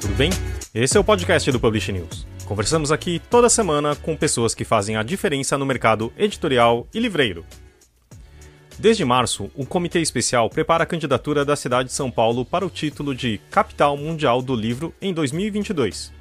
Tudo 0.00 0.14
bem? 0.14 0.30
Esse 0.72 0.96
é 0.96 1.00
o 1.00 1.04
podcast 1.04 1.50
do 1.50 1.58
Publish 1.58 1.90
News. 1.90 2.24
Conversamos 2.44 2.92
aqui 2.92 3.20
toda 3.28 3.48
semana 3.48 3.96
com 3.96 4.16
pessoas 4.16 4.54
que 4.54 4.64
fazem 4.64 4.96
a 4.96 5.02
diferença 5.02 5.58
no 5.58 5.66
mercado 5.66 6.12
editorial 6.16 6.86
e 6.94 7.00
livreiro. 7.00 7.44
Desde 8.78 9.04
março, 9.04 9.50
o 9.56 9.66
Comitê 9.66 10.00
Especial 10.00 10.48
prepara 10.48 10.84
a 10.84 10.86
candidatura 10.86 11.44
da 11.44 11.56
cidade 11.56 11.88
de 11.88 11.94
São 11.96 12.12
Paulo 12.12 12.44
para 12.44 12.64
o 12.64 12.70
título 12.70 13.12
de 13.12 13.40
Capital 13.50 13.96
Mundial 13.96 14.40
do 14.40 14.54
Livro 14.54 14.94
em 15.02 15.12
2022. 15.12 16.12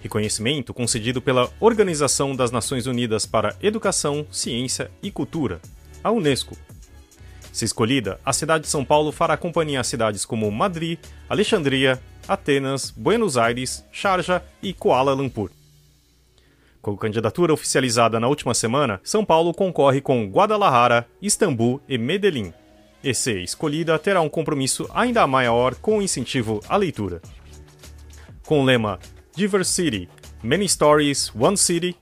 Reconhecimento 0.00 0.72
concedido 0.72 1.20
pela 1.20 1.50
Organização 1.58 2.36
das 2.36 2.52
Nações 2.52 2.86
Unidas 2.86 3.26
para 3.26 3.56
Educação, 3.60 4.24
Ciência 4.30 4.88
e 5.02 5.10
Cultura, 5.10 5.60
a 6.04 6.12
Unesco. 6.12 6.56
Se 7.52 7.64
escolhida, 7.64 8.20
a 8.24 8.32
cidade 8.32 8.64
de 8.64 8.70
São 8.70 8.84
Paulo 8.84 9.10
fará 9.10 9.36
companhia 9.36 9.80
a 9.80 9.84
cidades 9.84 10.24
como 10.24 10.50
Madrid, 10.52 11.00
Alexandria, 11.28 12.00
Atenas, 12.30 12.92
Buenos 12.92 13.36
Aires, 13.36 13.84
Sharjah 13.90 14.40
e 14.62 14.72
Kuala 14.72 15.12
Lumpur. 15.12 15.50
Com 16.80 16.96
candidatura 16.96 17.52
oficializada 17.52 18.20
na 18.20 18.28
última 18.28 18.54
semana, 18.54 19.00
São 19.02 19.24
Paulo 19.24 19.52
concorre 19.52 20.00
com 20.00 20.26
Guadalajara, 20.26 21.08
Istambul 21.20 21.80
e 21.88 21.98
Medellín. 21.98 22.52
E 23.02 23.12
se 23.12 23.42
escolhida, 23.42 23.98
terá 23.98 24.20
um 24.20 24.28
compromisso 24.28 24.88
ainda 24.94 25.26
maior 25.26 25.74
com 25.74 25.98
o 25.98 26.02
incentivo 26.02 26.60
à 26.68 26.76
leitura. 26.76 27.20
Com 28.46 28.60
o 28.60 28.64
lema 28.64 29.00
Diversity, 29.34 30.08
Many 30.40 30.68
Stories, 30.68 31.32
One 31.34 31.56
City, 31.56 31.96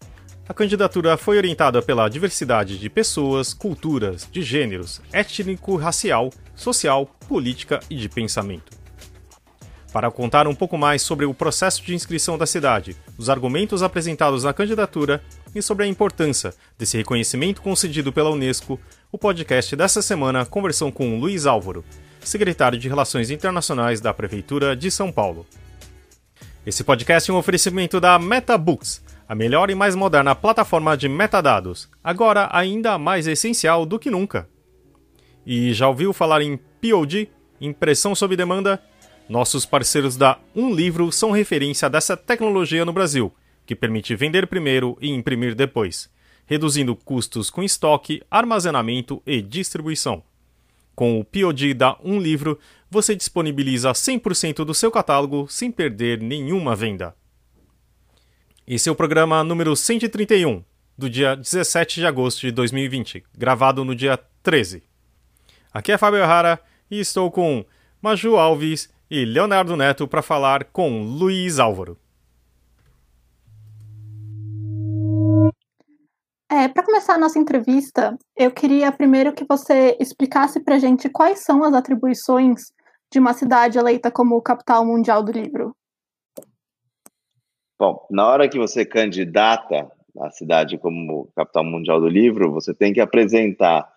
a 0.46 0.52
candidatura 0.52 1.16
foi 1.16 1.38
orientada 1.38 1.80
pela 1.80 2.06
diversidade 2.06 2.78
de 2.78 2.90
pessoas, 2.90 3.54
culturas, 3.54 4.28
de 4.30 4.42
gêneros, 4.42 5.00
étnico-racial, 5.10 6.30
social, 6.54 7.06
política 7.26 7.80
e 7.88 7.96
de 7.96 8.10
pensamento. 8.10 8.77
Para 9.92 10.10
contar 10.10 10.46
um 10.46 10.54
pouco 10.54 10.76
mais 10.76 11.00
sobre 11.00 11.24
o 11.24 11.32
processo 11.32 11.82
de 11.82 11.94
inscrição 11.94 12.36
da 12.36 12.46
cidade, 12.46 12.94
os 13.16 13.30
argumentos 13.30 13.82
apresentados 13.82 14.44
na 14.44 14.52
candidatura 14.52 15.22
e 15.54 15.62
sobre 15.62 15.84
a 15.84 15.88
importância 15.88 16.52
desse 16.78 16.98
reconhecimento 16.98 17.62
concedido 17.62 18.12
pela 18.12 18.30
Unesco, 18.30 18.78
o 19.10 19.16
podcast 19.16 19.74
dessa 19.74 20.02
semana 20.02 20.44
conversou 20.44 20.92
com 20.92 21.18
Luiz 21.18 21.46
Álvaro, 21.46 21.82
secretário 22.20 22.78
de 22.78 22.86
Relações 22.86 23.30
Internacionais 23.30 24.00
da 24.00 24.12
Prefeitura 24.12 24.76
de 24.76 24.90
São 24.90 25.10
Paulo. 25.10 25.46
Esse 26.66 26.84
podcast 26.84 27.30
é 27.30 27.32
um 27.32 27.38
oferecimento 27.38 27.98
da 27.98 28.18
MetaBooks, 28.18 29.02
a 29.26 29.34
melhor 29.34 29.70
e 29.70 29.74
mais 29.74 29.94
moderna 29.94 30.34
plataforma 30.34 30.98
de 30.98 31.08
metadados, 31.08 31.88
agora 32.04 32.46
ainda 32.52 32.98
mais 32.98 33.26
essencial 33.26 33.86
do 33.86 33.98
que 33.98 34.10
nunca. 34.10 34.46
E 35.46 35.72
já 35.72 35.88
ouviu 35.88 36.12
falar 36.12 36.42
em 36.42 36.58
POD, 36.58 37.30
impressão 37.58 38.14
sob 38.14 38.36
demanda? 38.36 38.82
Nossos 39.28 39.66
parceiros 39.66 40.16
da 40.16 40.38
Um 40.56 40.74
Livro 40.74 41.12
são 41.12 41.30
referência 41.30 41.90
dessa 41.90 42.16
tecnologia 42.16 42.84
no 42.84 42.94
Brasil, 42.94 43.30
que 43.66 43.76
permite 43.76 44.16
vender 44.16 44.46
primeiro 44.46 44.96
e 45.02 45.10
imprimir 45.10 45.54
depois, 45.54 46.10
reduzindo 46.46 46.96
custos 46.96 47.50
com 47.50 47.62
estoque, 47.62 48.22
armazenamento 48.30 49.22
e 49.26 49.42
distribuição. 49.42 50.22
Com 50.94 51.20
o 51.20 51.24
POD 51.24 51.74
da 51.74 51.98
Um 52.02 52.18
Livro, 52.18 52.58
você 52.90 53.14
disponibiliza 53.14 53.92
100% 53.92 54.64
do 54.64 54.72
seu 54.72 54.90
catálogo 54.90 55.46
sem 55.46 55.70
perder 55.70 56.22
nenhuma 56.22 56.74
venda. 56.74 57.14
Esse 58.66 58.88
é 58.88 58.92
o 58.92 58.96
programa 58.96 59.44
número 59.44 59.76
131, 59.76 60.64
do 60.96 61.10
dia 61.10 61.36
17 61.36 62.00
de 62.00 62.06
agosto 62.06 62.40
de 62.40 62.50
2020, 62.50 63.22
gravado 63.36 63.84
no 63.84 63.94
dia 63.94 64.18
13. 64.42 64.82
Aqui 65.70 65.92
é 65.92 65.98
Fábio 65.98 66.24
Rara 66.24 66.58
e 66.90 66.98
estou 66.98 67.30
com 67.30 67.62
Maju 68.00 68.36
Alves 68.36 68.88
e 69.10 69.24
Leonardo 69.24 69.76
Neto 69.76 70.06
para 70.06 70.22
falar 70.22 70.64
com 70.64 71.02
Luiz 71.02 71.58
Álvaro. 71.58 71.96
É, 76.50 76.66
para 76.66 76.82
começar 76.82 77.14
a 77.14 77.18
nossa 77.18 77.38
entrevista, 77.38 78.16
eu 78.36 78.50
queria 78.50 78.90
primeiro 78.90 79.32
que 79.32 79.44
você 79.44 79.96
explicasse 80.00 80.60
para 80.60 80.76
a 80.76 80.78
gente 80.78 81.08
quais 81.08 81.40
são 81.40 81.62
as 81.62 81.74
atribuições 81.74 82.72
de 83.12 83.18
uma 83.18 83.32
cidade 83.34 83.78
eleita 83.78 84.10
como 84.10 84.40
capital 84.40 84.84
mundial 84.84 85.22
do 85.22 85.32
livro. 85.32 85.74
Bom, 87.78 88.06
na 88.10 88.26
hora 88.26 88.48
que 88.48 88.58
você 88.58 88.84
candidata 88.84 89.90
a 90.20 90.30
cidade 90.30 90.78
como 90.78 91.30
capital 91.36 91.64
mundial 91.64 92.00
do 92.00 92.08
livro, 92.08 92.50
você 92.50 92.74
tem 92.74 92.92
que 92.92 93.00
apresentar 93.00 93.88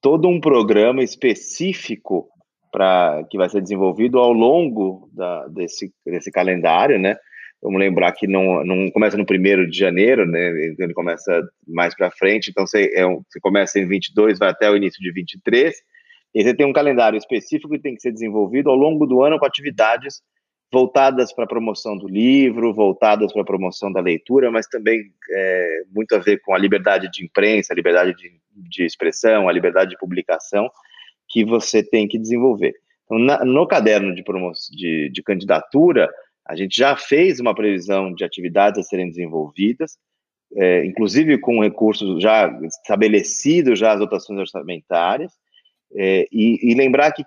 todo 0.00 0.28
um 0.28 0.40
programa 0.40 1.02
específico 1.02 2.28
para 2.74 3.22
que 3.30 3.38
vai 3.38 3.48
ser 3.48 3.62
desenvolvido 3.62 4.18
ao 4.18 4.32
longo 4.32 5.08
da, 5.12 5.46
desse, 5.46 5.92
desse 6.04 6.32
calendário, 6.32 6.98
né? 6.98 7.16
Vamos 7.62 7.78
lembrar 7.78 8.10
que 8.10 8.26
não, 8.26 8.64
não 8.64 8.90
começa 8.90 9.16
no 9.16 9.24
primeiro 9.24 9.70
de 9.70 9.78
janeiro, 9.78 10.26
né? 10.26 10.48
Ele 10.76 10.92
começa 10.92 11.40
mais 11.68 11.94
para 11.94 12.10
frente, 12.10 12.50
então 12.50 12.66
você, 12.66 12.90
é 12.92 13.06
um, 13.06 13.22
você 13.30 13.38
começa 13.38 13.78
em 13.78 13.86
22, 13.86 14.40
vai 14.40 14.48
até 14.48 14.68
o 14.68 14.76
início 14.76 15.00
de 15.00 15.12
23, 15.12 15.72
e 16.34 16.42
você 16.42 16.52
tem 16.52 16.66
um 16.66 16.72
calendário 16.72 17.16
específico 17.16 17.70
que 17.70 17.78
tem 17.78 17.94
que 17.94 18.00
ser 18.00 18.10
desenvolvido 18.10 18.68
ao 18.68 18.74
longo 18.74 19.06
do 19.06 19.22
ano 19.22 19.38
com 19.38 19.46
atividades 19.46 20.20
voltadas 20.72 21.32
para 21.32 21.44
a 21.44 21.48
promoção 21.48 21.96
do 21.96 22.08
livro, 22.08 22.74
voltadas 22.74 23.32
para 23.32 23.42
a 23.42 23.46
promoção 23.46 23.92
da 23.92 24.00
leitura, 24.00 24.50
mas 24.50 24.66
também 24.66 25.00
é, 25.30 25.82
muito 25.94 26.12
a 26.16 26.18
ver 26.18 26.40
com 26.40 26.52
a 26.52 26.58
liberdade 26.58 27.08
de 27.08 27.24
imprensa, 27.24 27.72
a 27.72 27.76
liberdade 27.76 28.16
de, 28.16 28.32
de 28.68 28.84
expressão, 28.84 29.48
a 29.48 29.52
liberdade 29.52 29.90
de 29.90 29.96
publicação 29.96 30.68
que 31.34 31.44
você 31.44 31.82
tem 31.82 32.06
que 32.06 32.16
desenvolver. 32.16 32.72
Então, 33.04 33.18
na, 33.18 33.44
no 33.44 33.66
caderno 33.66 34.14
de, 34.14 34.22
de, 34.70 35.10
de 35.10 35.22
candidatura, 35.24 36.08
a 36.46 36.54
gente 36.54 36.76
já 36.76 36.96
fez 36.96 37.40
uma 37.40 37.52
previsão 37.52 38.14
de 38.14 38.22
atividades 38.22 38.78
a 38.78 38.82
serem 38.84 39.08
desenvolvidas, 39.08 39.98
é, 40.56 40.84
inclusive 40.84 41.36
com 41.38 41.60
recursos 41.60 42.22
já 42.22 42.48
estabelecidos, 42.62 43.80
já 43.80 43.94
as 43.94 43.98
dotações 43.98 44.38
orçamentárias, 44.38 45.32
é, 45.96 46.28
e, 46.30 46.70
e, 46.70 46.74
lembrar 46.76 47.10
que 47.10 47.24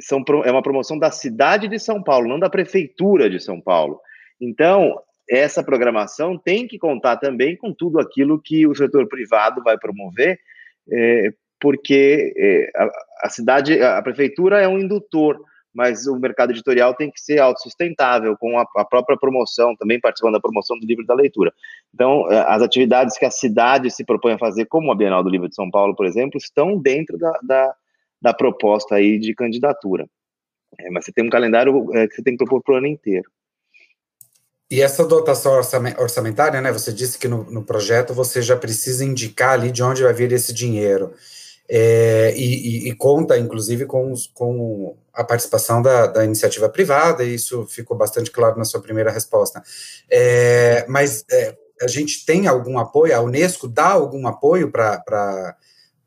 são, 0.00 0.24
é 0.44 0.50
uma 0.50 0.62
promoção 0.62 0.98
da 0.98 1.12
cidade 1.12 1.68
de 1.68 1.78
São 1.78 2.02
Paulo, 2.02 2.26
não 2.26 2.40
da 2.40 2.50
prefeitura 2.50 3.30
de 3.30 3.38
São 3.38 3.60
Paulo. 3.60 4.00
Então, 4.40 5.00
essa 5.30 5.62
programação 5.62 6.36
tem 6.36 6.66
que 6.66 6.78
contar 6.78 7.16
também 7.18 7.56
com 7.56 7.72
tudo 7.72 8.00
aquilo 8.00 8.42
que 8.42 8.66
o 8.66 8.74
setor 8.74 9.06
privado 9.06 9.62
vai 9.62 9.78
promover, 9.78 10.36
é, 10.92 11.32
porque 11.60 12.32
é, 12.36 12.70
a, 12.76 12.90
a, 13.24 13.28
cidade, 13.28 13.80
a 13.82 14.02
prefeitura 14.02 14.60
é 14.60 14.68
um 14.68 14.78
indutor, 14.78 15.38
mas 15.74 16.06
o 16.06 16.18
mercado 16.18 16.52
editorial 16.52 16.94
tem 16.94 17.10
que 17.10 17.20
ser 17.20 17.38
autossustentável, 17.38 18.36
com 18.38 18.58
a, 18.58 18.64
a, 18.76 18.84
própria 18.84 19.16
promoção, 19.18 19.76
também 19.76 20.00
participando 20.00 20.34
da 20.34 20.40
promoção 20.40 20.78
do 20.78 20.86
livro 20.86 21.04
da 21.04 21.14
leitura. 21.14 21.52
Então, 21.94 22.30
é, 22.30 22.38
as 22.48 22.62
atividades 22.62 23.18
que 23.18 23.24
a 23.24 23.30
cidade 23.30 23.90
se 23.90 24.04
propõe 24.04 24.32
a 24.32 24.38
fazer, 24.38 24.66
como 24.66 24.90
a 24.90 24.96
Bienal 24.96 25.22
do 25.22 25.30
Livro 25.30 25.48
de 25.48 25.54
São 25.54 25.70
Paulo, 25.70 25.94
por 25.94 26.06
exemplo, 26.06 26.38
estão 26.38 26.78
dentro 26.78 27.18
da, 27.18 27.38
da, 27.42 27.74
da 28.22 28.34
proposta 28.34 28.94
aí 28.94 29.18
de 29.18 29.34
candidatura. 29.34 30.06
É, 30.78 30.90
mas 30.90 31.04
você 31.04 31.12
tem 31.12 31.24
um 31.24 31.30
calendário 31.30 31.94
é, 31.94 32.06
que 32.08 32.14
você 32.14 32.22
tem 32.22 32.36
que 32.36 32.44
propor 32.44 32.62
para 32.62 32.74
o 32.74 32.78
ano 32.78 32.86
inteiro. 32.86 33.30
E 34.70 34.82
essa 34.82 35.06
dotação 35.06 35.52
orçamentária, 35.98 36.60
né? 36.60 36.72
Você 36.72 36.92
disse 36.92 37.18
que 37.18 37.28
no, 37.28 37.44
no, 37.44 37.62
projeto 37.62 38.12
você 38.12 38.42
já 38.42 38.56
precisa 38.56 39.04
indicar 39.04 39.52
ali 39.52 39.70
de 39.70 39.80
onde 39.82 40.02
vai 40.02 40.12
vir 40.12 40.32
esse 40.32 40.52
dinheiro. 40.52 41.14
É, 41.68 42.32
e, 42.36 42.88
e, 42.88 42.94
conta, 42.94 43.36
inclusive, 43.36 43.86
com, 43.86 44.12
com 44.32 44.96
a 45.12 45.24
participação 45.24 45.82
da, 45.82 46.06
da, 46.06 46.24
iniciativa 46.24 46.68
privada, 46.68 47.24
e 47.24 47.34
isso 47.34 47.66
ficou 47.66 47.96
bastante 47.96 48.30
claro 48.30 48.56
na 48.56 48.64
sua 48.64 48.80
primeira 48.80 49.10
resposta. 49.10 49.62
É, 50.08 50.86
mas 50.88 51.24
é, 51.30 51.56
a 51.82 51.88
gente 51.88 52.24
tem 52.24 52.46
algum 52.46 52.78
apoio, 52.78 53.16
a 53.16 53.20
Unesco 53.20 53.66
dá 53.66 53.88
algum 53.88 54.26
apoio 54.28 54.70
para 54.70 55.56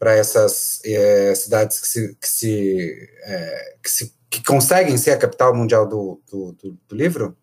essas 0.02 0.82
é, 0.86 1.36
cidades 1.36 1.82
que 1.82 1.88
se, 1.88 2.16
que, 2.16 2.28
se, 2.28 3.10
é, 3.24 3.76
que, 3.84 3.92
se, 3.92 4.14
que 4.30 4.44
conseguem 4.44 4.98
ser 4.98 5.12
a 5.12 5.18
capital 5.18 5.54
mundial 5.54 5.86
do, 5.86 6.22
do, 6.32 6.54
do, 6.54 6.78
do 6.88 6.96
livro? 6.96 7.36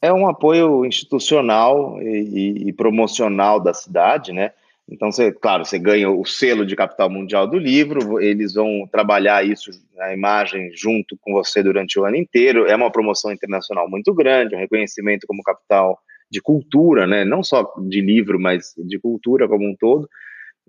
É 0.00 0.10
um 0.10 0.26
apoio 0.26 0.86
institucional 0.86 2.00
e, 2.00 2.68
e 2.68 2.72
promocional 2.72 3.60
da 3.60 3.74
cidade, 3.74 4.32
né? 4.32 4.52
Então, 4.90 5.12
você, 5.12 5.30
claro, 5.30 5.64
você 5.64 5.78
ganha 5.78 6.10
o 6.10 6.24
selo 6.24 6.66
de 6.66 6.74
capital 6.74 7.08
mundial 7.08 7.46
do 7.46 7.56
livro, 7.56 8.20
eles 8.20 8.54
vão 8.54 8.88
trabalhar 8.90 9.46
isso, 9.46 9.70
a 10.00 10.12
imagem, 10.12 10.70
junto 10.74 11.16
com 11.20 11.32
você 11.32 11.62
durante 11.62 11.98
o 11.98 12.04
ano 12.04 12.16
inteiro. 12.16 12.66
É 12.66 12.74
uma 12.74 12.90
promoção 12.90 13.32
internacional 13.32 13.88
muito 13.88 14.12
grande, 14.12 14.54
um 14.54 14.58
reconhecimento 14.58 15.26
como 15.28 15.44
capital 15.44 15.96
de 16.28 16.40
cultura, 16.40 17.06
né? 17.06 17.24
não 17.24 17.42
só 17.42 17.72
de 17.88 18.00
livro, 18.00 18.38
mas 18.40 18.74
de 18.76 18.98
cultura 18.98 19.48
como 19.48 19.64
um 19.64 19.76
todo. 19.76 20.08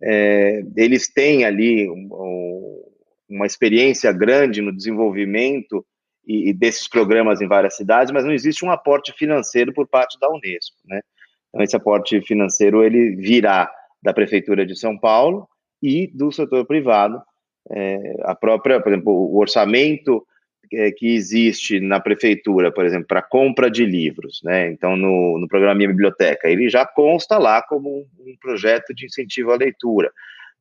É, 0.03 0.63
eles 0.77 1.12
têm 1.12 1.44
ali 1.44 1.89
um, 1.89 2.83
uma 3.29 3.45
experiência 3.45 4.12
grande 4.12 4.62
no 4.62 4.75
desenvolvimento 4.75 5.85
e, 6.27 6.50
e, 6.50 6.53
desses 6.53 6.88
programas 6.88 7.41
em 7.41 7.47
várias 7.47 7.75
cidades, 7.75 8.12
mas 8.12 8.24
não 8.24 8.33
existe 8.33 8.63
um 8.63 8.71
aporte 8.71 9.13
financeiro 9.13 9.74
por 9.74 9.88
parte 9.88 10.19
da 10.19 10.29
Unesco. 10.29 10.77
Né? 10.85 11.01
Então, 11.50 11.63
esse 11.63 11.75
aporte 11.75 12.21
financeiro 12.21 12.83
ele 12.83 13.15
virá 13.15 13.71
da 14.01 14.13
Prefeitura 14.13 14.65
de 14.65 14.77
São 14.77 14.98
Paulo 14.98 15.48
e 15.81 16.07
do 16.07 16.31
setor 16.31 16.65
privado. 16.65 17.21
É, 17.69 18.15
a 18.24 18.36
própria, 18.36 18.81
por 18.81 18.92
exemplo, 18.92 19.13
o 19.13 19.38
orçamento 19.38 20.25
é, 20.74 20.92
que 20.92 21.13
existe 21.13 21.80
na 21.80 22.00
prefeitura, 22.00 22.71
por 22.71 22.86
exemplo, 22.86 23.07
para 23.07 23.21
compra 23.21 23.69
de 23.69 23.86
livros, 23.86 24.42
né? 24.44 24.69
Então, 24.71 24.95
no, 24.95 25.38
no 25.38 25.48
programa 25.48 25.75
Minha 25.75 25.89
Biblioteca, 25.89 26.50
ele 26.50 26.69
já 26.69 26.86
consta 26.86 27.38
lá 27.38 27.62
como 27.62 27.89
um, 27.89 28.06
um 28.19 28.36
projeto 28.39 28.94
de 28.94 29.06
incentivo 29.06 29.51
à 29.51 29.57
leitura. 29.57 30.12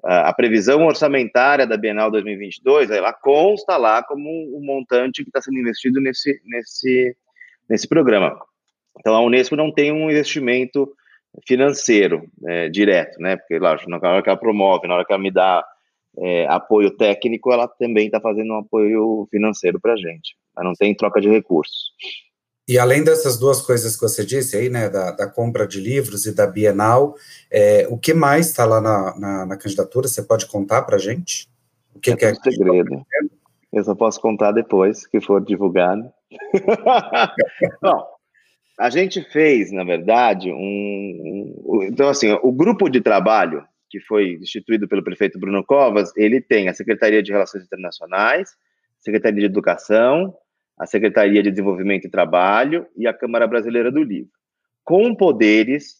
a 0.03 0.33
previsão 0.33 0.87
orçamentária 0.87 1.67
da 1.67 1.77
Bienal 1.77 2.11
2022, 2.11 2.91
ela 2.91 3.13
consta 3.13 3.77
lá 3.77 4.03
como 4.03 4.29
um, 4.29 4.59
um 4.59 4.65
montante 4.65 5.23
que 5.23 5.31
está 5.31 5.41
sendo 5.41 5.59
investido 5.59 6.01
nesse, 6.01 6.41
nesse, 6.45 7.17
nesse 7.69 7.89
programa. 7.89 8.37
Então, 8.99 9.15
a 9.15 9.21
Unesco 9.21 9.57
não 9.57 9.73
tem 9.73 9.93
um 9.93 10.11
investimento 10.11 10.93
financeiro 11.47 12.25
é, 12.47 12.69
direto, 12.69 13.21
né? 13.21 13.37
Porque, 13.37 13.59
lógico, 13.59 13.91
na 13.91 13.97
hora 13.97 14.23
que 14.23 14.29
ela 14.29 14.39
promove, 14.39 14.87
na 14.87 14.95
hora 14.95 15.05
que 15.05 15.13
ela 15.13 15.23
me 15.23 15.31
dá 15.31 15.65
é, 16.19 16.47
apoio 16.49 16.91
técnico, 16.97 17.53
ela 17.53 17.69
também 17.69 18.07
está 18.07 18.21
fazendo 18.21 18.53
um 18.53 18.59
apoio 18.59 19.27
financeiro 19.31 19.81
para 19.81 19.95
a 19.95 19.97
gente, 19.97 20.37
mas 20.55 20.65
não 20.65 20.73
tem 20.73 20.95
troca 20.95 21.21
de 21.21 21.29
recursos. 21.29 21.93
E 22.69 22.79
além 22.79 23.03
dessas 23.03 23.39
duas 23.39 23.61
coisas 23.61 23.97
que 23.97 24.03
você 24.03 24.25
disse 24.25 24.57
aí, 24.57 24.69
né, 24.69 24.89
da, 24.89 25.11
da 25.11 25.29
compra 25.29 25.67
de 25.67 25.81
livros 25.81 26.25
e 26.27 26.35
da 26.35 26.47
Bienal, 26.47 27.17
é, 27.51 27.87
o 27.91 27.99
que 27.99 28.15
mais 28.15 28.47
está 28.47 28.65
lá 28.65 28.81
na, 28.81 29.19
na, 29.19 29.47
na, 29.47 29.57
candidatura? 29.57 30.07
Você 30.07 30.23
pode 30.23 30.47
contar 30.47 30.83
para 30.83 30.95
a 30.95 30.99
gente? 30.99 31.49
O 31.95 31.99
que 31.99 32.13
é, 32.13 32.17
que 32.17 32.25
é 32.25 32.35
segredo? 32.35 33.05
Eu 33.73 33.83
só 33.83 33.95
posso 33.95 34.21
contar 34.21 34.53
depois 34.53 35.05
que 35.07 35.21
for 35.21 35.45
divulgado. 35.45 36.13
Bom, 37.83 38.07
a 38.81 38.89
gente 38.89 39.23
fez, 39.23 39.71
na 39.71 39.85
verdade, 39.85 40.51
um, 40.51 41.55
um, 41.67 41.83
Então, 41.83 42.09
assim, 42.09 42.33
o 42.43 42.51
grupo 42.51 42.89
de 42.89 43.03
trabalho 43.03 43.63
que 43.91 44.01
foi 44.01 44.39
instituído 44.41 44.89
pelo 44.89 45.05
prefeito 45.05 45.39
Bruno 45.39 45.63
Covas, 45.63 46.11
ele 46.17 46.41
tem 46.41 46.67
a 46.69 46.73
Secretaria 46.73 47.23
de 47.23 47.31
Relações 47.31 47.65
Internacionais, 47.65 48.51
Secretaria 48.99 49.41
de 49.41 49.47
Educação, 49.47 50.35
a 50.79 50.87
Secretaria 50.87 51.43
de 51.43 51.51
Desenvolvimento 51.51 52.07
e 52.07 52.11
Trabalho 52.11 52.87
e 52.97 53.07
a 53.07 53.13
Câmara 53.13 53.47
Brasileira 53.47 53.91
do 53.93 54.03
Livro, 54.03 54.31
com 54.83 55.15
poderes 55.15 55.97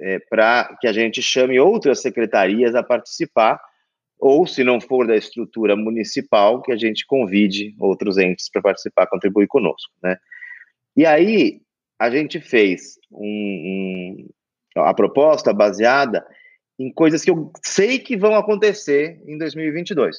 é, 0.00 0.18
para 0.30 0.74
que 0.80 0.86
a 0.86 0.92
gente 0.92 1.20
chame 1.20 1.60
outras 1.60 2.00
secretarias 2.00 2.74
a 2.74 2.82
participar, 2.82 3.60
ou, 4.18 4.46
se 4.46 4.64
não 4.64 4.80
for 4.80 5.06
da 5.06 5.16
estrutura 5.16 5.76
municipal, 5.76 6.62
que 6.62 6.72
a 6.72 6.76
gente 6.76 7.04
convide 7.04 7.74
outros 7.78 8.16
entes 8.16 8.48
para 8.48 8.62
participar, 8.62 9.06
contribuir 9.06 9.48
conosco, 9.48 9.92
né? 10.02 10.16
E 10.96 11.04
aí, 11.04 11.61
a 12.02 12.10
gente 12.10 12.40
fez 12.40 12.98
um, 13.12 14.26
um, 14.76 14.82
a 14.82 14.92
proposta 14.92 15.52
baseada 15.52 16.26
em 16.76 16.92
coisas 16.92 17.22
que 17.22 17.30
eu 17.30 17.52
sei 17.64 18.00
que 18.00 18.16
vão 18.16 18.34
acontecer 18.34 19.22
em 19.24 19.38
2022. 19.38 20.16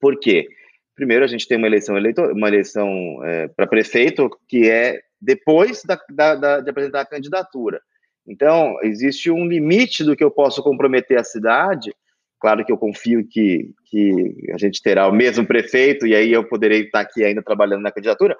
Por 0.00 0.18
quê? 0.18 0.48
Primeiro, 0.96 1.24
a 1.24 1.28
gente 1.28 1.46
tem 1.46 1.58
uma 1.58 1.68
eleição, 1.68 1.96
eleitor, 1.96 2.32
uma 2.32 2.48
eleição 2.48 2.90
é, 3.22 3.46
para 3.46 3.68
prefeito 3.68 4.28
que 4.48 4.68
é 4.68 5.00
depois 5.20 5.84
da, 5.84 5.96
da, 6.10 6.34
da, 6.34 6.60
de 6.60 6.70
apresentar 6.70 7.02
a 7.02 7.06
candidatura. 7.06 7.80
Então, 8.26 8.76
existe 8.82 9.30
um 9.30 9.46
limite 9.46 10.02
do 10.02 10.16
que 10.16 10.24
eu 10.24 10.30
posso 10.32 10.60
comprometer 10.60 11.20
a 11.20 11.24
cidade. 11.24 11.94
Claro 12.40 12.64
que 12.64 12.72
eu 12.72 12.76
confio 12.76 13.24
que, 13.24 13.72
que 13.84 14.50
a 14.52 14.58
gente 14.58 14.82
terá 14.82 15.06
o 15.06 15.12
mesmo 15.12 15.46
prefeito 15.46 16.04
e 16.04 16.16
aí 16.16 16.32
eu 16.32 16.42
poderei 16.42 16.80
estar 16.80 16.98
aqui 16.98 17.22
ainda 17.22 17.44
trabalhando 17.44 17.82
na 17.82 17.92
candidatura, 17.92 18.36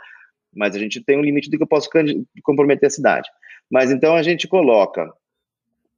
mas 0.56 0.74
a 0.74 0.78
gente 0.78 1.02
tem 1.02 1.18
um 1.18 1.22
limite 1.22 1.50
do 1.50 1.56
que 1.56 1.62
eu 1.62 1.68
posso 1.68 1.88
comprometer 2.42 2.86
a 2.86 2.90
cidade. 2.90 3.28
Mas 3.70 3.90
então 3.90 4.14
a 4.14 4.22
gente 4.22 4.48
coloca 4.48 5.12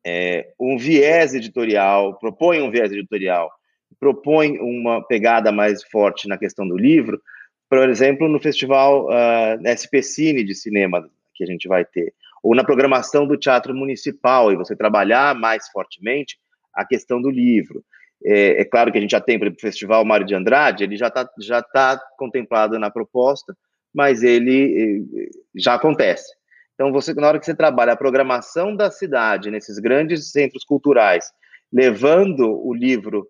é, 0.06 0.52
um 0.58 0.76
viés 0.76 1.34
editorial, 1.34 2.18
propõe 2.18 2.60
um 2.60 2.70
viés 2.70 2.92
editorial, 2.92 3.50
propõe 3.98 4.58
uma 4.58 5.02
pegada 5.02 5.52
mais 5.52 5.82
forte 5.84 6.28
na 6.28 6.38
questão 6.38 6.66
do 6.66 6.76
livro, 6.76 7.20
por 7.68 7.88
exemplo, 7.88 8.28
no 8.28 8.40
festival 8.40 9.06
uh, 9.06 9.10
ah, 9.12 9.76
SP 9.76 10.00
Cine 10.02 10.42
de 10.42 10.54
cinema 10.54 11.08
que 11.34 11.44
a 11.44 11.46
gente 11.46 11.68
vai 11.68 11.84
ter, 11.84 12.14
ou 12.42 12.54
na 12.54 12.64
programação 12.64 13.26
do 13.26 13.36
teatro 13.36 13.74
municipal, 13.74 14.50
e 14.50 14.56
você 14.56 14.74
trabalhar 14.74 15.34
mais 15.34 15.68
fortemente 15.68 16.38
a 16.74 16.84
questão 16.84 17.20
do 17.20 17.30
livro. 17.30 17.84
É, 18.24 18.62
é 18.62 18.64
claro 18.64 18.90
que 18.90 18.98
a 18.98 19.00
gente 19.00 19.10
já 19.10 19.20
tem, 19.20 19.38
para 19.38 19.48
o 19.48 19.60
Festival 19.60 20.04
Mário 20.04 20.26
de 20.26 20.34
Andrade, 20.34 20.84
ele 20.84 20.96
já 20.96 21.08
está 21.08 21.28
já 21.40 21.62
tá 21.62 22.00
contemplado 22.16 22.78
na 22.78 22.90
proposta, 22.90 23.56
mas 23.94 24.22
ele 24.22 25.06
já 25.54 25.74
acontece. 25.74 26.32
Então, 26.74 26.92
você, 26.92 27.12
na 27.14 27.26
hora 27.26 27.38
que 27.40 27.46
você 27.46 27.54
trabalha 27.54 27.92
a 27.92 27.96
programação 27.96 28.74
da 28.74 28.90
cidade, 28.90 29.50
nesses 29.50 29.78
grandes 29.78 30.30
centros 30.30 30.64
culturais, 30.64 31.26
levando 31.72 32.48
o 32.64 32.72
livro 32.72 33.26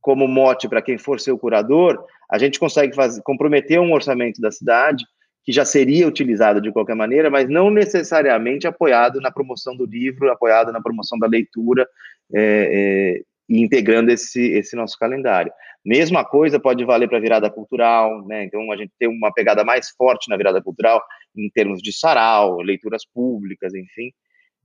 como 0.00 0.28
mote 0.28 0.68
para 0.68 0.82
quem 0.82 0.96
for 0.98 1.18
seu 1.18 1.36
curador, 1.38 2.04
a 2.30 2.38
gente 2.38 2.60
consegue 2.60 2.94
fazer, 2.94 3.22
comprometer 3.22 3.80
um 3.80 3.92
orçamento 3.92 4.40
da 4.40 4.50
cidade 4.52 5.04
que 5.42 5.52
já 5.52 5.64
seria 5.64 6.06
utilizado 6.06 6.60
de 6.60 6.72
qualquer 6.72 6.94
maneira, 6.94 7.28
mas 7.30 7.48
não 7.48 7.70
necessariamente 7.70 8.66
apoiado 8.66 9.20
na 9.20 9.30
promoção 9.30 9.76
do 9.76 9.84
livro, 9.84 10.30
apoiado 10.30 10.72
na 10.72 10.80
promoção 10.80 11.18
da 11.18 11.26
leitura 11.26 11.86
é, 12.34 12.38
é, 12.40 13.22
e 13.48 13.62
integrando 13.62 14.10
esse, 14.10 14.40
esse 14.52 14.74
nosso 14.74 14.98
calendário. 14.98 15.52
Mesma 15.84 16.24
coisa 16.24 16.58
pode 16.58 16.82
valer 16.84 17.08
para 17.08 17.18
a 17.18 17.20
virada 17.20 17.50
cultural, 17.50 18.26
né? 18.26 18.44
Então 18.44 18.72
a 18.72 18.76
gente 18.76 18.92
tem 18.98 19.08
uma 19.08 19.32
pegada 19.32 19.62
mais 19.64 19.90
forte 19.90 20.30
na 20.30 20.36
virada 20.36 20.62
cultural 20.62 21.02
em 21.36 21.50
termos 21.50 21.82
de 21.82 21.92
sarau, 21.92 22.60
leituras 22.60 23.04
públicas, 23.04 23.74
enfim. 23.74 24.10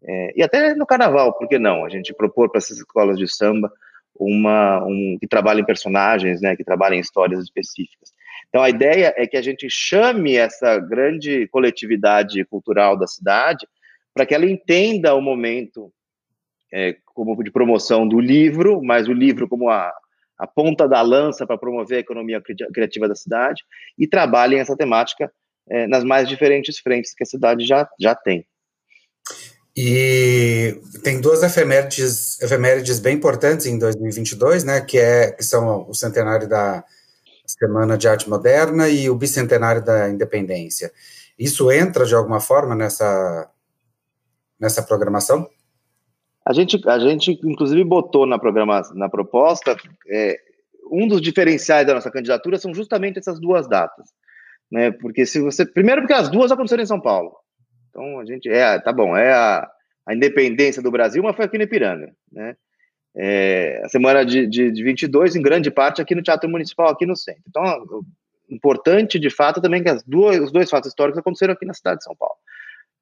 É, 0.01 0.33
e 0.37 0.43
até 0.43 0.73
no 0.75 0.85
carnaval, 0.85 1.37
por 1.37 1.49
que 1.49 1.59
não? 1.59 1.83
A 1.83 1.89
gente 1.89 2.13
propor 2.13 2.49
para 2.49 2.59
essas 2.59 2.77
escolas 2.77 3.17
de 3.17 3.27
samba 3.27 3.69
uma 4.15 4.83
um, 4.85 5.17
que 5.19 5.27
trabalhem 5.27 5.65
personagens, 5.65 6.41
né? 6.41 6.55
Que 6.55 6.63
trabalhem 6.63 7.01
histórias 7.01 7.43
específicas. 7.43 8.13
Então 8.47 8.63
a 8.63 8.69
ideia 8.69 9.13
é 9.17 9.27
que 9.27 9.37
a 9.37 9.41
gente 9.41 9.67
chame 9.69 10.35
essa 10.35 10.79
grande 10.79 11.47
coletividade 11.49 12.43
cultural 12.45 12.97
da 12.97 13.07
cidade 13.07 13.67
para 14.13 14.25
que 14.25 14.33
ela 14.33 14.45
entenda 14.45 15.13
o 15.13 15.21
momento 15.21 15.91
é, 16.73 16.95
como 17.05 17.41
de 17.43 17.51
promoção 17.51 18.07
do 18.07 18.19
livro, 18.19 18.81
mas 18.83 19.07
o 19.07 19.13
livro 19.13 19.47
como 19.47 19.69
a, 19.69 19.91
a 20.37 20.47
ponta 20.47 20.87
da 20.87 21.01
lança 21.01 21.45
para 21.45 21.57
promover 21.57 21.97
a 21.97 22.01
economia 22.01 22.41
criativa 22.73 23.07
da 23.07 23.15
cidade 23.15 23.63
e 23.97 24.07
trabalhem 24.07 24.59
essa 24.59 24.75
temática 24.75 25.31
é, 25.69 25.87
nas 25.87 26.03
mais 26.03 26.27
diferentes 26.27 26.79
frentes 26.79 27.13
que 27.13 27.23
a 27.23 27.27
cidade 27.27 27.65
já, 27.65 27.87
já 27.99 28.15
tem. 28.15 28.45
E 29.75 30.79
tem 31.03 31.21
duas 31.21 31.43
efemérides, 31.43 32.41
efemérides 32.41 32.99
bem 32.99 33.15
importantes 33.15 33.65
em 33.65 33.77
2022, 33.77 34.63
né, 34.63 34.81
que, 34.81 34.97
é, 34.97 35.31
que 35.31 35.43
são 35.43 35.87
o 35.87 35.93
centenário 35.93 36.49
da 36.49 36.83
Semana 37.45 37.97
de 37.97 38.07
Arte 38.07 38.29
Moderna 38.29 38.89
e 38.89 39.09
o 39.09 39.15
bicentenário 39.15 39.83
da 39.83 40.09
Independência. 40.09 40.91
Isso 41.37 41.71
entra 41.71 42.05
de 42.05 42.13
alguma 42.13 42.41
forma 42.41 42.75
nessa, 42.75 43.49
nessa 44.59 44.83
programação? 44.83 45.49
A 46.45 46.53
gente, 46.53 46.79
a 46.87 46.97
gente 46.99 47.39
inclusive 47.43 47.83
botou 47.83 48.25
na 48.25 48.39
programa, 48.39 48.81
na 48.93 49.09
proposta, 49.09 49.77
é, 50.09 50.39
um 50.91 51.07
dos 51.07 51.21
diferenciais 51.21 51.85
da 51.85 51.93
nossa 51.93 52.09
candidatura 52.09 52.57
são 52.57 52.73
justamente 52.73 53.19
essas 53.19 53.39
duas 53.39 53.67
datas, 53.67 54.09
né? 54.71 54.91
Porque 54.91 55.25
se 55.25 55.39
você, 55.39 55.65
primeiro 55.65 56.01
porque 56.01 56.13
as 56.13 56.29
duas 56.29 56.51
aconteceram 56.51 56.83
em 56.83 56.87
São 56.87 56.99
Paulo, 56.99 57.35
então 57.89 58.19
a 58.19 58.25
gente 58.25 58.49
é, 58.49 58.79
tá 58.79 58.91
bom, 58.91 59.15
é 59.15 59.31
a, 59.31 59.69
a 60.07 60.15
independência 60.15 60.81
do 60.81 60.91
Brasil, 60.91 61.21
mas 61.21 61.35
foi 61.35 61.45
aqui 61.45 61.57
no 61.57 61.63
Ipiranga, 61.63 62.11
né? 62.31 62.55
É, 63.15 63.81
a 63.83 63.89
semana 63.89 64.23
de, 64.23 64.47
de, 64.47 64.71
de 64.71 64.83
22, 64.83 65.35
em 65.35 65.41
grande 65.41 65.71
parte, 65.71 66.01
aqui 66.01 66.15
no 66.15 66.21
Teatro 66.21 66.49
Municipal, 66.49 66.89
aqui 66.89 67.05
no 67.05 67.15
centro. 67.15 67.43
Então, 67.47 67.63
importante, 68.49 69.19
de 69.19 69.29
fato, 69.29 69.61
também 69.61 69.83
que 69.83 69.89
as 69.89 70.03
duas, 70.03 70.39
os 70.39 70.51
dois 70.51 70.69
fatos 70.69 70.89
históricos 70.89 71.19
aconteceram 71.19 71.53
aqui 71.53 71.65
na 71.65 71.73
cidade 71.73 71.97
de 71.99 72.03
São 72.03 72.15
Paulo. 72.15 72.35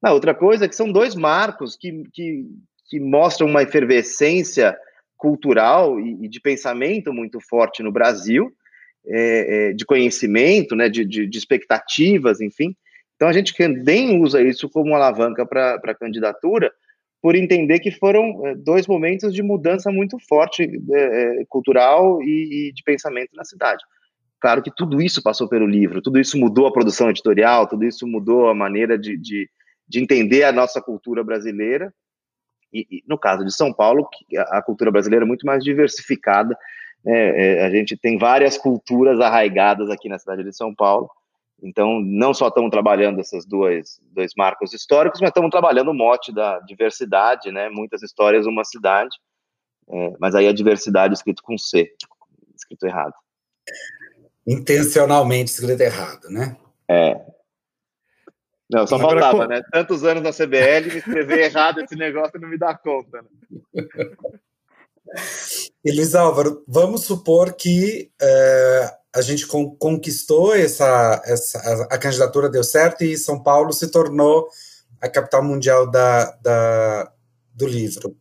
A 0.02 0.12
outra 0.12 0.34
coisa 0.34 0.64
é 0.64 0.68
que 0.68 0.76
são 0.76 0.90
dois 0.90 1.14
marcos 1.14 1.76
que, 1.76 2.04
que 2.12 2.46
que 2.88 2.98
mostram 2.98 3.46
uma 3.46 3.62
efervescência 3.62 4.76
cultural 5.16 6.00
e, 6.00 6.24
e 6.24 6.28
de 6.28 6.40
pensamento 6.40 7.12
muito 7.12 7.38
forte 7.40 7.82
no 7.82 7.92
Brasil, 7.92 8.50
é, 9.06 9.70
é, 9.70 9.72
de 9.72 9.84
conhecimento, 9.84 10.74
né, 10.74 10.88
de, 10.88 11.04
de, 11.04 11.26
de, 11.26 11.38
expectativas, 11.38 12.40
enfim. 12.40 12.74
Então 13.16 13.28
a 13.28 13.32
gente 13.32 13.54
também 13.54 14.20
usa 14.20 14.40
isso 14.40 14.68
como 14.68 14.94
alavanca 14.94 15.44
para 15.44 15.74
a 15.74 15.94
candidatura, 15.94 16.72
por 17.20 17.34
entender 17.34 17.80
que 17.80 17.90
foram 17.90 18.46
é, 18.46 18.54
dois 18.54 18.86
momentos 18.86 19.34
de 19.34 19.42
mudança 19.42 19.90
muito 19.90 20.16
forte 20.28 20.62
é, 20.62 21.40
é, 21.40 21.44
cultural 21.48 22.22
e, 22.22 22.68
e, 22.68 22.72
de 22.72 22.82
pensamento 22.84 23.30
na 23.34 23.44
cidade. 23.44 23.82
Claro 24.40 24.62
que 24.62 24.70
tudo 24.74 25.02
isso 25.02 25.20
passou 25.20 25.48
pelo 25.48 25.66
livro, 25.66 26.00
tudo 26.00 26.20
isso 26.20 26.38
mudou 26.38 26.68
a 26.68 26.72
produção 26.72 27.10
editorial, 27.10 27.66
tudo 27.66 27.84
isso 27.84 28.06
mudou 28.06 28.48
a 28.48 28.54
maneira 28.54 28.96
de, 28.96 29.16
de, 29.16 29.50
de 29.88 30.00
entender 30.00 30.44
a 30.44 30.52
nossa 30.52 30.80
cultura 30.80 31.24
brasileira 31.24 31.92
e, 32.72 32.86
e, 32.90 33.04
no 33.06 33.18
caso 33.18 33.44
de 33.44 33.54
São 33.54 33.72
Paulo, 33.72 34.08
a 34.50 34.62
cultura 34.62 34.90
brasileira 34.90 35.24
é 35.24 35.28
muito 35.28 35.46
mais 35.46 35.62
diversificada. 35.64 36.56
Né? 37.04 37.58
É, 37.60 37.66
a 37.66 37.70
gente 37.70 37.96
tem 37.96 38.18
várias 38.18 38.58
culturas 38.58 39.20
arraigadas 39.20 39.90
aqui 39.90 40.08
na 40.08 40.18
cidade 40.18 40.44
de 40.44 40.54
São 40.54 40.74
Paulo. 40.74 41.10
Então, 41.62 42.00
não 42.00 42.32
só 42.32 42.48
estamos 42.48 42.70
trabalhando 42.70 43.20
esses 43.20 43.44
dois, 43.44 44.00
dois 44.12 44.32
marcos 44.36 44.72
históricos, 44.72 45.20
mas 45.20 45.30
estamos 45.30 45.50
trabalhando 45.50 45.90
o 45.90 45.94
mote 45.94 46.32
da 46.32 46.60
diversidade, 46.60 47.50
né? 47.50 47.68
Muitas 47.68 48.02
histórias, 48.02 48.46
uma 48.46 48.64
cidade. 48.64 49.16
É, 49.90 50.12
mas 50.20 50.34
aí 50.34 50.46
a 50.46 50.52
diversidade 50.52 51.14
escrito 51.14 51.42
com 51.42 51.58
C, 51.58 51.92
escrito 52.54 52.86
errado. 52.86 53.14
Intencionalmente 54.46 55.50
escrito 55.50 55.80
errado, 55.80 56.28
né? 56.30 56.56
É. 56.88 57.20
Não, 58.70 58.86
só 58.86 58.96
Agora, 58.96 59.20
faltava, 59.20 59.44
com... 59.44 59.48
né? 59.48 59.62
Tantos 59.72 60.04
anos 60.04 60.22
na 60.22 60.32
CBL, 60.32 60.92
me 60.92 60.98
escrever 60.98 61.38
errado 61.38 61.80
esse 61.80 61.96
negócio 61.96 62.36
e 62.36 62.40
não 62.40 62.48
me 62.48 62.58
dá 62.58 62.76
conta. 62.76 63.22
Né? 63.22 63.28
Elis 65.84 66.14
Álvaro, 66.14 66.62
vamos 66.68 67.04
supor 67.04 67.54
que 67.54 68.10
é, 68.20 68.94
a 69.14 69.22
gente 69.22 69.46
con 69.46 69.74
conquistou 69.76 70.54
essa, 70.54 71.22
essa 71.24 71.58
a, 71.58 71.94
a, 71.94 71.98
candidatura 71.98 72.50
deu 72.50 72.62
certo 72.62 73.04
e 73.04 73.16
São 73.16 73.42
Paulo 73.42 73.72
se 73.72 73.90
tornou 73.90 74.48
a 75.00 75.08
capital 75.08 75.42
mundial 75.42 75.90
da, 75.90 76.30
da, 76.42 77.10
do 77.54 77.66
livro. 77.66 78.14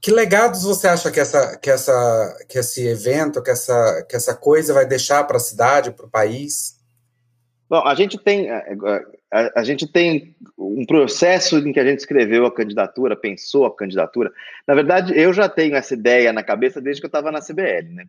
Que 0.00 0.10
legados 0.10 0.62
você 0.64 0.88
acha 0.88 1.10
que, 1.10 1.20
essa, 1.20 1.56
que, 1.56 1.70
essa, 1.70 2.36
que 2.48 2.58
esse 2.58 2.86
evento, 2.86 3.42
que 3.42 3.50
essa, 3.50 4.04
que 4.08 4.16
essa 4.16 4.34
coisa 4.34 4.74
vai 4.74 4.84
deixar 4.84 5.24
para 5.24 5.36
a 5.36 5.40
cidade, 5.40 5.92
para 5.92 6.06
o 6.06 6.10
país? 6.10 6.76
Bom, 7.68 7.86
a 7.86 7.94
gente 7.94 8.18
tem 8.18 8.50
é, 8.50 8.56
é, 8.56 9.02
a, 9.32 9.60
a, 9.60 9.64
gente 9.64 9.90
tem 9.90 10.36
um 10.58 10.84
processo 10.84 11.56
em 11.58 11.72
que 11.72 11.80
a 11.80 11.84
gente 11.84 12.00
escreveu 12.00 12.44
a 12.44 12.54
candidatura, 12.54 13.16
pensou 13.16 13.64
a 13.64 13.74
candidatura. 13.74 14.30
Na 14.68 14.74
verdade, 14.74 15.18
eu 15.18 15.32
já 15.32 15.48
tenho 15.48 15.74
essa 15.74 15.94
ideia 15.94 16.32
na 16.32 16.42
cabeça 16.42 16.80
desde 16.80 17.00
que 17.00 17.06
eu 17.06 17.08
estava 17.08 17.32
na 17.32 17.40
CBL, 17.40 17.94
né? 17.94 18.04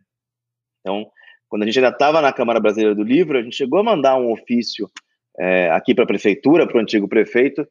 Então, 0.80 1.10
quando 1.48 1.62
a 1.62 1.66
gente 1.66 1.78
ainda 1.78 1.88
estava 1.88 2.20
na 2.20 2.32
Câmara 2.32 2.60
Brasileira 2.60 2.94
do 2.94 3.02
Livro, 3.02 3.38
a 3.38 3.42
gente 3.42 3.56
chegou 3.56 3.78
a 3.78 3.84
mandar 3.84 4.16
um 4.16 4.30
ofício 4.30 4.90
é, 5.38 5.70
aqui 5.70 5.94
para 5.94 6.04
a 6.04 6.06
prefeitura, 6.06 6.66
para 6.66 6.76
o 6.76 6.80
antigo 6.80 7.08
prefeito, 7.08 7.66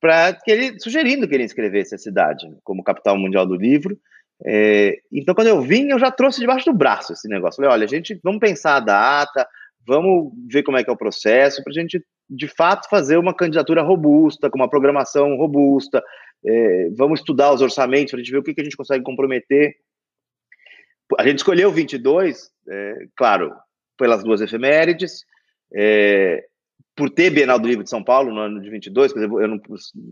para 0.00 0.32
que 0.32 0.50
ele 0.50 0.80
sugerindo 0.80 1.28
que 1.28 1.34
ele 1.34 1.44
inscrevesse 1.44 1.94
a 1.94 1.98
cidade 1.98 2.46
como 2.62 2.82
capital 2.82 3.18
mundial 3.18 3.46
do 3.46 3.54
livro. 3.54 3.98
É, 4.46 4.98
então, 5.12 5.34
quando 5.34 5.48
eu 5.48 5.60
vim, 5.60 5.88
eu 5.88 5.98
já 5.98 6.10
trouxe 6.10 6.40
debaixo 6.40 6.70
do 6.70 6.76
braço 6.76 7.12
esse 7.12 7.28
negócio. 7.28 7.56
Falei, 7.56 7.70
olha, 7.70 7.84
a 7.84 7.88
gente 7.88 8.18
vamos 8.22 8.40
pensar 8.40 8.76
a 8.76 8.80
data, 8.80 9.46
vamos 9.86 10.32
ver 10.50 10.62
como 10.62 10.78
é 10.78 10.84
que 10.84 10.88
é 10.88 10.92
o 10.92 10.96
processo, 10.96 11.62
para 11.62 11.70
a 11.70 11.74
gente, 11.74 12.02
de 12.28 12.48
fato, 12.48 12.88
fazer 12.88 13.16
uma 13.18 13.34
candidatura 13.34 13.82
robusta, 13.82 14.50
com 14.50 14.58
uma 14.58 14.68
programação 14.68 15.36
robusta, 15.36 16.02
é, 16.44 16.90
vamos 16.96 17.20
estudar 17.20 17.52
os 17.52 17.62
orçamentos, 17.62 18.10
para 18.10 18.20
a 18.20 18.22
gente 18.22 18.32
ver 18.32 18.38
o 18.38 18.42
que, 18.42 18.54
que 18.54 18.60
a 18.60 18.64
gente 18.64 18.76
consegue 18.76 19.04
comprometer. 19.04 19.74
A 21.18 21.26
gente 21.26 21.38
escolheu 21.38 21.70
22, 21.70 22.50
é, 22.68 23.06
claro, 23.16 23.54
pelas 23.96 24.22
duas 24.24 24.40
efemérides, 24.40 25.24
é, 25.74 26.44
por 26.96 27.10
ter 27.10 27.30
Bienal 27.30 27.58
do 27.58 27.68
Livro 27.68 27.84
de 27.84 27.90
São 27.90 28.02
Paulo 28.02 28.32
no 28.32 28.40
ano 28.40 28.60
de 28.60 28.70
22, 28.70 29.12
quer 29.12 29.20
dizer, 29.20 29.32
eu 29.32 29.48
não, 29.48 29.60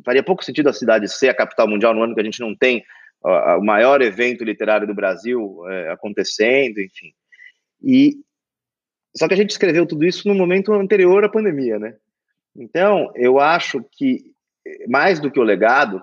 faria 0.05 0.23
pouco 0.23 0.45
sentido 0.45 0.69
a 0.69 0.73
cidade 0.73 1.09
ser 1.09 1.29
a 1.29 1.35
capital 1.35 1.69
mundial 1.69 1.95
no 1.95 2.03
ano 2.03 2.15
que 2.15 2.21
a 2.21 2.25
gente 2.25 2.41
não 2.41 2.55
tem 2.55 2.85
o 3.25 3.61
maior 3.63 4.03
evento 4.03 4.43
literário 4.43 4.87
do 4.87 4.95
Brasil 4.95 5.63
é, 5.69 5.93
acontecendo, 5.93 6.81
enfim. 6.81 7.13
E 7.81 8.17
só 9.17 9.29
que 9.29 9.35
a 9.35 9.37
gente 9.37 9.51
escreveu 9.51 9.87
tudo 9.87 10.05
isso 10.05 10.27
no 10.27 10.35
momento 10.35 10.73
anterior 10.73 11.25
à 11.25 11.29
pandemia, 11.29 11.79
né? 11.79 11.95
Então, 12.57 13.11
eu 13.15 13.39
acho 13.39 13.85
que, 13.93 14.25
mais 14.89 15.21
do 15.21 15.31
que 15.31 15.41
o 15.41 15.45
legado, 15.45 16.03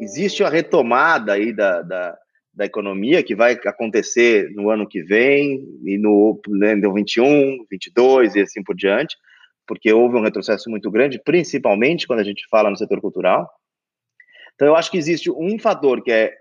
existe 0.00 0.42
a 0.42 0.48
retomada 0.48 1.32
aí 1.32 1.52
da, 1.52 1.82
da, 1.82 2.18
da 2.54 2.64
economia 2.64 3.22
que 3.22 3.34
vai 3.34 3.52
acontecer 3.52 4.50
no 4.54 4.70
ano 4.70 4.86
que 4.86 5.02
vem, 5.02 5.62
e 5.84 5.98
no, 5.98 6.40
né, 6.48 6.74
no 6.74 6.92
21, 6.92 7.66
22 7.70 8.34
e 8.34 8.40
assim 8.40 8.62
por 8.62 8.74
diante, 8.74 9.16
porque 9.66 9.92
houve 9.92 10.16
um 10.16 10.22
retrocesso 10.22 10.68
muito 10.68 10.90
grande, 10.90 11.20
principalmente 11.22 12.06
quando 12.06 12.20
a 12.20 12.24
gente 12.24 12.46
fala 12.50 12.70
no 12.70 12.76
setor 12.76 13.00
cultural. 13.00 13.50
Então, 14.54 14.68
eu 14.68 14.76
acho 14.76 14.90
que 14.90 14.98
existe 14.98 15.30
um 15.30 15.58
fator 15.58 16.02
que 16.02 16.12
é 16.12 16.34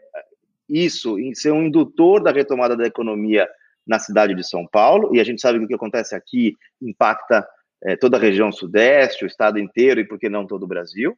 isso, 0.67 1.19
em 1.19 1.33
ser 1.33 1.51
um 1.51 1.63
indutor 1.63 2.21
da 2.23 2.31
retomada 2.31 2.75
da 2.75 2.85
economia 2.85 3.47
na 3.91 3.99
cidade 3.99 4.33
de 4.33 4.47
São 4.47 4.65
Paulo, 4.65 5.13
e 5.13 5.19
a 5.19 5.23
gente 5.23 5.41
sabe 5.41 5.59
que 5.59 5.65
o 5.65 5.67
que 5.67 5.75
acontece 5.75 6.15
aqui 6.15 6.55
impacta 6.81 7.45
é, 7.83 7.97
toda 7.97 8.15
a 8.15 8.19
região 8.19 8.49
sudeste, 8.49 9.25
o 9.25 9.27
estado 9.27 9.59
inteiro 9.59 9.99
e, 9.99 10.07
por 10.07 10.17
que 10.17 10.29
não, 10.29 10.47
todo 10.47 10.63
o 10.63 10.67
Brasil. 10.67 11.13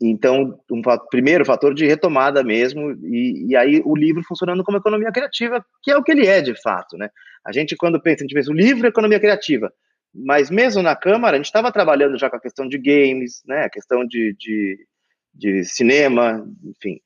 Então, 0.00 0.58
um 0.70 0.82
primeiro 1.10 1.44
fator 1.44 1.74
de 1.74 1.86
retomada 1.86 2.42
mesmo, 2.42 2.92
e, 3.02 3.48
e, 3.50 3.56
aí 3.56 3.82
o 3.84 3.94
livro 3.94 4.22
funcionando 4.26 4.64
como 4.64 4.78
economia 4.78 5.12
criativa, 5.12 5.64
que 5.82 5.90
é 5.90 5.96
o 5.96 6.02
que 6.02 6.12
ele 6.12 6.26
é 6.26 6.40
de 6.40 6.54
fato, 6.62 6.96
né? 6.96 7.10
A 7.44 7.52
gente, 7.52 7.76
quando 7.76 8.00
pensa, 8.00 8.22
a 8.22 8.24
gente 8.24 8.34
pensa 8.34 8.50
o 8.50 8.54
livro 8.54 8.86
é 8.86 8.88
economia 8.88 9.20
criativa, 9.20 9.70
mas 10.14 10.50
mesmo 10.50 10.82
na 10.82 10.96
Câmara, 10.96 11.36
a 11.36 11.38
gente 11.38 11.46
estava 11.46 11.70
trabalhando 11.70 12.18
já 12.18 12.30
com 12.30 12.36
a 12.36 12.40
questão 12.40 12.66
de 12.66 12.78
games, 12.78 13.42
né? 13.46 13.64
A 13.64 13.70
questão 13.70 14.06
de, 14.06 14.34
de, 14.38 14.78
de 15.34 15.64
cinema, 15.64 16.46
enfim. 16.64 17.00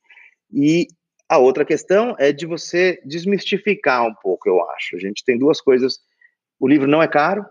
E 0.53 0.87
a 1.31 1.39
outra 1.39 1.65
questão 1.65 2.17
é 2.19 2.33
de 2.33 2.45
você 2.45 3.01
desmistificar 3.05 4.05
um 4.05 4.13
pouco, 4.13 4.49
eu 4.49 4.69
acho. 4.71 4.97
A 4.97 4.99
gente 4.99 5.25
tem 5.25 5.39
duas 5.39 5.61
coisas. 5.61 6.01
O 6.59 6.67
livro 6.67 6.89
não 6.89 7.01
é 7.01 7.07
caro 7.07 7.47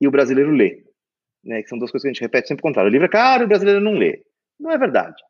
e 0.00 0.06
o 0.06 0.12
brasileiro 0.12 0.52
lê. 0.52 0.84
Né, 1.42 1.60
que 1.60 1.68
são 1.68 1.76
duas 1.76 1.90
coisas 1.90 2.04
que 2.04 2.08
a 2.08 2.12
gente 2.12 2.22
repete 2.22 2.46
sempre 2.46 2.60
o 2.60 2.62
contrário. 2.62 2.88
O 2.88 2.92
livro 2.92 3.06
é 3.06 3.10
caro 3.10 3.42
e 3.42 3.46
o 3.46 3.48
brasileiro 3.48 3.80
não 3.80 3.94
lê. 3.94 4.22
Não 4.60 4.70
é 4.70 4.78
verdade. 4.78 5.20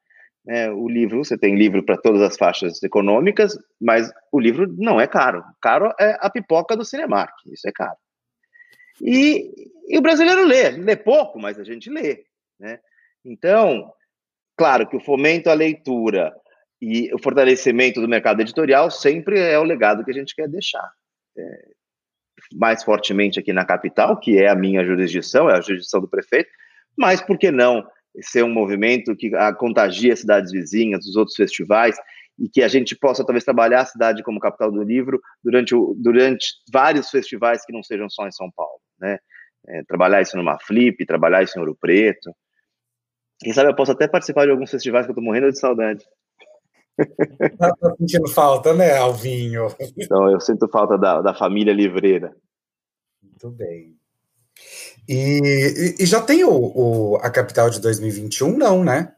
É, 0.46 0.70
o 0.70 0.86
livro, 0.86 1.24
você 1.24 1.38
tem 1.38 1.56
livro 1.56 1.82
para 1.82 1.96
todas 1.96 2.20
as 2.20 2.36
faixas 2.36 2.82
econômicas, 2.82 3.56
mas 3.80 4.12
o 4.30 4.38
livro 4.38 4.70
não 4.76 5.00
é 5.00 5.06
caro. 5.06 5.42
Caro 5.58 5.90
é 5.98 6.18
a 6.20 6.28
pipoca 6.28 6.76
do 6.76 6.84
Cinemark, 6.84 7.32
isso 7.46 7.66
é 7.66 7.72
caro. 7.72 7.96
E, 9.00 9.50
e 9.88 9.96
o 9.96 10.02
brasileiro 10.02 10.44
lê, 10.44 10.68
lê 10.68 10.96
pouco, 10.96 11.38
mas 11.38 11.58
a 11.58 11.64
gente 11.64 11.88
lê. 11.88 12.26
Né? 12.60 12.78
Então, 13.24 13.90
claro 14.54 14.86
que 14.86 14.96
o 14.96 15.00
fomento 15.00 15.48
à 15.48 15.54
leitura, 15.54 16.36
e 16.84 17.14
o 17.14 17.18
fortalecimento 17.18 18.00
do 18.00 18.08
mercado 18.08 18.40
editorial 18.40 18.90
sempre 18.90 19.38
é 19.38 19.58
o 19.58 19.64
legado 19.64 20.04
que 20.04 20.10
a 20.10 20.14
gente 20.14 20.34
quer 20.34 20.48
deixar. 20.48 20.88
É, 21.36 21.68
mais 22.52 22.82
fortemente 22.82 23.38
aqui 23.38 23.52
na 23.52 23.64
capital, 23.64 24.18
que 24.18 24.38
é 24.38 24.48
a 24.48 24.54
minha 24.54 24.84
jurisdição, 24.84 25.48
é 25.48 25.56
a 25.56 25.60
jurisdição 25.60 26.00
do 26.00 26.08
prefeito, 26.08 26.50
mas 26.96 27.20
por 27.20 27.38
que 27.38 27.50
não 27.50 27.84
ser 28.20 28.44
um 28.44 28.52
movimento 28.52 29.16
que 29.16 29.30
contagie 29.58 30.12
as 30.12 30.20
cidades 30.20 30.52
vizinhas, 30.52 31.06
os 31.06 31.16
outros 31.16 31.36
festivais, 31.36 31.96
e 32.38 32.48
que 32.48 32.62
a 32.62 32.68
gente 32.68 32.96
possa 32.96 33.24
talvez 33.24 33.44
trabalhar 33.44 33.80
a 33.80 33.86
cidade 33.86 34.22
como 34.22 34.40
capital 34.40 34.70
do 34.70 34.82
livro 34.82 35.20
durante, 35.42 35.74
o, 35.74 35.94
durante 35.96 36.46
vários 36.72 37.08
festivais 37.08 37.64
que 37.64 37.72
não 37.72 37.82
sejam 37.82 38.08
só 38.10 38.26
em 38.26 38.32
São 38.32 38.50
Paulo, 38.54 38.80
né? 38.98 39.18
É, 39.66 39.82
trabalhar 39.84 40.20
isso 40.20 40.36
numa 40.36 40.58
Flip, 40.58 41.06
trabalhar 41.06 41.42
isso 41.42 41.56
em 41.56 41.60
Ouro 41.60 41.76
Preto. 41.80 42.34
Quem 43.40 43.52
sabe 43.52 43.70
eu 43.70 43.74
posso 43.74 43.92
até 43.92 44.06
participar 44.06 44.44
de 44.44 44.50
alguns 44.50 44.70
festivais 44.70 45.06
que 45.06 45.10
eu 45.10 45.14
estou 45.14 45.24
morrendo 45.24 45.50
de 45.50 45.58
saudade. 45.58 46.04
Tá, 47.58 47.74
tá 47.74 47.94
sentindo 47.98 48.28
falta, 48.28 48.72
né, 48.72 48.96
Alvinho? 48.96 49.68
Então, 49.96 50.30
eu 50.30 50.40
sinto 50.40 50.68
falta 50.68 50.96
da, 50.96 51.20
da 51.20 51.34
família 51.34 51.72
livreira. 51.72 52.34
Muito 53.22 53.50
bem. 53.50 53.96
E, 55.08 55.96
e 55.98 56.06
já 56.06 56.20
tem 56.20 56.44
o, 56.44 56.50
o, 56.52 57.16
a 57.16 57.30
capital 57.30 57.68
de 57.68 57.80
2021, 57.80 58.56
não, 58.56 58.84
né? 58.84 59.12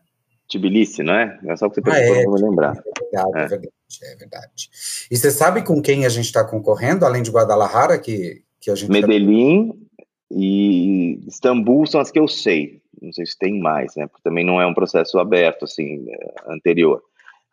Tbilisi, 0.48 1.02
não 1.02 1.14
é? 1.14 1.38
É 1.46 1.56
só 1.56 1.68
que 1.68 1.76
você 1.76 1.82
perguntou, 1.82 2.14
ah, 2.14 2.20
é, 2.20 2.26
me 2.26 2.40
lembrar. 2.40 2.76
É 2.76 3.00
verdade, 3.00 3.38
é. 3.38 3.40
é. 3.40 3.48
verdade, 3.48 3.70
é 4.02 4.16
verdade. 4.16 4.70
E 5.10 5.16
você 5.16 5.30
sabe 5.30 5.62
com 5.62 5.82
quem 5.82 6.06
a 6.06 6.08
gente 6.08 6.26
está 6.26 6.44
concorrendo, 6.44 7.04
além 7.04 7.22
de 7.22 7.30
Guadalajara, 7.30 7.98
que, 7.98 8.42
que 8.60 8.70
a 8.70 8.74
gente... 8.74 8.90
Medellín 8.90 9.68
tá... 9.68 10.04
e 10.30 11.20
Istambul 11.26 11.86
são 11.86 12.00
as 12.00 12.10
que 12.10 12.18
eu 12.18 12.28
sei. 12.28 12.80
Não 13.00 13.12
sei 13.12 13.26
se 13.26 13.38
tem 13.38 13.60
mais, 13.60 13.94
né? 13.96 14.06
Porque 14.06 14.22
também 14.22 14.44
não 14.44 14.60
é 14.60 14.66
um 14.66 14.74
processo 14.74 15.18
aberto, 15.18 15.64
assim, 15.64 16.06
é, 16.08 16.34
anterior. 16.48 17.02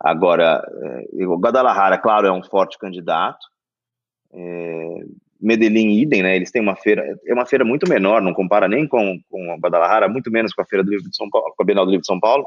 Agora, 0.03 0.62
é, 1.17 1.25
o 1.25 1.39
Guadalajara, 1.39 1.98
claro, 1.98 2.27
é 2.27 2.31
um 2.31 2.43
forte 2.43 2.77
candidato. 2.77 3.39
É, 4.33 5.00
Medellín, 5.39 5.91
idem, 6.00 6.22
né? 6.22 6.36
Eles 6.36 6.51
têm 6.51 6.62
uma 6.62 6.75
feira, 6.75 7.17
é 7.25 7.33
uma 7.33 7.45
feira 7.45 7.63
muito 7.63 7.88
menor, 7.88 8.22
não 8.22 8.33
compara 8.33 8.67
nem 8.67 8.86
com, 8.86 9.17
com 9.29 9.51
a 9.51 9.55
Guadalajara, 9.55 10.10
muito 10.10 10.29
menos 10.29 10.53
com 10.53 10.62
a 10.62 10.65
Feira 10.65 10.83
do 10.83 10.89
Livro 10.89 11.10
de 11.10 11.15
São 11.15 11.29
Paulo, 11.29 11.53
com 11.55 11.63
a 11.63 11.65
Bienal 11.65 11.86
do 11.86 11.91
Livro 11.91 12.01
de 12.01 12.07
São 12.07 12.19
Paulo. 12.19 12.45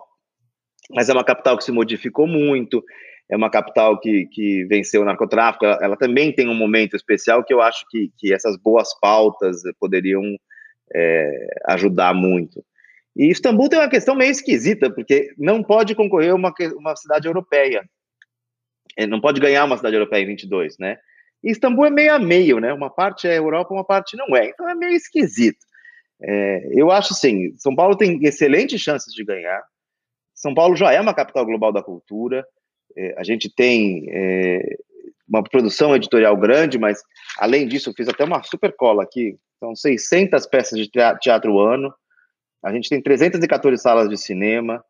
Mas 0.91 1.09
é 1.09 1.13
uma 1.13 1.25
capital 1.25 1.57
que 1.57 1.65
se 1.65 1.73
modificou 1.73 2.27
muito, 2.27 2.85
é 3.31 3.37
uma 3.37 3.51
capital 3.51 3.99
que, 3.99 4.27
que 4.31 4.65
venceu 4.67 5.03
o 5.03 5.05
narcotráfico. 5.05 5.65
Ela, 5.65 5.79
ela 5.83 5.97
também 5.97 6.33
tem 6.33 6.49
um 6.49 6.55
momento 6.55 6.95
especial 6.95 7.43
que 7.43 7.53
eu 7.53 7.61
acho 7.61 7.85
que, 7.91 8.11
que 8.19 8.33
essas 8.33 8.57
boas 8.57 8.89
pautas 9.01 9.63
poderiam 9.81 10.23
é, 10.95 11.31
ajudar 11.69 12.15
muito. 12.15 12.63
E 13.17 13.31
Istambul 13.31 13.69
tem 13.69 13.79
uma 13.79 13.89
questão 13.89 14.15
meio 14.15 14.31
esquisita, 14.31 14.93
porque 14.93 15.33
não 15.39 15.63
pode 15.63 15.95
concorrer 15.95 16.35
uma, 16.35 16.53
uma 16.77 16.95
cidade 16.95 17.27
europeia. 17.27 17.83
É, 18.97 19.07
não 19.07 19.21
pode 19.21 19.41
ganhar 19.41 19.65
uma 19.65 19.77
cidade 19.77 19.97
europeia 19.97 20.23
em 20.23 20.27
22, 20.27 20.77
né? 20.79 20.99
E 21.43 21.51
Istambul 21.51 21.87
é 21.87 21.91
meio 21.91 22.15
a 22.15 22.19
meio, 22.19 22.61
né? 22.61 22.73
Uma 22.73 22.91
parte 22.91 23.27
é 23.27 23.39
Europa, 23.39 23.73
uma 23.73 23.85
parte 23.85 24.17
não 24.17 24.37
é. 24.37 24.51
Então 24.51 24.69
é 24.69 24.75
meio 24.75 24.93
esquisito. 24.93 25.65
É, 26.23 26.69
eu 26.73 26.91
acho 26.91 27.15
assim, 27.15 27.55
São 27.57 27.75
Paulo 27.75 27.97
tem 27.97 28.23
excelentes 28.23 28.81
chances 28.81 29.13
de 29.15 29.25
ganhar. 29.25 29.63
São 30.35 30.55
Paulo 30.55 30.77
já 30.77 30.93
é 30.93 31.01
uma 31.01 31.15
capital 31.15 31.47
global 31.47 31.73
da 31.73 31.83
cultura. 31.83 32.47
É, 32.97 33.15
a 33.19 33.25
gente 33.25 33.53
tem 33.55 34.07
é, 34.11 34.77
uma 35.27 35.43
produção 35.43 35.97
editorial 35.97 36.37
grande, 36.37 36.79
mas 36.79 37.03
além 37.39 37.67
disso, 37.67 37.91
eu 37.91 37.95
fiz 37.95 38.09
até 38.09 38.25
uma 38.25 38.43
super 38.43 38.75
cola 38.77 39.03
aqui. 39.03 39.39
São 39.59 39.75
600 39.75 40.47
peças 40.47 40.79
de 40.79 40.91
teatro 41.21 41.59
ano. 41.59 41.93
A 42.67 42.73
gente 42.73 42.89
tem 42.89 43.01
314 43.01 43.81
salas 43.81 44.09
de 44.09 44.17
cinema, 44.17 44.85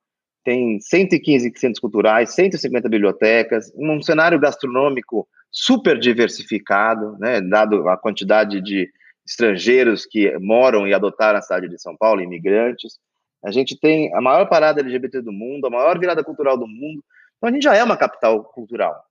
tem 0.44 0.80
115 0.80 1.52
centros 1.56 1.80
culturais, 1.80 2.34
150 2.34 2.88
bibliotecas, 2.88 3.72
um 3.76 4.00
cenário 4.00 4.38
gastronômico 4.38 5.28
super 5.50 5.98
diversificado, 5.98 7.16
né, 7.18 7.40
dado 7.40 7.88
a 7.88 7.96
quantidade 7.96 8.60
de, 8.60 8.88
estrangeiros 9.26 10.06
que 10.06 10.32
moram 10.38 10.86
e 10.86 10.94
adotaram 10.94 11.38
a 11.38 11.42
cidade 11.42 11.68
de 11.68 11.80
São 11.80 11.96
Paulo, 11.96 12.22
imigrantes. 12.22 12.98
A 13.44 13.50
gente 13.50 13.78
tem 13.78 14.14
a 14.14 14.20
maior 14.20 14.48
parada 14.48 14.80
LGBT 14.80 15.20
do 15.20 15.32
mundo, 15.32 15.66
a 15.66 15.70
maior 15.70 15.98
virada 15.98 16.22
cultural 16.22 16.56
do 16.56 16.66
mundo. 16.66 17.04
Então 17.36 17.48
a 17.48 17.52
gente 17.52 17.64
já 17.64 17.74
é 17.74 17.82
uma 17.82 17.96
capital 17.96 18.44
cultural. 18.44 19.02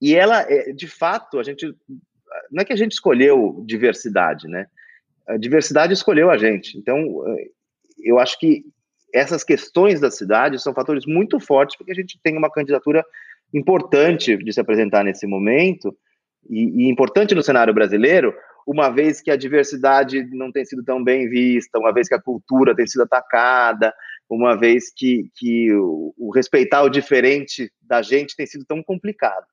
E 0.00 0.14
ela, 0.14 0.42
é, 0.42 0.72
de 0.72 0.88
fato, 0.88 1.38
a 1.38 1.42
gente 1.42 1.66
não 2.50 2.62
é 2.62 2.64
que 2.64 2.72
a 2.72 2.76
gente 2.76 2.92
escolheu 2.92 3.62
diversidade, 3.66 4.48
né? 4.48 4.66
A 5.28 5.36
diversidade 5.36 5.92
escolheu 5.92 6.30
a 6.30 6.36
gente. 6.36 6.76
Então, 6.76 6.98
eu 8.04 8.18
acho 8.18 8.38
que 8.38 8.64
essas 9.12 9.42
questões 9.42 10.00
da 10.00 10.10
cidade 10.10 10.60
são 10.60 10.72
fatores 10.72 11.04
muito 11.06 11.40
fortes 11.40 11.76
porque 11.76 11.92
a 11.92 11.94
gente 11.94 12.18
tem 12.22 12.36
uma 12.36 12.50
candidatura 12.50 13.04
importante 13.52 14.36
de 14.36 14.52
se 14.52 14.60
apresentar 14.60 15.02
nesse 15.02 15.26
momento 15.26 15.96
e, 16.48 16.84
e 16.84 16.90
importante 16.90 17.34
no 17.34 17.42
cenário 17.42 17.74
brasileiro, 17.74 18.34
uma 18.66 18.88
vez 18.88 19.20
que 19.20 19.30
a 19.30 19.36
diversidade 19.36 20.24
não 20.30 20.52
tem 20.52 20.64
sido 20.64 20.84
tão 20.84 21.02
bem 21.02 21.28
vista, 21.28 21.78
uma 21.78 21.92
vez 21.92 22.08
que 22.08 22.14
a 22.14 22.22
cultura 22.22 22.74
tem 22.74 22.86
sido 22.86 23.02
atacada, 23.02 23.92
uma 24.28 24.56
vez 24.56 24.92
que, 24.94 25.28
que 25.34 25.72
o, 25.74 26.14
o 26.16 26.30
respeitar 26.32 26.82
o 26.82 26.88
diferente 26.88 27.70
da 27.82 28.00
gente 28.00 28.36
tem 28.36 28.46
sido 28.46 28.64
tão 28.64 28.82
complicado. 28.82 29.44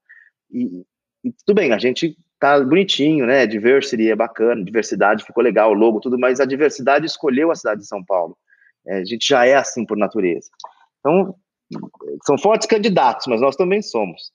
E, 0.51 0.84
e 1.24 1.32
tudo 1.32 1.56
bem, 1.56 1.74
a 1.74 1.77
gente 1.77 2.16
tá 2.39 2.60
bonitinho, 2.60 3.25
né? 3.25 3.46
Diversity 3.46 4.10
é 4.10 4.15
bacana, 4.15 4.63
diversidade 4.63 5.25
ficou 5.25 5.44
legal, 5.44 5.72
o 5.72 5.74
logo, 5.74 6.00
tudo, 6.00 6.17
mas 6.17 6.39
a 6.39 6.46
diversidade 6.46 7.06
escolheu 7.06 7.51
a 7.51 7.56
cidade 7.56 7.82
de 7.82 7.88
São 7.88 8.03
Paulo. 8.03 8.38
É, 8.86 9.00
a 9.00 9.06
gente 9.06 9.27
já 9.27 9.46
é 9.46 9.56
assim 9.56 9.86
por 9.86 9.98
natureza. 9.98 10.50
Então, 11.00 11.36
são 12.25 12.38
fortes 12.38 12.67
candidatos, 12.67 13.27
mas 13.27 13.41
nós 13.41 13.56
também 13.56 13.82
somos. 13.82 14.32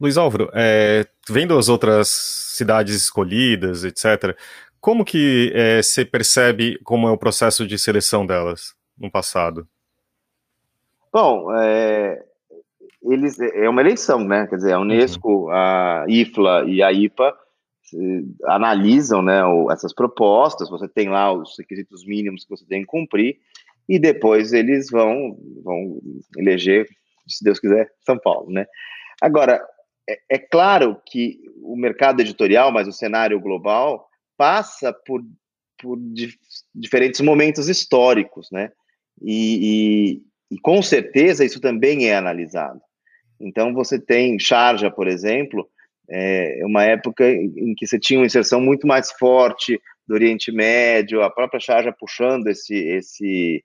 Luiz 0.00 0.16
Álvaro, 0.16 0.50
é, 0.52 1.06
vendo 1.28 1.56
as 1.56 1.68
outras 1.68 2.08
cidades 2.08 2.94
escolhidas, 2.94 3.84
etc., 3.84 4.36
como 4.80 5.04
que 5.04 5.52
é, 5.54 5.80
você 5.80 6.04
percebe 6.04 6.76
como 6.82 7.06
é 7.06 7.10
o 7.12 7.16
processo 7.16 7.64
de 7.64 7.78
seleção 7.78 8.26
delas 8.26 8.74
no 8.98 9.08
passado? 9.08 9.66
Bom, 11.12 11.54
é, 11.56 12.20
eles 13.12 13.38
é 13.40 13.68
uma 13.68 13.80
eleição, 13.80 14.24
né? 14.24 14.46
Quer 14.46 14.56
dizer, 14.56 14.72
a 14.72 14.80
Unesco, 14.80 15.44
uhum. 15.44 15.50
a 15.50 16.04
IFLA 16.08 16.64
e 16.66 16.82
a 16.82 16.92
IPA 16.92 17.36
analisam, 18.44 19.22
né, 19.22 19.40
essas 19.70 19.94
propostas. 19.94 20.70
Você 20.70 20.88
tem 20.88 21.08
lá 21.08 21.32
os 21.32 21.54
requisitos 21.58 22.04
mínimos 22.06 22.44
que 22.44 22.50
você 22.50 22.64
tem 22.66 22.80
que 22.80 22.86
cumprir 22.86 23.36
e 23.88 23.98
depois 23.98 24.52
eles 24.52 24.90
vão 24.90 25.36
vão 25.62 26.00
eleger, 26.36 26.88
se 27.28 27.44
Deus 27.44 27.58
quiser, 27.58 27.90
São 28.00 28.18
Paulo, 28.18 28.50
né? 28.50 28.66
Agora, 29.20 29.62
é, 30.08 30.18
é, 30.30 30.38
claro 30.38 31.00
que 31.06 31.40
o 31.62 31.76
mercado 31.76 32.20
editorial, 32.20 32.72
mas 32.72 32.88
o 32.88 32.92
cenário 32.92 33.40
global, 33.40 34.08
passa 34.36 34.92
por, 34.92 35.22
por 35.80 35.98
dif 36.00 36.36
diferentes 36.74 37.20
momentos 37.20 37.68
históricos, 37.68 38.48
né? 38.50 38.72
E, 39.20 40.18
e, 40.50 40.54
e, 40.56 40.58
com 40.60 40.82
certeza 40.82 41.44
isso 41.44 41.60
também 41.60 42.08
é 42.08 42.16
analisado. 42.16 42.80
Então 43.42 43.74
você 43.74 43.98
tem 43.98 44.38
Charja, 44.38 44.90
por 44.90 45.08
exemplo, 45.08 45.68
é 46.08 46.60
uma 46.64 46.84
época 46.84 47.28
em 47.30 47.74
que 47.74 47.86
você 47.86 47.98
tinha 47.98 48.20
uma 48.20 48.26
inserção 48.26 48.60
muito 48.60 48.86
mais 48.86 49.10
forte 49.12 49.80
do 50.06 50.14
Oriente 50.14 50.52
Médio, 50.52 51.22
a 51.22 51.30
própria 51.30 51.60
Charja 51.60 51.92
puxando 51.92 52.46
esse, 52.48 52.74
esse 52.74 53.64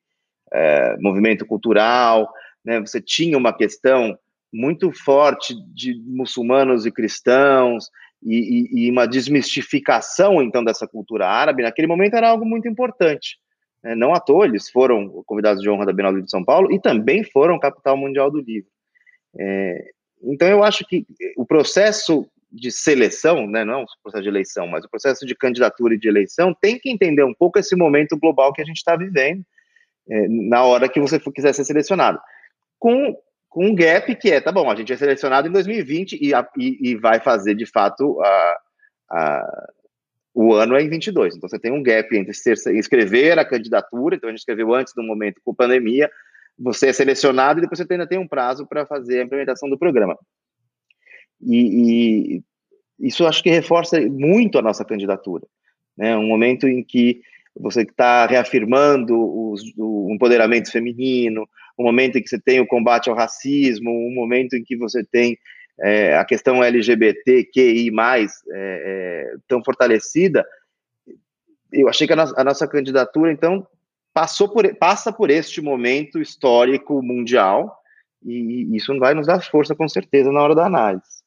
é, 0.51 0.95
movimento 0.99 1.45
cultural, 1.45 2.31
né? 2.63 2.79
Você 2.79 3.01
tinha 3.01 3.37
uma 3.37 3.53
questão 3.53 4.17
muito 4.53 4.91
forte 4.91 5.53
de 5.73 5.93
muçulmanos 6.05 6.85
e 6.85 6.91
cristãos 6.91 7.89
e, 8.23 8.37
e, 8.37 8.87
e, 8.87 8.91
uma 8.91 9.05
desmistificação 9.05 10.41
então 10.41 10.63
dessa 10.63 10.87
cultura 10.87 11.27
árabe 11.27 11.63
naquele 11.63 11.87
momento 11.87 12.15
era 12.15 12.29
algo 12.29 12.45
muito 12.45 12.67
importante 12.67 13.37
né? 13.83 13.93
não 13.93 14.13
à 14.13 14.19
toa 14.19 14.45
eles 14.45 14.69
foram 14.69 15.21
convidados 15.25 15.61
de 15.61 15.69
honra 15.69 15.85
da 15.85 15.93
Bienal 15.93 16.19
de 16.19 16.31
São 16.31 16.43
Paulo 16.43 16.71
e 16.71 16.79
também 16.79 17.23
foram 17.25 17.59
capital 17.59 17.97
mundial 17.97 18.31
do 18.31 18.39
livro 18.39 18.69
é, 19.39 19.91
então 20.23 20.47
eu 20.47 20.63
acho 20.63 20.85
que 20.85 21.05
o 21.37 21.45
processo 21.45 22.27
de 22.51 22.71
seleção, 22.71 23.45
né, 23.45 23.63
não 23.63 23.83
o 23.83 24.01
processo 24.01 24.23
de 24.23 24.29
eleição, 24.29 24.67
mas 24.67 24.85
o 24.85 24.89
processo 24.89 25.25
de 25.25 25.35
candidatura 25.35 25.93
e 25.93 25.99
de 25.99 26.07
eleição 26.07 26.55
tem 26.59 26.79
que 26.79 26.89
entender 26.89 27.23
um 27.23 27.33
pouco 27.33 27.59
esse 27.59 27.75
momento 27.75 28.17
global 28.17 28.53
que 28.53 28.61
a 28.61 28.65
gente 28.65 28.77
está 28.77 28.95
vivendo 28.95 29.43
é, 30.09 30.27
na 30.29 30.63
hora 30.63 30.89
que 30.89 30.99
você 30.99 31.19
quiser 31.19 31.53
ser 31.53 31.65
selecionado 31.65 32.19
com 32.79 33.15
com 33.49 33.65
um 33.65 33.75
gap 33.75 34.13
que 34.15 34.29
é, 34.29 34.39
tá 34.39 34.51
bom, 34.51 34.69
a 34.69 34.75
gente 34.75 34.93
é 34.93 34.97
selecionado 34.97 35.47
em 35.47 35.51
2020 35.51 36.19
e, 36.21 36.31
a, 36.31 36.47
e, 36.57 36.91
e 36.91 36.95
vai 36.95 37.19
fazer, 37.19 37.55
de 37.55 37.65
fato, 37.65 38.21
a, 38.21 38.59
a, 39.09 39.67
o 40.31 40.53
ano 40.53 40.75
é 40.75 40.83
em 40.83 40.89
22. 40.89 41.35
Então, 41.35 41.49
você 41.49 41.57
tem 41.57 41.71
um 41.71 41.81
gap 41.81 42.15
entre 42.15 42.35
ser, 42.35 42.53
escrever 42.75 43.39
a 43.39 43.45
candidatura, 43.45 44.15
então 44.15 44.29
a 44.29 44.31
gente 44.31 44.41
escreveu 44.41 44.75
antes 44.75 44.93
do 44.93 45.01
momento 45.01 45.41
com 45.43 45.55
pandemia, 45.55 46.07
você 46.57 46.87
é 46.87 46.93
selecionado 46.93 47.59
e 47.59 47.61
depois 47.61 47.79
você 47.79 47.93
ainda 47.93 48.07
tem 48.07 48.17
um 48.17 48.27
prazo 48.27 48.65
para 48.65 48.85
fazer 48.85 49.19
a 49.19 49.23
implementação 49.23 49.69
do 49.69 49.77
programa. 49.77 50.17
E, 51.41 52.39
e 52.99 53.07
isso 53.07 53.25
acho 53.25 53.43
que 53.43 53.49
reforça 53.49 53.99
muito 54.01 54.57
a 54.57 54.61
nossa 54.61 54.83
candidatura. 54.83 55.45
Né? 55.95 56.15
Um 56.17 56.27
momento 56.27 56.67
em 56.67 56.83
que 56.83 57.21
você 57.55 57.81
está 57.81 58.25
reafirmando 58.25 59.15
os, 59.51 59.61
o 59.77 60.09
empoderamento 60.11 60.71
feminino, 60.71 61.47
um 61.77 61.83
momento 61.83 62.17
em 62.17 62.23
que 62.23 62.29
você 62.29 62.39
tem 62.39 62.59
o 62.59 62.67
combate 62.67 63.09
ao 63.09 63.15
racismo, 63.15 63.91
um 63.91 64.13
momento 64.13 64.55
em 64.55 64.63
que 64.63 64.75
você 64.75 65.03
tem 65.03 65.37
é, 65.79 66.17
a 66.17 66.25
questão 66.25 66.63
LGBTQI+, 66.63 67.91
é, 67.91 68.25
é, 68.53 69.35
tão 69.47 69.63
fortalecida, 69.63 70.45
eu 71.71 71.87
achei 71.87 72.07
que 72.07 72.13
a, 72.13 72.15
no 72.15 72.33
a, 72.35 72.43
nossa 72.43 72.67
candidatura, 72.67 73.31
então, 73.31 73.67
passou 74.17 74.49
por, 74.49 74.67
passa 74.77 75.13
por 75.13 75.29
este 75.29 75.61
momento 75.61 76.19
histórico 76.19 77.03
mundial, 77.03 77.77
e 78.25 78.75
isso 78.75 78.97
vai 78.97 79.13
nos 79.13 79.27
dar 79.27 79.39
força, 79.43 79.75
com 79.75 79.87
certeza, 79.87 80.31
na 80.31 80.41
hora 80.41 80.55
da 80.55 80.65
análise. 80.65 81.21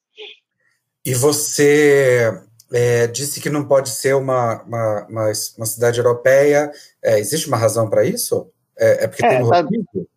E 1.07 1.15
você 1.15 2.37
é, 2.73 3.07
disse 3.07 3.41
que 3.41 3.49
não 3.49 3.65
pode 3.65 3.91
ser 3.91 4.17
uma, 4.17 4.61
uma, 4.65 5.07
uma, 5.09 5.33
uma 5.57 5.67
cidade 5.67 6.01
europeia. 6.01 6.69
É, 7.01 7.21
existe 7.21 7.47
uma 7.47 7.57
razão 7.57 7.89
para 7.89 8.05
isso? 8.05 8.51
É, 8.77 9.05
é 9.05 9.07
porque 9.07 9.23
tem 9.23 9.41
um 9.41 9.49
tá, 9.49 9.61
rodízio? 9.61 10.09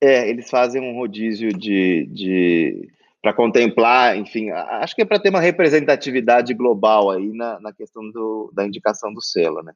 É, 0.00 0.30
eles 0.30 0.48
fazem 0.48 0.80
um 0.80 0.96
rodízio 0.96 1.52
de, 1.52 2.06
de 2.12 2.88
para 3.20 3.32
contemplar, 3.32 4.16
enfim, 4.16 4.50
acho 4.50 4.94
que 4.94 5.02
é 5.02 5.04
para 5.04 5.18
ter 5.18 5.30
uma 5.30 5.40
representatividade 5.40 6.54
global 6.54 7.10
aí 7.10 7.32
na, 7.32 7.58
na 7.58 7.72
questão 7.72 8.08
do, 8.08 8.52
da 8.54 8.64
indicação 8.64 9.12
do 9.12 9.20
selo, 9.20 9.64
né? 9.64 9.72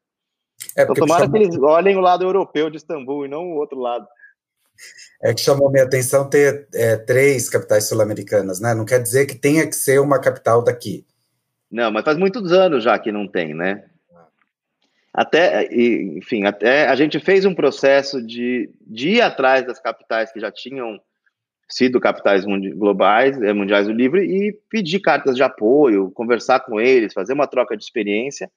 É 0.76 0.82
então 0.82 0.94
tomara 0.94 1.28
que 1.28 1.36
eles 1.36 1.56
olhem 1.58 1.96
o 1.96 2.00
lado 2.00 2.24
europeu 2.24 2.70
de 2.70 2.76
Istambul 2.76 3.26
e 3.26 3.28
não 3.28 3.52
o 3.52 3.56
outro 3.56 3.78
lado. 3.78 4.06
É 5.22 5.32
que 5.32 5.40
chamou 5.40 5.70
minha 5.70 5.84
atenção 5.84 6.28
ter 6.28 6.68
é, 6.74 6.96
três 6.96 7.48
capitais 7.48 7.88
sul-americanas, 7.88 8.60
né? 8.60 8.74
Não 8.74 8.84
quer 8.84 9.00
dizer 9.00 9.26
que 9.26 9.34
tenha 9.34 9.66
que 9.66 9.76
ser 9.76 10.00
uma 10.00 10.20
capital 10.20 10.62
daqui. 10.62 11.06
Não, 11.70 11.90
mas 11.90 12.04
faz 12.04 12.18
muitos 12.18 12.52
anos 12.52 12.84
já 12.84 12.98
que 12.98 13.12
não 13.12 13.26
tem, 13.26 13.54
né? 13.54 13.84
Até, 15.12 15.68
enfim, 15.72 16.44
até 16.44 16.88
a 16.88 16.96
gente 16.96 17.20
fez 17.20 17.44
um 17.44 17.54
processo 17.54 18.20
de, 18.20 18.68
de 18.84 19.10
ir 19.10 19.20
atrás 19.20 19.64
das 19.64 19.78
capitais 19.78 20.32
que 20.32 20.40
já 20.40 20.50
tinham 20.50 21.00
sido 21.68 22.00
capitais 22.00 22.44
globais, 22.44 23.40
eh, 23.40 23.52
mundiais 23.52 23.86
do 23.86 23.92
livro, 23.92 24.22
e 24.22 24.52
pedir 24.68 24.98
cartas 24.98 25.36
de 25.36 25.42
apoio, 25.42 26.10
conversar 26.10 26.60
com 26.60 26.80
eles, 26.80 27.12
fazer 27.12 27.32
uma 27.32 27.46
troca 27.46 27.76
de 27.76 27.84
experiência, 27.84 28.50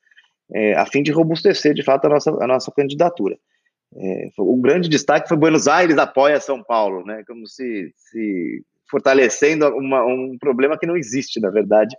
é, 0.53 0.75
a 0.75 0.85
fim 0.85 1.03
de 1.03 1.11
robustecer, 1.11 1.73
de 1.73 1.83
fato, 1.83 2.05
a 2.05 2.09
nossa, 2.09 2.31
a 2.31 2.47
nossa 2.47 2.71
candidatura. 2.71 3.37
É, 3.95 4.29
o 4.37 4.57
grande 4.57 4.89
destaque 4.89 5.27
foi 5.27 5.37
Buenos 5.37 5.67
Aires 5.67 5.97
apoia 5.97 6.39
São 6.39 6.63
Paulo, 6.63 7.05
né, 7.05 7.23
como 7.25 7.47
se, 7.47 7.93
se 7.95 8.63
fortalecendo 8.89 9.67
uma, 9.69 10.05
um 10.05 10.37
problema 10.39 10.77
que 10.77 10.85
não 10.85 10.97
existe, 10.97 11.39
na 11.39 11.49
verdade. 11.49 11.95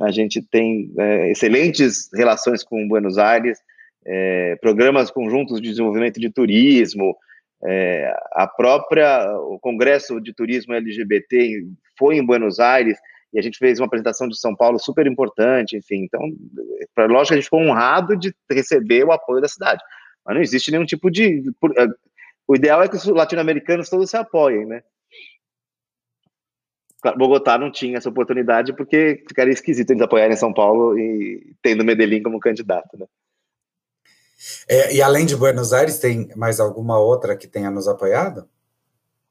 A 0.00 0.10
gente 0.10 0.42
tem 0.42 0.92
é, 0.98 1.30
excelentes 1.30 2.10
relações 2.14 2.62
com 2.62 2.88
Buenos 2.88 3.18
Aires, 3.18 3.58
é, 4.04 4.56
programas 4.60 5.10
conjuntos 5.10 5.60
de 5.60 5.68
desenvolvimento 5.68 6.20
de 6.20 6.30
turismo, 6.30 7.16
é, 7.64 8.14
a 8.32 8.46
própria, 8.46 9.30
o 9.38 9.58
Congresso 9.58 10.20
de 10.20 10.32
Turismo 10.32 10.74
LGBT 10.74 11.64
foi 11.98 12.16
em 12.16 12.24
Buenos 12.24 12.60
Aires 12.60 12.98
e 13.36 13.38
a 13.38 13.42
gente 13.42 13.58
fez 13.58 13.78
uma 13.78 13.86
apresentação 13.86 14.26
de 14.26 14.40
São 14.40 14.56
Paulo 14.56 14.78
super 14.78 15.06
importante, 15.06 15.76
enfim, 15.76 16.04
então, 16.04 16.22
para 16.94 17.04
lógico, 17.04 17.34
a 17.34 17.36
gente 17.36 17.44
ficou 17.44 17.60
honrado 17.60 18.16
de 18.16 18.34
receber 18.50 19.04
o 19.04 19.12
apoio 19.12 19.42
da 19.42 19.48
cidade, 19.48 19.82
mas 20.24 20.34
não 20.34 20.42
existe 20.42 20.70
nenhum 20.70 20.86
tipo 20.86 21.10
de, 21.10 21.42
é, 21.76 21.86
o 22.48 22.56
ideal 22.56 22.82
é 22.82 22.88
que 22.88 22.96
os 22.96 23.04
latino-americanos 23.04 23.90
todos 23.90 24.08
se 24.08 24.16
apoiem, 24.16 24.64
né? 24.64 24.82
Bogotá 27.18 27.58
não 27.58 27.70
tinha 27.70 27.98
essa 27.98 28.08
oportunidade 28.08 28.72
porque 28.74 29.22
ficaria 29.28 29.52
esquisito 29.52 29.90
eles 29.90 30.02
apoiarem 30.02 30.34
São 30.34 30.52
Paulo 30.52 30.98
e 30.98 31.54
tendo 31.62 31.84
Medellín 31.84 32.22
como 32.22 32.40
candidato, 32.40 32.98
né? 32.98 33.06
É, 34.66 34.94
e 34.94 35.02
além 35.02 35.26
de 35.26 35.36
Buenos 35.36 35.74
Aires, 35.74 35.98
tem 35.98 36.28
mais 36.34 36.58
alguma 36.58 36.98
outra 36.98 37.36
que 37.36 37.46
tenha 37.46 37.70
nos 37.70 37.86
apoiado? 37.86 38.48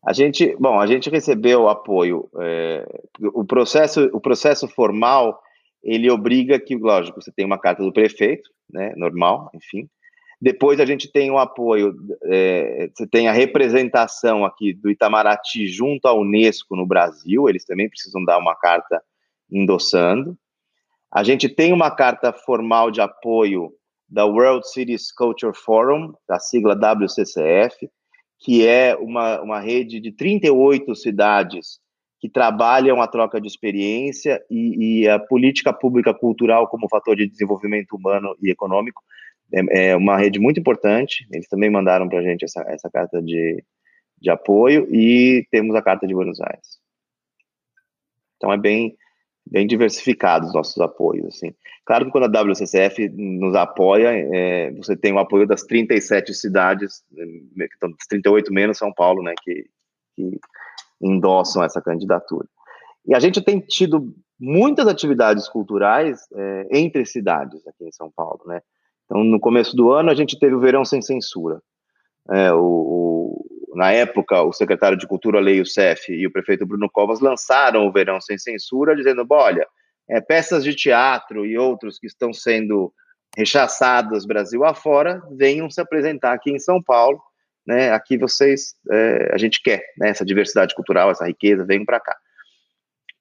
A 0.05 0.13
gente, 0.13 0.55
bom, 0.59 0.79
a 0.79 0.85
gente 0.85 1.09
recebeu 1.09 1.67
apoio. 1.67 2.29
É, 2.39 2.85
o 3.33 3.43
processo, 3.43 4.09
o 4.13 4.21
processo 4.21 4.67
formal, 4.67 5.41
ele 5.83 6.11
obriga 6.11 6.59
que, 6.59 6.75
lógico, 6.75 7.19
você 7.19 7.31
tem 7.31 7.45
uma 7.45 7.57
carta 7.57 7.81
do 7.81 7.91
prefeito, 7.91 8.49
né, 8.71 8.93
normal, 8.95 9.49
enfim. 9.55 9.89
Depois 10.39 10.79
a 10.79 10.85
gente 10.85 11.11
tem 11.11 11.31
o 11.31 11.39
apoio, 11.39 11.95
é, 12.25 12.89
você 12.93 13.07
tem 13.07 13.27
a 13.27 13.31
representação 13.31 14.45
aqui 14.45 14.73
do 14.73 14.91
Itamaraty 14.91 15.67
junto 15.67 16.07
à 16.07 16.13
Unesco 16.13 16.75
no 16.75 16.85
Brasil, 16.85 17.49
eles 17.49 17.65
também 17.65 17.89
precisam 17.89 18.23
dar 18.23 18.37
uma 18.37 18.55
carta 18.55 19.01
endossando. 19.51 20.37
A 21.11 21.23
gente 21.23 21.49
tem 21.49 21.73
uma 21.73 21.89
carta 21.89 22.31
formal 22.31 22.91
de 22.91 23.01
apoio 23.01 23.71
da 24.07 24.25
World 24.25 24.69
Cities 24.69 25.11
Culture 25.11 25.55
Forum, 25.55 26.13
da 26.27 26.37
sigla 26.37 26.75
WCCF, 26.75 27.89
que 28.39 28.67
é 28.67 28.95
uma, 28.95 29.41
uma 29.41 29.59
rede 29.59 29.99
de 29.99 30.11
38 30.11 30.95
cidades 30.95 31.79
que 32.19 32.29
trabalham 32.29 33.01
a 33.01 33.07
troca 33.07 33.39
de 33.39 33.47
experiência 33.47 34.43
e, 34.49 35.01
e, 35.03 35.09
a 35.09 35.19
política 35.19 35.71
pública 35.71 36.13
cultural 36.13 36.67
como 36.67 36.89
fator 36.89 37.15
de 37.15 37.27
desenvolvimento 37.27 37.95
humano 37.95 38.35
e 38.41 38.49
econômico. 38.49 39.01
É, 39.53 39.89
é 39.89 39.95
uma 39.95 40.17
rede 40.17 40.39
muito 40.39 40.59
importante. 40.59 41.27
Eles 41.31 41.47
também 41.47 41.69
mandaram 41.69 42.07
para 42.07 42.19
a 42.19 42.23
gente 42.23 42.43
essa, 42.43 42.61
essa 42.67 42.89
carta 42.89 43.21
de, 43.21 43.63
de 44.19 44.29
apoio 44.29 44.87
e 44.93 45.45
temos 45.51 45.75
a 45.75 45.81
carta 45.81 46.07
de 46.07 46.13
Buenos 46.13 46.39
Aires. 46.41 46.79
Então 48.37 48.51
é 48.51 48.57
bem 48.57 48.95
bem 49.45 49.67
diversificados 49.67 50.49
os 50.49 50.55
nossos 50.55 50.77
apoios. 50.79 51.27
Assim. 51.27 51.53
Claro 51.85 52.05
que 52.05 52.11
quando 52.11 52.25
a 52.25 52.41
WCCF 52.41 53.09
nos 53.09 53.55
apoia, 53.55 54.09
é, 54.11 54.71
você 54.71 54.95
tem 54.95 55.13
o 55.13 55.19
apoio 55.19 55.47
das 55.47 55.63
37 55.63 56.33
cidades, 56.33 57.03
né, 57.11 57.67
que 57.67 57.73
estão 57.75 57.91
38 58.09 58.51
menos 58.51 58.77
São 58.77 58.91
Paulo, 58.91 59.21
né, 59.21 59.33
que, 59.43 59.65
que 60.15 60.39
endossam 61.01 61.63
essa 61.63 61.81
candidatura. 61.81 62.47
E 63.05 63.15
a 63.15 63.19
gente 63.19 63.41
tem 63.41 63.59
tido 63.59 64.13
muitas 64.39 64.87
atividades 64.87 65.47
culturais 65.47 66.21
é, 66.33 66.67
entre 66.71 67.05
cidades 67.05 67.65
aqui 67.67 67.85
em 67.85 67.91
São 67.91 68.11
Paulo, 68.11 68.41
né? 68.47 68.61
Então, 69.05 69.23
no 69.23 69.39
começo 69.39 69.75
do 69.75 69.91
ano, 69.91 70.09
a 70.09 70.15
gente 70.15 70.37
teve 70.39 70.55
o 70.55 70.59
Verão 70.59 70.83
Sem 70.83 71.01
Censura. 71.01 71.61
É, 72.31 72.51
o, 72.53 72.59
o, 72.59 73.75
na 73.75 73.91
época, 73.91 74.41
o 74.41 74.53
secretário 74.53 74.97
de 74.97 75.07
Cultura, 75.07 75.39
Leio 75.39 75.65
Cef, 75.65 76.11
e 76.11 76.25
o 76.25 76.31
prefeito 76.31 76.65
Bruno 76.65 76.89
Covas 76.89 77.19
lançaram 77.19 77.85
o 77.87 77.91
Verão 77.91 78.19
Sem 78.21 78.37
Censura, 78.37 78.95
dizendo: 78.95 79.25
olha, 79.29 79.67
é, 80.09 80.19
peças 80.21 80.63
de 80.63 80.73
teatro 80.73 81.45
e 81.45 81.57
outros 81.57 81.99
que 81.99 82.07
estão 82.07 82.33
sendo 82.33 82.93
rechaçadas 83.37 84.25
Brasil 84.25 84.63
afora, 84.63 85.21
venham 85.31 85.69
se 85.69 85.81
apresentar 85.81 86.33
aqui 86.33 86.51
em 86.51 86.59
São 86.59 86.81
Paulo 86.81 87.19
né, 87.65 87.91
aqui 87.91 88.17
vocês, 88.17 88.75
é, 88.91 89.31
a 89.33 89.37
gente 89.37 89.61
quer, 89.61 89.81
né, 89.97 90.09
essa 90.09 90.25
diversidade 90.25 90.75
cultural, 90.75 91.09
essa 91.09 91.25
riqueza, 91.25 91.65
venham 91.65 91.85
para 91.85 91.99
cá. 91.99 92.15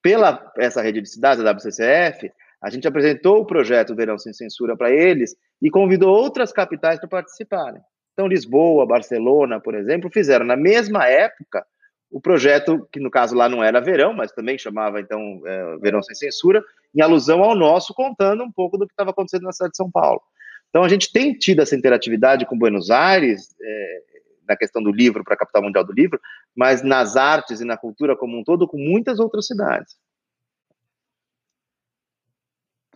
Pela 0.01 0.51
essa 0.57 0.81
rede 0.81 1.01
de 1.01 1.09
cidades, 1.09 1.43
a 1.43 1.51
WCCF, 1.51 2.31
a 2.61 2.69
gente 2.69 2.87
apresentou 2.87 3.39
o 3.39 3.45
projeto 3.45 3.95
Verão 3.95 4.19
Sem 4.19 4.33
Censura 4.33 4.77
para 4.77 4.91
eles 4.91 5.35
e 5.61 5.69
convidou 5.69 6.15
outras 6.15 6.51
capitais 6.51 6.99
para 6.99 7.09
participarem. 7.09 7.81
Então, 8.15 8.27
Lisboa, 8.29 8.85
Barcelona, 8.85 9.59
por 9.59 9.75
exemplo, 9.75 10.09
fizeram 10.09 10.45
na 10.45 10.55
mesma 10.55 11.05
época 11.05 11.65
o 12.09 12.21
projeto, 12.21 12.87
que 12.89 12.97
no 12.97 13.11
caso 13.11 13.35
lá 13.35 13.49
não 13.49 13.61
era 13.61 13.81
verão, 13.81 14.13
mas 14.13 14.31
também 14.31 14.57
chamava 14.57 15.01
então 15.01 15.41
é, 15.45 15.77
Verão 15.79 16.01
Sem 16.01 16.15
Censura, 16.15 16.63
em 16.95 17.01
alusão 17.01 17.43
ao 17.43 17.53
nosso, 17.53 17.93
contando 17.93 18.41
um 18.41 18.51
pouco 18.51 18.77
do 18.77 18.87
que 18.87 18.93
estava 18.93 19.09
acontecendo 19.09 19.43
na 19.43 19.51
cidade 19.51 19.71
de 19.71 19.77
São 19.77 19.91
Paulo. 19.91 20.21
Então, 20.69 20.81
a 20.85 20.87
gente 20.87 21.11
tem 21.11 21.33
tido 21.33 21.61
essa 21.61 21.75
interatividade 21.75 22.45
com 22.45 22.57
Buenos 22.57 22.89
Aires, 22.89 23.53
é, 23.61 24.01
na 24.47 24.55
questão 24.55 24.81
do 24.81 24.93
livro 24.93 25.21
para 25.21 25.33
a 25.33 25.37
capital 25.37 25.63
mundial 25.63 25.83
do 25.83 25.91
livro, 25.91 26.17
mas 26.55 26.81
nas 26.81 27.17
artes 27.17 27.59
e 27.59 27.65
na 27.65 27.75
cultura 27.75 28.15
como 28.15 28.39
um 28.39 28.43
todo, 28.45 28.65
com 28.65 28.77
muitas 28.77 29.19
outras 29.19 29.45
cidades. 29.45 29.97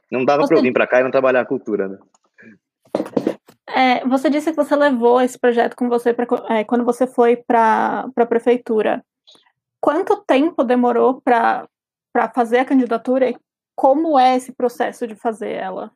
Não 0.09 0.23
dava 0.23 0.47
para 0.47 0.57
eu 0.57 0.61
vir 0.61 0.71
para 0.71 0.87
cá 0.87 1.01
e 1.01 1.03
não 1.03 1.11
trabalhar 1.11 1.41
a 1.41 1.45
cultura, 1.45 1.89
né? 1.89 1.97
É, 3.79 4.05
você 4.05 4.29
disse 4.29 4.49
que 4.51 4.57
você 4.57 4.75
levou 4.75 5.21
esse 5.21 5.39
projeto 5.39 5.73
com 5.73 5.87
você 5.87 6.13
pra, 6.13 6.27
é, 6.49 6.65
quando 6.65 6.83
você 6.83 7.07
foi 7.07 7.37
para 7.37 8.09
a 8.13 8.25
prefeitura. 8.25 9.01
Quanto 9.79 10.17
tempo 10.17 10.65
demorou 10.65 11.21
para 11.21 11.65
fazer 12.35 12.57
a 12.57 12.65
candidatura 12.65 13.29
e 13.29 13.37
como 13.73 14.19
é 14.19 14.35
esse 14.35 14.51
processo 14.51 15.07
de 15.07 15.15
fazer 15.15 15.51
ela? 15.51 15.93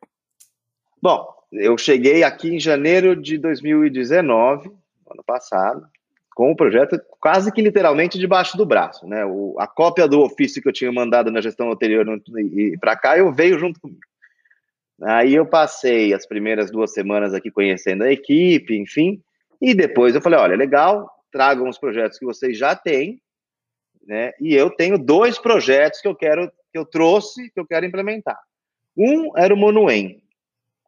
Bom, 1.02 1.28
eu 1.52 1.76
cheguei 1.76 2.24
aqui 2.24 2.54
em 2.54 2.58
janeiro 2.58 3.14
de 3.14 3.36
2019 3.36 4.70
ano 5.10 5.22
passado, 5.22 5.86
com 6.34 6.50
o 6.50 6.56
projeto 6.56 6.98
quase 7.20 7.52
que 7.52 7.60
literalmente 7.60 8.18
debaixo 8.18 8.56
do 8.56 8.64
braço, 8.64 9.06
né? 9.06 9.26
O, 9.26 9.56
a 9.58 9.66
cópia 9.66 10.08
do 10.08 10.22
ofício 10.22 10.62
que 10.62 10.68
eu 10.68 10.72
tinha 10.72 10.90
mandado 10.90 11.30
na 11.30 11.42
gestão 11.42 11.70
anterior 11.70 12.06
e 12.34 12.78
para 12.78 12.96
cá, 12.96 13.18
eu 13.18 13.30
veio 13.30 13.58
junto 13.58 13.78
comigo. 13.78 14.00
Aí 15.02 15.34
eu 15.34 15.46
passei 15.46 16.14
as 16.14 16.26
primeiras 16.26 16.70
duas 16.70 16.92
semanas 16.92 17.34
aqui 17.34 17.50
conhecendo 17.50 18.04
a 18.04 18.12
equipe, 18.12 18.76
enfim, 18.76 19.20
e 19.60 19.74
depois 19.74 20.14
eu 20.14 20.20
falei, 20.20 20.38
olha, 20.38 20.56
legal, 20.56 21.10
tragam 21.32 21.68
os 21.68 21.78
projetos 21.78 22.18
que 22.18 22.24
vocês 22.24 22.56
já 22.56 22.76
têm, 22.76 23.20
né? 24.06 24.32
E 24.40 24.54
eu 24.54 24.70
tenho 24.70 24.98
dois 24.98 25.38
projetos 25.38 26.00
que 26.00 26.08
eu 26.08 26.14
quero, 26.14 26.50
que 26.72 26.78
eu 26.78 26.84
trouxe, 26.84 27.50
que 27.50 27.58
eu 27.58 27.66
quero 27.66 27.86
implementar. 27.86 28.38
Um 28.96 29.36
era 29.36 29.52
o 29.52 29.56
Monuem. 29.56 30.22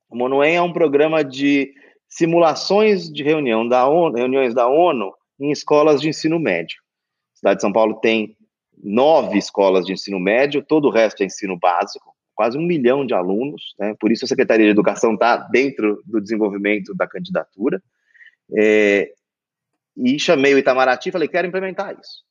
O 0.08 0.16
Monuem 0.16 0.56
é 0.56 0.62
um 0.62 0.72
programa 0.72 1.24
de 1.24 1.72
simulações 2.08 3.10
de 3.10 3.22
reunião 3.22 3.66
da 3.66 3.88
ONU, 3.88 4.16
reuniões 4.16 4.54
da 4.54 4.68
ONU 4.68 5.12
em 5.40 5.50
escolas 5.50 6.00
de 6.00 6.08
ensino 6.08 6.38
médio. 6.38 6.78
A 7.34 7.36
cidade 7.36 7.56
de 7.56 7.62
São 7.62 7.72
Paulo 7.72 7.94
tem 8.00 8.36
nove 8.82 9.38
escolas 9.38 9.84
de 9.84 9.92
ensino 9.92 10.20
médio, 10.20 10.64
todo 10.64 10.88
o 10.88 10.90
resto 10.90 11.22
é 11.22 11.26
ensino 11.26 11.58
básico, 11.58 12.14
quase 12.36 12.56
um 12.56 12.62
milhão 12.62 13.04
de 13.04 13.14
alunos, 13.14 13.74
né? 13.78 13.96
por 13.98 14.12
isso 14.12 14.24
a 14.24 14.28
Secretaria 14.28 14.66
de 14.66 14.70
Educação 14.70 15.14
está 15.14 15.36
dentro 15.36 16.02
do 16.04 16.20
desenvolvimento 16.20 16.94
da 16.94 17.08
candidatura. 17.08 17.82
É, 18.56 19.12
e 19.96 20.18
chamei 20.18 20.54
o 20.54 20.58
Itamaraty 20.58 21.08
e 21.08 21.12
falei, 21.12 21.26
quero 21.26 21.48
implementar 21.48 21.98
isso. 21.98 22.24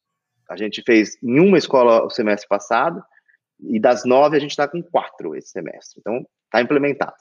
A 0.47 0.55
gente 0.55 0.83
fez 0.83 1.17
em 1.21 1.39
uma 1.39 1.57
escola 1.57 2.05
o 2.05 2.09
semestre 2.09 2.47
passado, 2.47 3.03
e 3.59 3.79
das 3.79 4.05
nove 4.05 4.37
a 4.37 4.39
gente 4.39 4.51
está 4.51 4.67
com 4.67 4.81
quatro 4.81 5.35
esse 5.35 5.49
semestre. 5.49 5.99
Então, 5.99 6.25
está 6.45 6.61
implementado. 6.61 7.15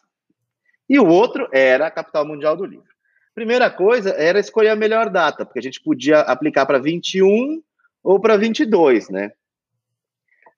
E 0.89 0.99
o 0.99 1.07
outro 1.07 1.49
era 1.53 1.87
a 1.87 1.91
capital 1.91 2.27
mundial 2.27 2.57
do 2.57 2.67
livro. 2.67 2.93
Primeira 3.35 3.71
coisa 3.71 4.11
era 4.11 4.39
escolher 4.39 4.69
a 4.69 4.77
melhor 4.77 5.09
data, 5.09 5.45
porque 5.45 5.59
a 5.59 5.63
gente 5.63 5.83
podia 5.83 6.21
aplicar 6.21 6.67
para 6.67 6.79
21 6.79 7.63
ou 8.03 8.21
para 8.21 8.37
22, 8.37 9.09
né? 9.09 9.33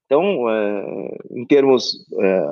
Então, 0.07 0.49
é, 0.49 1.19
em 1.33 1.45
termos 1.45 2.07
é, 2.19 2.47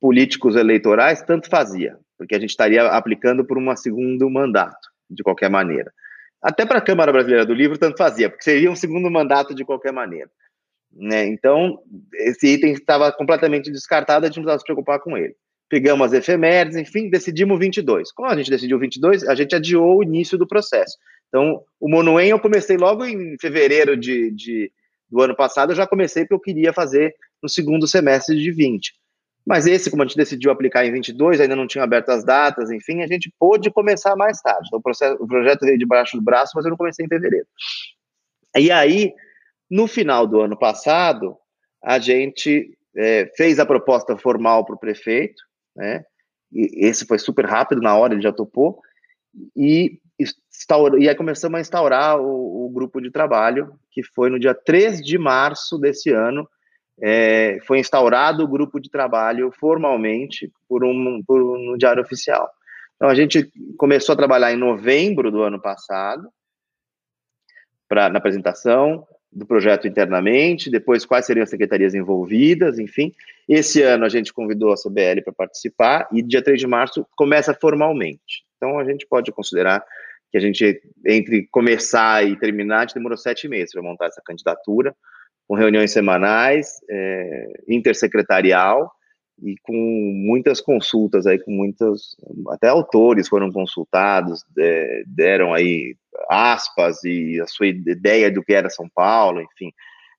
políticos 0.00 0.54
eleitorais, 0.54 1.22
tanto 1.22 1.48
fazia, 1.48 1.98
porque 2.16 2.34
a 2.34 2.38
gente 2.38 2.50
estaria 2.50 2.86
aplicando 2.86 3.44
por 3.44 3.58
um 3.58 3.76
segundo 3.76 4.28
mandato, 4.30 4.88
de 5.10 5.22
qualquer 5.22 5.50
maneira. 5.50 5.92
Até 6.40 6.64
para 6.64 6.78
a 6.78 6.84
Câmara 6.84 7.10
Brasileira 7.10 7.44
do 7.44 7.54
Livro, 7.54 7.78
tanto 7.78 7.96
fazia, 7.96 8.28
porque 8.28 8.44
seria 8.44 8.70
um 8.70 8.76
segundo 8.76 9.10
mandato 9.10 9.54
de 9.54 9.64
qualquer 9.64 9.92
maneira. 9.92 10.30
Né? 10.92 11.26
Então, 11.26 11.82
esse 12.14 12.46
item 12.46 12.72
estava 12.72 13.10
completamente 13.10 13.70
descartado, 13.70 14.24
a 14.24 14.28
gente 14.28 14.36
não 14.36 14.44
precisava 14.44 14.58
se 14.60 14.64
preocupar 14.64 15.00
com 15.00 15.16
ele 15.16 15.34
pegamos 15.68 16.06
as 16.06 16.12
efemérides, 16.14 16.76
enfim, 16.76 17.10
decidimos 17.10 17.58
22. 17.58 18.10
Como 18.12 18.28
a 18.28 18.36
gente 18.36 18.50
decidiu 18.50 18.78
22, 18.78 19.24
a 19.28 19.34
gente 19.34 19.54
adiou 19.54 19.98
o 19.98 20.02
início 20.02 20.38
do 20.38 20.46
processo. 20.46 20.96
Então, 21.28 21.62
o 21.78 21.88
Monuem 21.88 22.30
eu 22.30 22.40
comecei 22.40 22.76
logo 22.76 23.04
em 23.04 23.36
fevereiro 23.38 23.96
de, 23.96 24.30
de, 24.30 24.72
do 25.10 25.22
ano 25.22 25.34
passado, 25.34 25.72
eu 25.72 25.76
já 25.76 25.86
comecei 25.86 26.24
porque 26.24 26.34
eu 26.34 26.40
queria 26.40 26.72
fazer 26.72 27.14
no 27.42 27.48
segundo 27.48 27.86
semestre 27.86 28.36
de 28.36 28.50
20. 28.50 28.92
Mas 29.46 29.66
esse, 29.66 29.90
como 29.90 30.02
a 30.02 30.06
gente 30.06 30.16
decidiu 30.16 30.50
aplicar 30.50 30.84
em 30.84 30.92
22, 30.92 31.40
ainda 31.40 31.56
não 31.56 31.66
tinha 31.66 31.82
aberto 31.82 32.10
as 32.10 32.22
datas, 32.22 32.70
enfim, 32.70 33.02
a 33.02 33.06
gente 33.06 33.32
pôde 33.38 33.70
começar 33.70 34.14
mais 34.14 34.40
tarde. 34.42 34.66
Então, 34.66 34.78
o, 34.78 34.82
processo, 34.82 35.16
o 35.22 35.26
projeto 35.26 35.60
veio 35.60 35.78
debaixo 35.78 36.18
do 36.18 36.22
braço, 36.22 36.52
mas 36.54 36.66
eu 36.66 36.70
não 36.70 36.76
comecei 36.76 37.06
em 37.06 37.08
fevereiro. 37.08 37.46
E 38.54 38.70
aí, 38.70 39.14
no 39.70 39.86
final 39.86 40.26
do 40.26 40.40
ano 40.40 40.58
passado, 40.58 41.36
a 41.82 41.98
gente 41.98 42.76
é, 42.94 43.32
fez 43.36 43.58
a 43.58 43.64
proposta 43.64 44.18
formal 44.18 44.66
para 44.66 44.74
o 44.74 44.78
prefeito, 44.78 45.42
né? 45.74 46.04
E 46.52 46.86
esse 46.86 47.06
foi 47.06 47.18
super 47.18 47.46
rápido, 47.46 47.80
na 47.80 47.96
hora 47.96 48.14
ele 48.14 48.22
já 48.22 48.32
topou, 48.32 48.80
e, 49.56 49.98
instaurou, 50.18 50.98
e 50.98 51.08
aí 51.08 51.14
começamos 51.14 51.58
a 51.58 51.60
instaurar 51.60 52.18
o, 52.20 52.66
o, 52.66 52.70
grupo 52.70 53.00
de 53.00 53.10
trabalho, 53.10 53.72
que 53.90 54.02
foi 54.02 54.30
no 54.30 54.38
dia 54.38 54.54
3 54.54 55.00
de 55.00 55.16
março 55.18 55.78
desse 55.78 56.10
ano, 56.10 56.48
é, 57.00 57.58
foi 57.66 57.78
instaurado 57.78 58.42
o 58.42 58.48
grupo 58.48 58.80
de 58.80 58.90
trabalho 58.90 59.52
formalmente 59.52 60.50
por 60.68 60.84
um, 60.84 61.22
por 61.24 61.40
um 61.40 61.76
diário 61.76 62.02
oficial. 62.02 62.50
Então 62.96 63.08
a 63.08 63.14
gente 63.14 63.50
começou 63.76 64.12
a 64.12 64.16
trabalhar 64.16 64.52
em 64.52 64.56
novembro 64.56 65.30
do 65.30 65.42
ano 65.42 65.60
passado, 65.60 66.28
pra, 67.88 68.08
na 68.08 68.18
apresentação, 68.18 69.06
do 69.30 69.46
projeto 69.46 69.86
internamente, 69.86 70.70
depois 70.70 71.04
quais 71.04 71.26
seriam 71.26 71.44
as 71.44 71.50
secretarias 71.50 71.94
envolvidas, 71.94 72.78
enfim. 72.78 73.12
Esse 73.48 73.82
ano 73.82 74.04
a 74.04 74.08
gente 74.08 74.32
convidou 74.32 74.72
a 74.72 74.76
CBL 74.76 75.22
para 75.22 75.32
participar 75.32 76.08
e 76.12 76.22
dia 76.22 76.42
3 76.42 76.58
de 76.58 76.66
março 76.66 77.06
começa 77.16 77.54
formalmente. 77.54 78.44
Então 78.56 78.78
a 78.78 78.84
gente 78.84 79.06
pode 79.06 79.30
considerar 79.30 79.84
que 80.30 80.38
a 80.38 80.40
gente, 80.40 80.80
entre 81.06 81.46
começar 81.50 82.24
e 82.26 82.36
terminar, 82.38 82.78
a 82.78 82.80
gente 82.82 82.94
demorou 82.94 83.16
sete 83.16 83.48
meses 83.48 83.72
para 83.72 83.82
montar 83.82 84.06
essa 84.06 84.22
candidatura, 84.24 84.94
com 85.46 85.54
reuniões 85.54 85.90
semanais, 85.90 86.74
é, 86.90 87.62
intersecretarial, 87.68 88.92
e 89.42 89.56
com 89.62 89.72
muitas 89.72 90.60
consultas 90.60 91.26
aí, 91.26 91.38
com 91.38 91.52
muitos, 91.52 92.16
até 92.48 92.68
autores 92.68 93.28
foram 93.28 93.50
consultados, 93.52 94.44
é, 94.58 95.02
deram 95.06 95.54
aí 95.54 95.96
aspas 96.28 97.04
e 97.04 97.40
a 97.40 97.46
sua 97.46 97.68
ideia 97.68 98.30
do 98.30 98.42
que 98.42 98.52
era 98.52 98.68
São 98.68 98.88
Paulo, 98.88 99.40
enfim, 99.40 99.72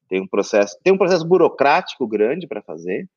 tem 0.07 0.21
um 0.21 0.27
processo, 0.27 0.77
tem 0.83 0.93
um 0.93 0.97
processo 0.97 1.27
burocrático 1.27 2.07
grande 2.07 2.47
para 2.47 2.61
fazer, 2.61 3.07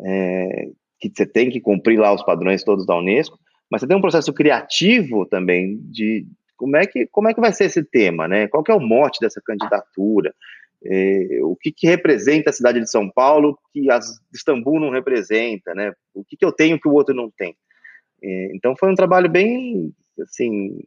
é, 0.00 0.68
que 1.00 1.10
você 1.14 1.26
tem 1.26 1.50
que 1.50 1.60
cumprir 1.60 1.98
lá 1.98 2.12
os 2.12 2.22
padrões 2.22 2.62
todos 2.62 2.86
da 2.86 2.96
Unesco, 2.96 3.38
mas 3.72 3.80
você 3.80 3.86
tem 3.86 3.96
um 3.96 4.02
processo 4.02 4.34
criativo 4.34 5.24
também 5.24 5.78
de 5.84 6.26
como 6.58 6.76
é 6.76 6.86
que 6.86 7.06
como 7.06 7.30
é 7.30 7.32
que 7.32 7.40
vai 7.40 7.54
ser 7.54 7.64
esse 7.64 7.82
tema, 7.82 8.28
né? 8.28 8.46
Qual 8.46 8.62
é 8.68 8.74
o 8.74 8.78
mote 8.78 9.18
dessa 9.18 9.40
candidatura? 9.40 10.34
É, 10.84 11.38
o 11.40 11.56
que, 11.56 11.72
que, 11.72 11.86
representa 11.86 12.50
a 12.50 12.52
cidade 12.52 12.80
de 12.80 12.90
São 12.90 13.08
Paulo 13.08 13.58
que 13.72 13.90
as, 13.90 14.20
Istambul 14.34 14.78
não 14.78 14.90
representa, 14.90 15.74
né? 15.74 15.94
O 16.12 16.22
que, 16.22 16.36
que 16.36 16.44
eu 16.44 16.52
tenho 16.52 16.78
que 16.78 16.86
o 16.86 16.92
outro 16.92 17.14
não 17.14 17.30
tem? 17.30 17.56
É, 18.22 18.50
então 18.54 18.76
foi 18.76 18.90
um 18.90 18.94
trabalho 18.94 19.30
bem, 19.30 19.90
assim, 20.20 20.84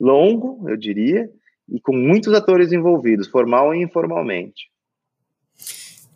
longo, 0.00 0.66
eu 0.70 0.78
diria, 0.78 1.28
e 1.68 1.78
com 1.80 1.94
muitos 1.94 2.32
atores 2.32 2.72
envolvidos, 2.72 3.28
formal 3.28 3.74
e 3.74 3.82
informalmente. 3.82 4.70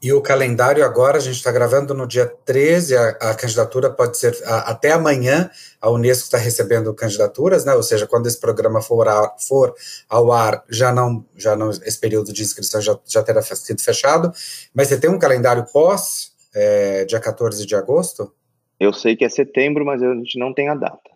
E 0.00 0.12
o 0.12 0.22
calendário 0.22 0.84
agora, 0.84 1.18
a 1.18 1.20
gente 1.20 1.36
está 1.36 1.50
gravando 1.50 1.92
no 1.92 2.06
dia 2.06 2.26
13, 2.44 2.96
a, 2.96 3.08
a 3.08 3.34
candidatura 3.34 3.90
pode 3.90 4.16
ser 4.16 4.36
a, 4.44 4.70
até 4.70 4.92
amanhã, 4.92 5.50
a 5.80 5.90
Unesco 5.90 6.24
está 6.24 6.38
recebendo 6.38 6.94
candidaturas, 6.94 7.64
né? 7.64 7.74
Ou 7.74 7.82
seja, 7.82 8.06
quando 8.06 8.28
esse 8.28 8.38
programa 8.38 8.80
for, 8.80 9.08
a, 9.08 9.34
for 9.38 9.74
ao 10.08 10.30
ar, 10.30 10.64
já 10.68 10.92
não, 10.92 11.26
já 11.36 11.56
não, 11.56 11.70
esse 11.70 11.98
período 11.98 12.32
de 12.32 12.42
inscrição 12.42 12.80
já, 12.80 12.96
já 13.06 13.24
terá 13.24 13.42
sido 13.42 13.82
fechado. 13.82 14.32
Mas 14.72 14.86
você 14.86 15.00
tem 15.00 15.10
um 15.10 15.18
calendário 15.18 15.66
pós, 15.72 16.32
é, 16.54 17.04
dia 17.04 17.18
14 17.18 17.66
de 17.66 17.74
agosto? 17.74 18.32
Eu 18.78 18.92
sei 18.92 19.16
que 19.16 19.24
é 19.24 19.28
setembro, 19.28 19.84
mas 19.84 20.00
a 20.00 20.14
gente 20.14 20.38
não 20.38 20.54
tem 20.54 20.68
a 20.68 20.74
data. 20.76 21.10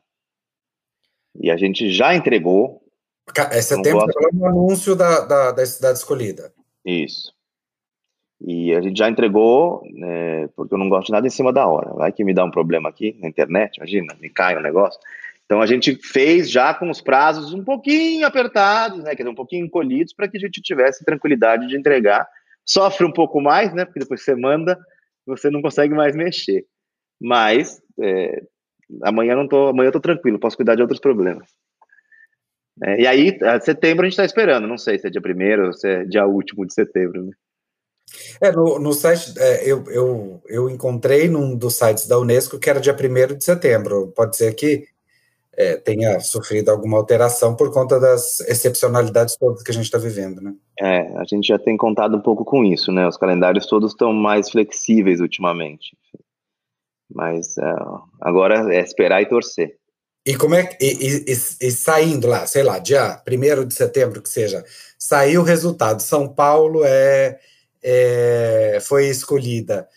E 1.36 1.52
a 1.52 1.56
gente 1.56 1.92
já 1.92 2.14
entregou. 2.14 2.82
É 3.52 3.62
setembro, 3.62 4.04
é 4.10 4.36
o 4.36 4.46
anúncio 4.46 4.96
da, 4.96 5.20
da, 5.20 5.52
da 5.52 5.64
cidade 5.64 5.98
escolhida. 5.98 6.52
Isso. 6.84 7.32
E 8.44 8.74
a 8.74 8.80
gente 8.80 8.98
já 8.98 9.08
entregou, 9.08 9.82
né, 9.92 10.48
porque 10.56 10.74
eu 10.74 10.78
não 10.78 10.88
gosto 10.88 11.06
de 11.06 11.12
nada 11.12 11.26
em 11.26 11.30
cima 11.30 11.52
da 11.52 11.66
hora. 11.66 11.92
Vai 11.94 12.12
que 12.12 12.24
me 12.24 12.34
dá 12.34 12.44
um 12.44 12.50
problema 12.50 12.88
aqui 12.88 13.16
na 13.20 13.28
internet, 13.28 13.76
imagina, 13.76 14.16
me 14.20 14.28
cai 14.28 14.56
um 14.56 14.62
negócio. 14.62 14.98
Então 15.44 15.60
a 15.60 15.66
gente 15.66 15.94
fez 15.96 16.50
já 16.50 16.74
com 16.74 16.90
os 16.90 17.00
prazos 17.00 17.54
um 17.54 17.62
pouquinho 17.62 18.26
apertados, 18.26 18.98
né, 18.98 19.10
quer 19.10 19.22
dizer, 19.22 19.28
um 19.28 19.34
pouquinho 19.34 19.64
encolhidos, 19.64 20.12
para 20.12 20.26
que 20.26 20.36
a 20.36 20.40
gente 20.40 20.60
tivesse 20.60 21.04
tranquilidade 21.04 21.68
de 21.68 21.76
entregar. 21.76 22.26
Sofre 22.64 23.06
um 23.06 23.12
pouco 23.12 23.40
mais, 23.40 23.72
né, 23.72 23.84
porque 23.84 24.00
depois 24.00 24.24
você 24.24 24.34
manda, 24.34 24.76
você 25.24 25.48
não 25.48 25.62
consegue 25.62 25.94
mais 25.94 26.16
mexer. 26.16 26.64
Mas 27.20 27.80
é, 28.00 28.42
amanhã 29.04 29.36
não 29.36 29.46
tô, 29.46 29.68
amanhã 29.68 29.88
eu 29.88 29.92
tô 29.92 30.00
tranquilo, 30.00 30.40
posso 30.40 30.56
cuidar 30.56 30.74
de 30.74 30.82
outros 30.82 31.00
problemas. 31.00 31.48
É, 32.82 33.02
e 33.02 33.06
aí, 33.06 33.38
setembro 33.60 34.02
a 34.02 34.06
gente 34.06 34.14
está 34.14 34.24
esperando, 34.24 34.66
não 34.66 34.78
sei 34.78 34.98
se 34.98 35.06
é 35.06 35.10
dia 35.10 35.20
primeiro 35.20 35.66
ou 35.66 35.72
se 35.72 35.86
é 35.86 36.04
dia 36.04 36.26
último 36.26 36.66
de 36.66 36.74
setembro, 36.74 37.22
né? 37.22 37.32
É, 38.40 38.52
no, 38.52 38.78
no 38.78 38.92
site, 38.92 39.34
é, 39.38 39.64
eu, 39.64 39.84
eu, 39.88 40.42
eu 40.48 40.70
encontrei 40.70 41.28
num 41.28 41.56
dos 41.56 41.74
sites 41.74 42.06
da 42.06 42.18
Unesco 42.18 42.58
que 42.58 42.68
era 42.68 42.80
dia 42.80 42.94
1 42.94 43.36
de 43.36 43.44
setembro. 43.44 44.12
Pode 44.14 44.36
ser 44.36 44.54
que 44.54 44.86
é, 45.56 45.76
tenha 45.76 46.18
sofrido 46.20 46.70
alguma 46.70 46.96
alteração 46.96 47.54
por 47.54 47.70
conta 47.70 48.00
das 48.00 48.40
excepcionalidades 48.40 49.36
todas 49.36 49.62
que 49.62 49.70
a 49.70 49.74
gente 49.74 49.84
está 49.84 49.98
vivendo, 49.98 50.40
né? 50.40 50.54
É, 50.80 51.00
a 51.18 51.24
gente 51.24 51.46
já 51.46 51.58
tem 51.58 51.76
contado 51.76 52.16
um 52.16 52.20
pouco 52.20 52.44
com 52.44 52.64
isso, 52.64 52.90
né? 52.90 53.06
Os 53.06 53.16
calendários 53.16 53.66
todos 53.66 53.92
estão 53.92 54.12
mais 54.12 54.50
flexíveis 54.50 55.20
ultimamente. 55.20 55.96
Mas 57.14 57.58
é, 57.58 57.74
agora 58.20 58.74
é 58.74 58.80
esperar 58.80 59.20
e 59.20 59.26
torcer. 59.26 59.76
E 60.24 60.36
como 60.36 60.54
é 60.54 60.68
e, 60.80 61.26
e, 61.26 61.32
e, 61.32 61.70
saindo 61.70 62.28
lá, 62.28 62.46
sei 62.46 62.62
lá, 62.62 62.78
dia 62.78 63.20
1 63.28 63.66
de 63.66 63.74
setembro 63.74 64.22
que 64.22 64.28
seja, 64.28 64.64
saiu 64.98 65.40
o 65.42 65.44
resultado. 65.44 66.00
São 66.00 66.28
Paulo 66.28 66.82
é 66.84 67.38
é, 67.82 68.78
foi 68.80 69.06
escolhida, 69.06 69.88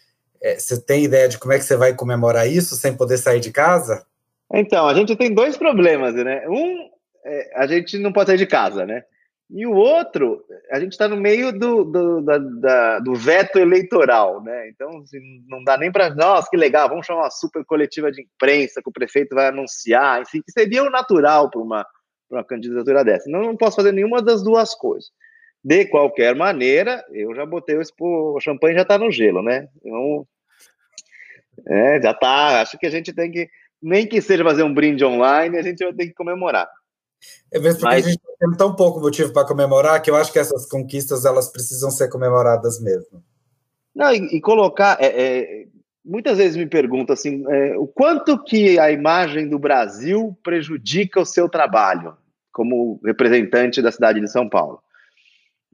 é, 0.41 0.60
você 0.60 0.80
tem 0.80 1.04
ideia 1.04 1.28
de 1.28 1.39
como 1.39 1.54
é 1.54 1.58
que 1.58 1.63
você 1.63 1.76
vai 1.76 1.95
comemorar 1.95 2.48
isso 2.48 2.76
sem 2.76 2.95
poder 2.95 3.17
sair 3.17 3.39
de 3.39 3.52
casa? 3.52 4.06
Então, 4.54 4.88
a 4.88 4.93
gente 4.93 5.15
tem 5.15 5.34
dois 5.34 5.58
problemas, 5.58 6.13
né? 6.13 6.48
Um, 6.48 6.89
é, 7.26 7.52
a 7.56 7.65
gente 7.65 7.98
não 7.98 8.13
pode 8.13 8.28
sair 8.28 8.38
de 8.38 8.45
casa, 8.45 8.86
né? 8.86 9.04
E 9.50 9.65
o 9.65 9.74
outro, 9.74 10.43
a 10.71 10.80
gente 10.80 10.93
está 10.93 11.08
no 11.08 11.17
meio 11.17 11.52
do, 11.52 11.84
do, 11.84 12.21
da, 12.21 12.38
da, 12.38 13.00
do 13.00 13.13
veto 13.15 13.60
eleitoral, 13.60 14.41
né? 14.43 14.69
Então, 14.69 14.89
assim, 15.00 15.19
não 15.48 15.63
dá 15.63 15.78
nem 15.78 15.91
para. 15.91 16.13
Nossa, 16.13 16.50
que 16.50 16.58
legal, 16.58 16.89
vamos 16.89 17.06
chamar 17.06 17.24
uma 17.24 17.30
super 17.30 17.63
coletiva 17.63 18.12
de 18.12 18.24
imprensa 18.24 18.82
que 18.82 18.89
o 18.89 18.93
prefeito 18.93 19.36
vai 19.36 19.48
anunciar, 19.48 20.21
enfim, 20.21 20.41
que 20.43 20.52
seria 20.52 20.84
o 20.84 20.89
natural 20.89 21.50
para 21.50 21.62
uma, 21.62 21.86
uma 22.30 22.43
candidatura 22.43 23.04
dessa. 23.04 23.30
Não, 23.30 23.41
não 23.41 23.58
posso 23.58 23.76
fazer 23.76 23.91
nenhuma 23.91 24.21
das 24.21 24.43
duas 24.43 24.74
coisas. 24.74 25.10
De 25.65 25.86
qualquer 25.86 26.36
maneira, 26.36 27.04
eu 27.12 27.34
já 27.34 27.43
botei 27.43 27.75
o, 27.75 27.82
o 27.99 28.39
champanhe 28.39 28.75
já 28.75 28.84
está 28.84 28.99
no 28.99 29.10
gelo, 29.10 29.41
né? 29.41 29.67
Então, 29.84 30.28
é, 31.67 31.99
já 31.99 32.12
está. 32.12 32.62
Acho 32.62 32.78
que 32.78 32.86
a 32.86 32.89
gente 32.91 33.12
tem 33.12 33.32
que, 33.32 33.49
nem 33.82 34.06
que 34.06 34.21
seja 34.21 34.43
fazer 34.43 34.62
um 34.62 34.71
brinde 34.71 35.04
online, 35.04 35.58
a 35.58 35.63
gente 35.63 35.84
vai 35.84 35.91
ter 35.91 36.06
que 36.06 36.13
comemorar. 36.13 36.69
É 37.51 37.58
mesmo 37.58 37.80
porque 37.80 37.95
Mas... 37.95 38.06
a 38.06 38.10
gente 38.10 38.21
tem 38.39 38.51
tão 38.56 38.75
pouco 38.75 38.99
motivo 38.99 39.34
para 39.34 39.47
comemorar 39.47 39.99
que 40.04 40.12
eu 40.12 40.15
acho 40.15 40.32
que 40.32 40.38
essas 40.38 40.67
conquistas 40.67 41.25
elas 41.25 41.51
precisam 41.51 41.89
ser 41.89 42.12
comemoradas 42.12 42.80
mesmo. 42.80 43.23
Não, 43.95 44.13
e, 44.13 44.38
e 44.38 44.41
colocar. 44.41 44.97
É, 45.01 45.08
é, 45.08 45.65
muitas 46.06 46.38
vezes 46.38 46.56
me 46.56 46.67
perguntam 46.67 47.15
assim, 47.15 47.43
é, 47.49 47.75
o 47.75 47.88
quanto 47.88 48.43
que 48.43 48.78
a 48.78 48.91
imagem 48.91 49.49
do 49.49 49.58
Brasil 49.58 50.38
prejudica 50.43 51.19
o 51.19 51.25
seu 51.25 51.49
trabalho 51.49 52.15
como 52.51 53.01
representante 53.04 53.82
da 53.82 53.91
cidade 53.91 54.19
de 54.21 54.30
São 54.30 54.47
Paulo. 54.47 54.85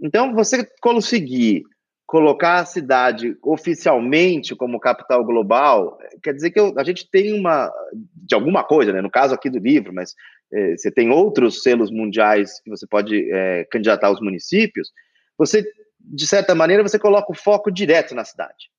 Então, 0.02 0.34
você 0.34 0.68
conseguir 0.82 1.64
colocar 2.12 2.60
a 2.60 2.66
cidade 2.66 3.38
oficialmente 3.42 4.54
como 4.54 4.82
capital 4.82 5.24
global, 5.24 5.98
quer 6.22 6.34
dizer 6.34 6.52
que 6.52 6.60
eu, 6.60 6.74
a 6.78 6.84
gente 6.84 7.10
tem 7.10 7.32
uma, 7.32 7.72
de 7.94 8.36
alguma 8.36 8.66
coisa, 8.66 8.92
né? 8.92 9.00
no 9.00 9.10
caso 9.10 9.34
aqui 9.34 9.50
do 9.50 9.60
livro, 9.60 9.94
mas 9.94 10.14
é, 10.52 10.76
você 10.76 10.92
tem 10.92 11.10
outros 11.10 11.64
selos 11.64 11.90
mundiais 11.90 12.60
que 12.62 12.70
você 12.70 12.86
pode 12.86 13.32
é, 13.32 13.66
candidatar 13.72 14.08
aos 14.08 14.20
municípios, 14.20 14.92
você, 15.38 15.64
de 16.00 16.28
certa 16.28 16.54
maneira, 16.54 16.84
você 16.84 17.00
coloca 17.00 17.32
o 17.32 17.36
foco 17.36 17.72
direto 17.72 18.14
na 18.14 18.26
cidade. 18.26 18.70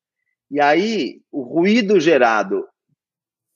E 0.51 0.61
aí, 0.61 1.23
o 1.33 1.41
ruído 1.41 1.99
gerado 1.99 2.67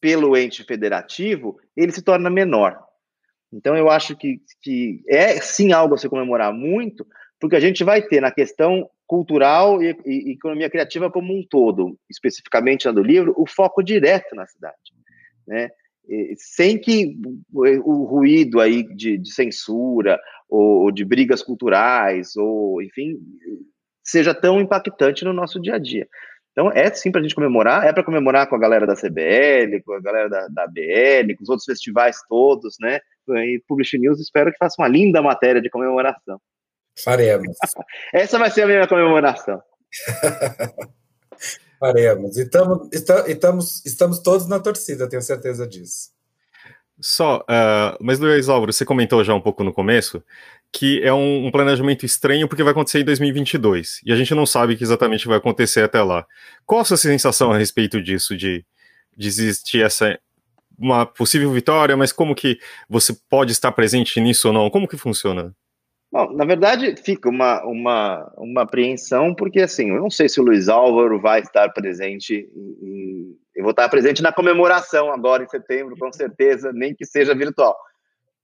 pelo 0.00 0.35
ente 0.38 0.64
federativo, 0.64 1.61
ele 1.76 1.92
se 1.92 2.00
torna 2.00 2.31
menor. 2.31 2.83
Então, 3.52 3.76
eu 3.76 3.90
acho 3.90 4.16
que, 4.16 4.40
que 4.62 5.02
é 5.07 5.38
sim 5.40 5.72
algo 5.72 5.94
a 5.94 5.98
se 5.98 6.09
comemorar 6.09 6.52
muito, 6.52 7.07
porque 7.40 7.57
a 7.57 7.61
gente 7.61 7.85
vai 7.85 8.03
ter 8.03 8.20
na 8.20 8.31
questão 8.31 8.88
cultural 9.07 9.83
e, 9.83 9.96
e, 10.05 10.33
economia 10.33 10.70
criativa 10.70 11.11
como 11.11 11.33
um 11.33 11.44
todo, 11.49 11.99
especificamente 12.11 12.90
do 12.90 13.03
livro, 13.03 13.35
o 13.37 13.46
foco 13.46 13.83
direto 13.83 14.35
na 14.35 14.46
cidade, 14.46 14.77
né? 15.46 15.70
Sem 16.37 16.79
que 16.79 17.16
o 17.44 18.05
ruído 18.05 18.61
aí 18.61 18.85
de, 18.94 19.18
de 19.18 19.33
censura 19.33 20.20
ou, 20.49 20.92
de 20.92 21.05
brigas 21.05 21.42
culturais 21.42 22.37
ou 22.37 22.81
enfim 22.81 23.18
seja 24.05 24.33
tão 24.33 24.61
impactante 24.61 25.25
no 25.25 25.33
nosso 25.33 25.61
dia 25.61 25.75
a 25.75 25.79
dia. 25.79 26.07
Então 26.53 26.70
é 26.70 26.88
sim 26.94 27.11
para 27.11 27.20
a 27.20 27.22
gente 27.25 27.35
comemorar, 27.35 27.85
é 27.85 27.92
para 27.92 28.05
comemorar 28.05 28.49
com 28.49 28.55
a 28.55 28.59
galera 28.59 28.87
da 28.87 28.94
CBL, 28.94 29.83
com 29.85 29.94
a 29.94 30.01
galera 30.01 30.29
da, 30.29 30.46
da 30.46 30.66
BL, 30.68 31.35
com 31.37 31.42
os 31.42 31.49
outros 31.49 31.66
festivais 31.66 32.18
todos, 32.29 32.77
né? 32.81 33.01
E 33.29 33.61
Publish 33.66 33.99
News 33.99 34.20
espero 34.20 34.53
que 34.53 34.59
faça 34.59 34.81
uma 34.81 34.88
linda 34.88 35.20
matéria 35.20 35.61
de 35.61 35.68
comemoração. 35.68 36.40
Faremos. 37.03 37.57
Essa 38.13 38.39
vai 38.39 38.51
ser 38.51 38.63
a 38.63 38.67
minha 38.67 38.87
comemoração. 38.87 39.63
Faremos. 41.79 42.39
E 42.39 42.49
tamo, 42.49 42.89
estamos, 42.93 43.85
estamos 43.85 44.19
todos 44.21 44.49
na 44.49 44.59
torcida, 44.59 45.09
tenho 45.09 45.23
certeza 45.23 45.67
disso. 45.67 46.11
Só, 46.99 47.41
uh, 47.41 47.97
mas 48.01 48.19
Luiz 48.19 48.49
Álvaro, 48.49 48.73
você 48.73 48.85
comentou 48.85 49.23
já 49.23 49.35
um 49.35 49.41
pouco 49.41 49.63
no 49.63 49.73
começo 49.73 50.23
que 50.73 51.03
é 51.03 51.13
um, 51.13 51.47
um, 51.47 51.51
planejamento 51.51 52.05
estranho 52.05 52.49
porque 52.49 52.63
vai 52.63 52.73
acontecer 52.73 53.01
em 53.01 53.05
2022 53.05 54.01
e 54.05 54.13
a 54.13 54.17
gente 54.17 54.35
não 54.35 54.45
sabe 54.45 54.75
o 54.75 54.77
que 54.77 54.83
exatamente 54.83 55.27
vai 55.27 55.37
acontecer 55.37 55.83
até 55.83 56.03
lá. 56.03 56.27
Qual 56.65 56.81
a 56.81 56.85
sua 56.85 56.97
sensação 56.97 57.53
a 57.53 57.59
respeito 57.59 58.03
disso, 58.03 58.37
de, 58.37 58.65
de 59.17 59.29
existir 59.29 59.83
essa 59.83 60.19
uma 60.79 61.07
possível 61.07 61.51
vitória, 61.53 61.97
mas 61.97 62.13
como 62.13 62.35
que 62.35 62.59
você 62.89 63.17
pode 63.31 63.53
estar 63.53 63.73
presente 63.73 64.21
nisso 64.21 64.49
ou 64.49 64.55
não? 64.55 64.69
Como 64.69 64.89
que 64.89 64.97
funciona? 64.97 65.55
Bom, 66.11 66.33
na 66.33 66.45
verdade, 66.45 66.95
fica 67.03 67.29
uma, 67.29 67.64
uma, 67.64 68.33
uma 68.38 68.62
apreensão, 68.62 69.35
porque 69.35 69.61
assim, 69.61 69.90
eu 69.90 70.01
não 70.01 70.11
sei 70.11 70.29
se 70.29 70.40
o 70.40 70.45
Luiz 70.45 70.69
Álvaro 70.69 71.21
vai 71.21 71.40
estar 71.40 71.69
presente, 71.71 72.49
em, 72.55 73.37
eu 73.55 73.62
vou 73.62 73.73
estar 73.73 73.88
presente 73.88 74.23
na 74.23 74.33
comemoração 74.33 75.12
agora 75.12 75.42
em 75.42 75.49
setembro, 75.49 75.97
com 75.99 76.12
certeza, 76.12 76.73
nem 76.73 76.95
que 76.95 77.05
seja 77.05 77.35
virtual. 77.35 77.77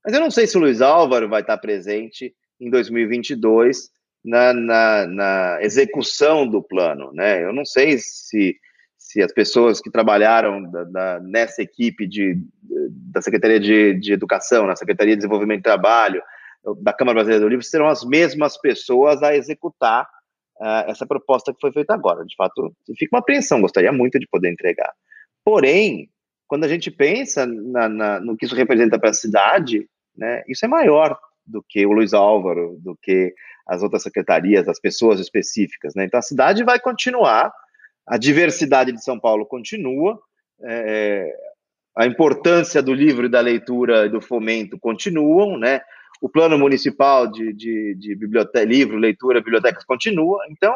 Mas 0.03 0.13
eu 0.13 0.19
não 0.19 0.29
sei 0.29 0.45
se 0.45 0.57
o 0.57 0.59
Luiz 0.59 0.81
Álvaro 0.81 1.29
vai 1.29 1.41
estar 1.41 1.57
presente 1.57 2.33
em 2.59 2.69
2022 2.69 3.89
na, 4.23 4.53
na, 4.53 5.07
na 5.07 5.57
execução 5.61 6.47
do 6.47 6.61
plano, 6.61 7.11
né? 7.13 7.43
Eu 7.43 7.53
não 7.53 7.65
sei 7.65 7.97
se, 7.97 8.55
se 8.97 9.21
as 9.21 9.31
pessoas 9.31 9.81
que 9.81 9.91
trabalharam 9.91 10.63
da, 10.69 10.83
da, 10.83 11.19
nessa 11.21 11.61
equipe 11.61 12.07
de, 12.07 12.37
da 13.11 13.21
Secretaria 13.21 13.59
de, 13.59 13.93
de, 13.95 14.13
Educação, 14.13 14.65
na 14.65 14.75
Secretaria 14.75 15.13
de 15.13 15.19
Desenvolvimento 15.19 15.59
e 15.59 15.63
Trabalho, 15.63 16.21
da 16.81 16.93
Câmara 16.93 17.15
Brasileira 17.15 17.43
do 17.43 17.49
Livro, 17.49 17.65
serão 17.65 17.87
as 17.87 18.03
mesmas 18.03 18.57
pessoas 18.57 19.21
a 19.21 19.35
executar 19.35 20.07
uh, 20.59 20.89
essa 20.89 21.05
proposta 21.05 21.53
que 21.53 21.59
foi 21.59 21.71
feita 21.71 21.93
agora. 21.93 22.25
De 22.25 22.35
fato, 22.35 22.73
fica 22.97 23.15
uma 23.15 23.19
apreensão, 23.19 23.61
gostaria 23.61 23.91
muito 23.91 24.19
de 24.19 24.27
poder 24.27 24.51
entregar. 24.51 24.91
Porém, 25.43 26.09
quando 26.47 26.63
a 26.63 26.67
gente 26.67 26.89
pensa 26.89 27.45
na, 27.45 27.89
na, 27.89 28.19
no 28.19 28.37
que 28.37 28.45
isso 28.45 28.55
representa 28.55 28.97
para 28.97 29.09
a 29.09 29.13
cidade, 29.13 29.87
né, 30.15 30.43
isso 30.47 30.65
é 30.65 30.67
maior 30.67 31.17
do 31.45 31.63
que 31.67 31.85
o 31.85 31.91
Luiz 31.91 32.13
Álvaro, 32.13 32.77
do 32.79 32.97
que 33.01 33.33
as 33.67 33.81
outras 33.81 34.03
secretarias, 34.03 34.67
as 34.67 34.79
pessoas 34.79 35.19
específicas. 35.19 35.93
Né? 35.95 36.05
Então, 36.05 36.19
a 36.19 36.23
cidade 36.23 36.63
vai 36.63 36.79
continuar, 36.79 37.51
a 38.07 38.17
diversidade 38.17 38.91
de 38.91 39.03
São 39.03 39.19
Paulo 39.19 39.45
continua, 39.45 40.19
é, 40.63 41.33
a 41.97 42.05
importância 42.05 42.81
do 42.81 42.93
livro 42.93 43.25
e 43.25 43.29
da 43.29 43.39
leitura 43.39 44.05
e 44.05 44.09
do 44.09 44.21
fomento 44.21 44.77
continuam, 44.79 45.57
né? 45.57 45.81
O 46.23 46.29
plano 46.29 46.57
municipal 46.57 47.29
de, 47.29 47.51
de, 47.51 47.95
de 47.95 48.15
biblioteca, 48.15 48.63
livro, 48.63 48.95
leitura, 48.95 49.41
bibliotecas 49.41 49.83
continua. 49.83 50.39
Então, 50.49 50.73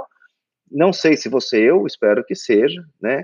não 0.70 0.92
sei 0.92 1.16
se 1.16 1.30
você 1.30 1.72
eu, 1.72 1.88
espero 1.88 2.22
que 2.26 2.36
seja, 2.36 2.84
né? 3.02 3.24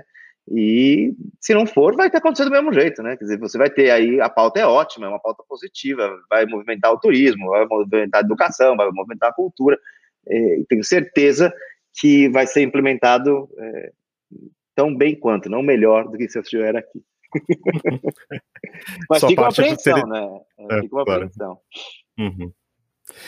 E 0.50 1.12
se 1.38 1.52
não 1.52 1.66
for, 1.66 1.94
vai 1.94 2.08
ter 2.08 2.16
acontecido 2.16 2.46
do 2.46 2.52
mesmo 2.52 2.72
jeito, 2.72 3.02
né? 3.02 3.14
Quer 3.18 3.24
dizer, 3.24 3.38
você 3.38 3.58
vai 3.58 3.68
ter 3.68 3.90
aí, 3.90 4.22
a 4.22 4.30
pauta 4.30 4.58
é 4.58 4.64
ótima, 4.64 5.04
é 5.04 5.08
uma 5.10 5.20
pauta 5.20 5.44
positiva, 5.46 6.18
vai 6.30 6.46
movimentar 6.46 6.94
o 6.94 6.98
turismo, 6.98 7.50
vai 7.50 7.66
movimentar 7.66 8.22
a 8.22 8.24
educação, 8.24 8.74
vai 8.74 8.90
movimentar 8.90 9.28
a 9.28 9.34
cultura. 9.34 9.78
É, 10.26 10.62
tenho 10.66 10.82
certeza 10.82 11.52
que 12.00 12.30
vai 12.30 12.46
ser 12.46 12.62
implementado 12.62 13.50
é, 13.58 13.92
tão 14.74 14.96
bem 14.96 15.14
quanto, 15.14 15.50
não 15.50 15.62
melhor 15.62 16.08
do 16.08 16.16
que 16.16 16.26
se 16.30 16.38
eu 16.38 16.42
estiver 16.42 16.74
aqui. 16.74 17.04
Mas 19.10 19.20
Só 19.20 19.28
fica 19.28 19.42
uma 19.42 19.48
apreensão, 19.48 20.06
né? 20.06 20.40
É, 20.58 20.80
fica 20.80 20.96
uma 20.96 21.04
claro. 21.04 21.24
apreensão. 21.24 21.60
Uhum. 22.18 22.52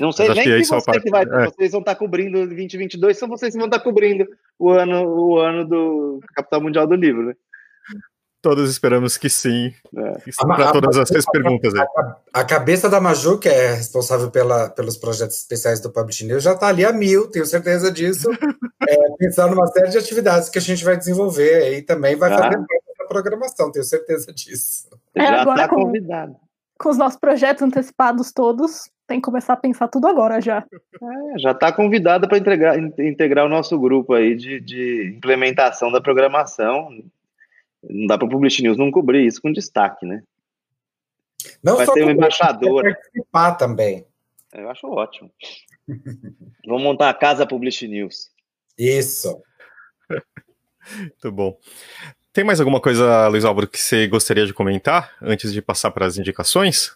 Não 0.01 0.11
sei 0.11 0.29
nem 0.31 0.45
que, 0.45 0.65
você 0.65 0.85
parte... 0.85 1.03
que 1.03 1.11
vai, 1.11 1.25
é. 1.25 1.45
vocês 1.47 1.73
vão 1.73 1.81
estar 1.81 1.95
cobrindo 1.97 2.47
2022, 2.47 3.19
são 3.19 3.29
vocês 3.29 3.53
que 3.53 3.59
vão 3.59 3.67
estar 3.67 3.81
cobrindo 3.81 4.27
o 4.59 4.71
ano, 4.71 5.07
o 5.07 5.39
ano 5.39 5.67
do 5.67 6.21
Capital 6.35 6.63
Mundial 6.63 6.87
do 6.87 6.95
Livro, 6.95 7.27
né? 7.27 7.35
Todos 8.41 8.71
esperamos 8.71 9.17
que 9.17 9.29
sim. 9.29 9.75
É. 9.97 10.45
Para 10.47 10.71
todas 10.71 10.97
as 10.97 11.09
três 11.09 11.25
perguntas. 11.29 11.75
A, 11.75 12.17
a, 12.33 12.45
cabeça 12.45 12.89
da 12.89 13.01
Maju, 13.01 13.39
que 13.39 13.49
é 13.49 13.75
responsável 13.75 14.31
pela, 14.31 14.71
pelos 14.71 14.97
projetos 14.97 15.37
especiais 15.37 15.81
do 15.81 15.91
Publish 15.91 16.25
News, 16.25 16.45
já 16.45 16.53
está 16.53 16.69
ali 16.69 16.85
a 16.85 16.93
mil, 16.93 17.29
tenho 17.29 17.45
certeza 17.45 17.91
disso. 17.91 18.31
é, 18.89 18.97
pensando 19.19 19.55
numa 19.55 19.67
série 19.67 19.89
de 19.89 19.99
atividades 19.99 20.49
que 20.49 20.59
a 20.59 20.63
gente 20.63 20.85
vai 20.85 20.97
desenvolver 20.97 21.77
e 21.77 21.83
também 21.83 22.15
vai 22.15 22.33
ah. 22.33 22.39
fazer 22.39 22.57
parte 22.57 22.99
da 22.99 23.05
programação, 23.07 23.73
tenho 23.73 23.85
certeza 23.85 24.33
disso. 24.33 24.89
É, 25.15 25.27
já 25.27 25.43
está 25.43 25.69
convidado. 25.69 26.37
Com 26.79 26.91
os 26.91 26.99
nossos 26.99 27.19
projetos 27.19 27.63
antecipados 27.63 28.33
todos, 28.33 28.91
tem 29.07 29.21
que 29.21 29.25
começar 29.25 29.55
a 29.55 29.57
pensar 29.57 29.89
tudo 29.89 30.07
agora 30.09 30.41
já. 30.41 30.65
É, 30.65 31.39
já 31.39 31.53
está 31.53 31.73
convidada 31.73 32.29
para 32.29 32.39
integrar, 32.39 32.79
integrar 32.99 33.47
o 33.47 33.49
nosso 33.49 33.79
grupo 33.79 34.13
aí 34.13 34.35
de, 34.35 34.61
de 34.61 35.15
implementação 35.17 35.91
da 35.91 36.01
programação. 36.01 36.91
Não 37.83 38.07
dá 38.07 38.19
para 38.19 38.27
o 38.27 38.31
Publish 38.31 38.63
News 38.63 38.77
não 38.77 38.91
cobrir 38.91 39.25
isso 39.25 39.41
com 39.41 39.53
destaque, 39.53 40.05
né? 40.05 40.23
Não 41.63 41.77
Vai 41.77 41.87
só 41.87 41.95
ter 41.95 42.05
um 42.05 42.11
embaixador. 42.11 42.83
participar 42.83 43.55
também. 43.55 44.05
Eu 44.53 44.71
acho 44.71 44.87
ótimo. 44.89 45.31
Vamos 46.67 46.83
montar 46.83 47.11
a 47.11 47.15
casa 47.15 47.47
Publish 47.47 47.87
News. 47.87 48.31
Isso. 48.77 49.41
Muito 50.99 51.33
bom. 51.33 51.59
Tem 52.37 52.45
mais 52.45 52.61
alguma 52.61 52.83
coisa, 52.83 53.29
Luiz 53.29 53.47
Álvaro, 53.47 53.67
que 53.67 53.79
você 53.79 54.07
gostaria 54.07 54.45
de 54.45 54.53
comentar 54.53 55.17
antes 55.23 55.55
de 55.55 55.63
passar 55.63 55.91
para 55.91 56.05
as 56.05 56.19
indicações? 56.19 56.95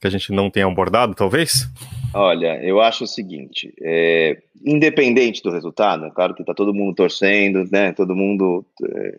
que 0.00 0.06
a 0.08 0.10
gente 0.10 0.32
não 0.32 0.50
tenha 0.50 0.66
abordado, 0.66 1.14
talvez? 1.14 1.68
Olha, 2.12 2.60
eu 2.64 2.80
acho 2.80 3.04
o 3.04 3.06
seguinte, 3.06 3.72
é, 3.80 4.42
independente 4.66 5.40
do 5.44 5.52
resultado, 5.52 6.10
claro 6.10 6.34
que 6.34 6.42
está 6.42 6.52
todo 6.52 6.74
mundo 6.74 6.92
torcendo, 6.92 7.64
né? 7.70 7.92
Todo 7.92 8.16
mundo, 8.16 8.66
é, 8.84 9.18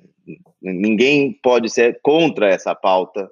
ninguém 0.61 1.31
pode 1.41 1.69
ser 1.69 2.01
contra 2.03 2.49
essa 2.49 2.75
pauta, 2.75 3.31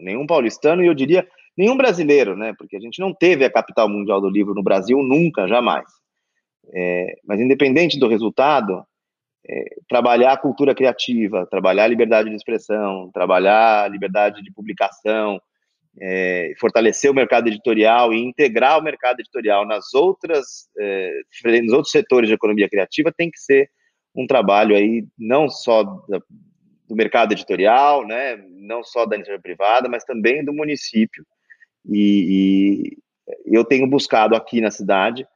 nenhum 0.00 0.28
paulistano 0.28 0.84
e 0.84 0.86
eu 0.86 0.94
diria 0.94 1.26
nenhum 1.58 1.76
brasileiro, 1.76 2.36
né? 2.36 2.54
Porque 2.56 2.76
a 2.76 2.80
gente 2.80 3.00
não 3.00 3.12
teve 3.12 3.44
a 3.44 3.50
capital 3.50 3.88
mundial 3.88 4.20
do 4.20 4.30
livro 4.30 4.54
no 4.54 4.62
Brasil 4.62 5.02
nunca, 5.02 5.48
jamais. 5.48 5.86
É, 6.72 7.16
mas 7.26 7.40
independente 7.40 7.98
do 7.98 8.06
resultado, 8.06 8.86
é, 9.48 9.76
trabalhar 9.88 10.32
a 10.32 10.36
cultura 10.36 10.74
criativa, 10.74 11.46
trabalhar 11.46 11.84
a 11.84 11.88
liberdade 11.88 12.30
de 12.30 12.36
expressão, 12.36 13.10
trabalhar 13.12 13.84
a 13.84 13.88
liberdade 13.88 14.42
de 14.42 14.52
publicação, 14.52 15.40
é, 16.00 16.52
fortalecer 16.58 17.10
o 17.10 17.14
mercado 17.14 17.48
editorial 17.48 18.12
e 18.12 18.18
integrar 18.18 18.78
o 18.78 18.82
mercado 18.82 19.20
editorial 19.20 19.66
nas 19.66 19.92
outras, 19.94 20.68
é, 20.78 21.10
nos 21.62 21.72
outros 21.72 21.90
setores 21.90 22.28
de 22.28 22.34
economia 22.34 22.68
criativa 22.68 23.12
tem 23.12 23.30
que 23.30 23.38
ser 23.38 23.68
um 24.14 24.26
trabalho 24.26 24.76
aí 24.76 25.04
não 25.18 25.48
só 25.48 25.82
da, 25.82 26.20
do 26.88 26.94
mercado 26.94 27.32
editorial, 27.32 28.06
né, 28.06 28.36
não 28.50 28.82
só 28.82 29.04
da 29.06 29.16
iniciativa 29.16 29.42
privada, 29.42 29.88
mas 29.88 30.04
também 30.04 30.44
do 30.44 30.52
município. 30.52 31.24
E, 31.90 32.96
e 33.46 33.56
eu 33.56 33.64
tenho 33.64 33.88
buscado 33.88 34.36
aqui 34.36 34.60
na 34.60 34.70
cidade 34.70 35.26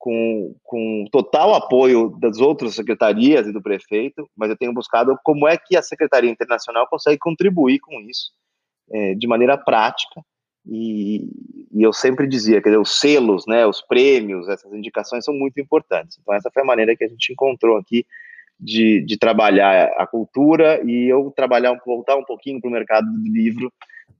com, 0.00 0.56
com 0.64 1.04
total 1.12 1.54
apoio 1.54 2.16
das 2.18 2.38
outras 2.38 2.74
secretarias 2.74 3.46
e 3.46 3.52
do 3.52 3.62
prefeito, 3.62 4.28
mas 4.34 4.48
eu 4.48 4.56
tenho 4.56 4.72
buscado 4.72 5.16
como 5.22 5.46
é 5.46 5.58
que 5.58 5.76
a 5.76 5.82
Secretaria 5.82 6.30
Internacional 6.30 6.88
consegue 6.88 7.18
contribuir 7.18 7.78
com 7.80 8.00
isso 8.00 8.32
é, 8.90 9.14
de 9.14 9.26
maneira 9.26 9.58
prática. 9.58 10.22
E, 10.66 11.28
e, 11.70 11.82
eu 11.82 11.92
sempre 11.92 12.26
dizia, 12.26 12.62
quer 12.62 12.70
dizer, 12.70 12.80
os 12.80 12.98
selos, 12.98 13.46
né, 13.46 13.66
os 13.66 13.82
prêmios, 13.82 14.48
essas 14.48 14.72
indicações 14.72 15.22
são 15.22 15.34
muito 15.34 15.60
importantes. 15.60 16.18
Então, 16.18 16.34
essa 16.34 16.50
foi 16.50 16.62
a 16.62 16.66
maneira 16.66 16.96
que 16.96 17.04
a 17.04 17.08
gente 17.08 17.32
encontrou 17.32 17.76
aqui 17.76 18.06
de, 18.58 19.04
de 19.04 19.18
trabalhar 19.18 19.92
a 19.98 20.06
cultura 20.06 20.82
e 20.82 21.08
eu 21.08 21.30
trabalhar, 21.36 21.78
voltar 21.84 22.16
um 22.16 22.24
pouquinho 22.24 22.58
para 22.58 22.68
o 22.68 22.72
mercado 22.72 23.06
do 23.06 23.30
livro 23.30 23.70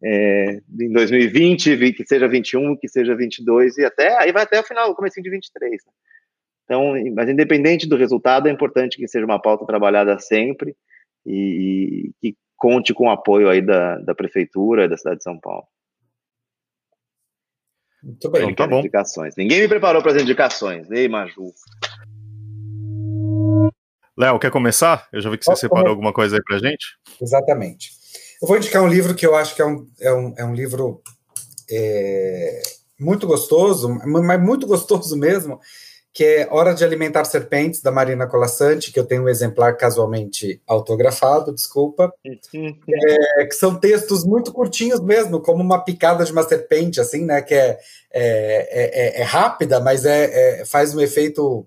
é, 0.02 0.60
em 0.80 0.92
2020, 0.92 1.92
que 1.92 2.06
seja 2.06 2.26
21, 2.26 2.76
que 2.76 2.88
seja 2.88 3.14
22 3.14 3.78
e 3.78 3.84
até 3.84 4.16
aí 4.18 4.32
vai 4.32 4.44
até 4.44 4.60
o 4.60 4.64
final, 4.64 4.90
o 4.90 4.94
começo 4.94 5.20
de 5.20 5.30
23. 5.30 5.72
Né? 5.72 5.92
Então, 6.64 6.94
mas 7.14 7.28
independente 7.28 7.88
do 7.88 7.96
resultado, 7.96 8.48
é 8.48 8.52
importante 8.52 8.96
que 8.96 9.08
seja 9.08 9.26
uma 9.26 9.40
pauta 9.40 9.66
trabalhada 9.66 10.18
sempre 10.18 10.74
e, 11.26 12.12
e 12.22 12.32
que 12.32 12.36
conte 12.56 12.94
com 12.94 13.06
o 13.06 13.10
apoio 13.10 13.48
aí 13.48 13.60
da, 13.60 13.96
da 13.98 14.14
prefeitura 14.14 14.88
da 14.88 14.96
cidade 14.96 15.18
de 15.18 15.24
São 15.24 15.38
Paulo. 15.38 15.66
Muito 18.02 18.30
bem, 18.30 18.44
então, 18.44 18.54
tá 18.54 18.66
bom. 18.66 18.78
Indicações. 18.78 19.34
Ninguém 19.36 19.60
me 19.60 19.68
preparou 19.68 20.02
para 20.02 20.12
as 20.12 20.22
indicações. 20.22 20.90
Ei, 20.90 21.06
Maju. 21.08 21.52
Léo, 24.16 24.38
quer 24.38 24.50
começar? 24.50 25.08
Eu 25.12 25.20
já 25.20 25.30
vi 25.30 25.38
que 25.38 25.44
você 25.44 25.50
Posso 25.50 25.60
separou 25.60 25.84
começar? 25.84 25.96
alguma 25.96 26.12
coisa 26.12 26.36
aí 26.36 26.42
para 26.42 26.58
gente. 26.58 26.98
Exatamente. 27.20 27.99
Eu 28.40 28.48
vou 28.48 28.56
indicar 28.56 28.82
um 28.82 28.88
livro 28.88 29.14
que 29.14 29.26
eu 29.26 29.36
acho 29.36 29.54
que 29.54 29.60
é 29.60 29.66
um, 29.66 29.86
é 30.00 30.12
um, 30.12 30.34
é 30.38 30.44
um 30.44 30.54
livro 30.54 31.02
é, 31.70 32.62
muito 32.98 33.26
gostoso, 33.26 33.88
mas 34.04 34.40
muito 34.40 34.66
gostoso 34.66 35.14
mesmo, 35.14 35.60
que 36.12 36.24
é 36.24 36.48
Hora 36.50 36.74
de 36.74 36.82
Alimentar 36.82 37.24
Serpentes, 37.24 37.82
da 37.82 37.90
Marina 37.90 38.26
Colassante, 38.26 38.90
que 38.92 38.98
eu 38.98 39.04
tenho 39.04 39.24
um 39.24 39.28
exemplar 39.28 39.76
casualmente 39.76 40.60
autografado, 40.66 41.54
desculpa, 41.54 42.12
é, 42.24 43.44
que 43.44 43.54
são 43.54 43.78
textos 43.78 44.24
muito 44.24 44.52
curtinhos 44.52 45.00
mesmo, 45.00 45.40
como 45.40 45.62
uma 45.62 45.84
picada 45.84 46.24
de 46.24 46.32
uma 46.32 46.42
serpente, 46.42 46.98
assim, 46.98 47.24
né, 47.26 47.42
que 47.42 47.54
é, 47.54 47.78
é, 48.10 49.18
é, 49.18 49.20
é 49.20 49.22
rápida, 49.22 49.80
mas 49.80 50.06
é, 50.06 50.60
é 50.60 50.64
faz 50.64 50.94
um 50.94 51.00
efeito, 51.00 51.66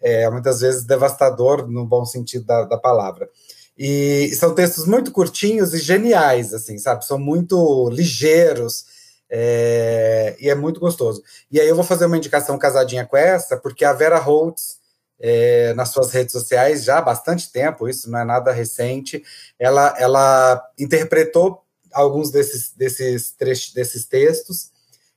é, 0.00 0.28
muitas 0.30 0.60
vezes, 0.60 0.84
devastador, 0.84 1.68
no 1.68 1.84
bom 1.84 2.06
sentido 2.06 2.46
da, 2.46 2.64
da 2.64 2.78
palavra. 2.78 3.28
E 3.76 4.34
são 4.34 4.54
textos 4.54 4.86
muito 4.86 5.12
curtinhos 5.12 5.74
e 5.74 5.78
geniais, 5.78 6.54
assim, 6.54 6.78
sabe? 6.78 7.04
São 7.04 7.18
muito 7.18 7.90
ligeiros, 7.90 8.86
é, 9.28 10.36
e 10.40 10.48
é 10.48 10.54
muito 10.54 10.80
gostoso. 10.80 11.22
E 11.50 11.60
aí 11.60 11.68
eu 11.68 11.74
vou 11.74 11.84
fazer 11.84 12.06
uma 12.06 12.16
indicação 12.16 12.58
casadinha 12.58 13.04
com 13.04 13.16
essa, 13.16 13.56
porque 13.56 13.84
a 13.84 13.92
Vera 13.92 14.18
Holtz, 14.18 14.78
é, 15.20 15.74
nas 15.74 15.90
suas 15.90 16.10
redes 16.12 16.32
sociais, 16.32 16.84
já 16.84 16.98
há 16.98 17.02
bastante 17.02 17.50
tempo, 17.50 17.88
isso 17.88 18.10
não 18.10 18.20
é 18.20 18.24
nada 18.24 18.52
recente, 18.52 19.22
ela, 19.58 19.94
ela 19.98 20.62
interpretou 20.78 21.62
alguns 21.92 22.30
desses, 22.30 22.72
desses, 22.76 23.34
desses 23.74 24.04
textos 24.06 24.70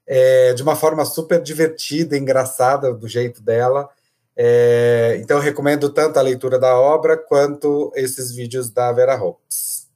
é, 0.09 0.53
de 0.53 0.63
uma 0.63 0.75
forma 0.75 1.05
super 1.05 1.39
divertida, 1.39 2.17
engraçada, 2.17 2.91
do 2.91 3.07
jeito 3.07 3.41
dela. 3.43 3.87
É, 4.41 5.17
então, 5.21 5.35
eu 5.35 5.43
recomendo 5.43 5.91
tanto 5.91 6.17
a 6.17 6.21
leitura 6.21 6.57
da 6.57 6.73
obra 6.73 7.17
quanto 7.17 7.91
esses 7.93 8.33
vídeos 8.33 8.69
da 8.69 8.89
Vera 8.93 9.13
Holtz. 9.13 9.91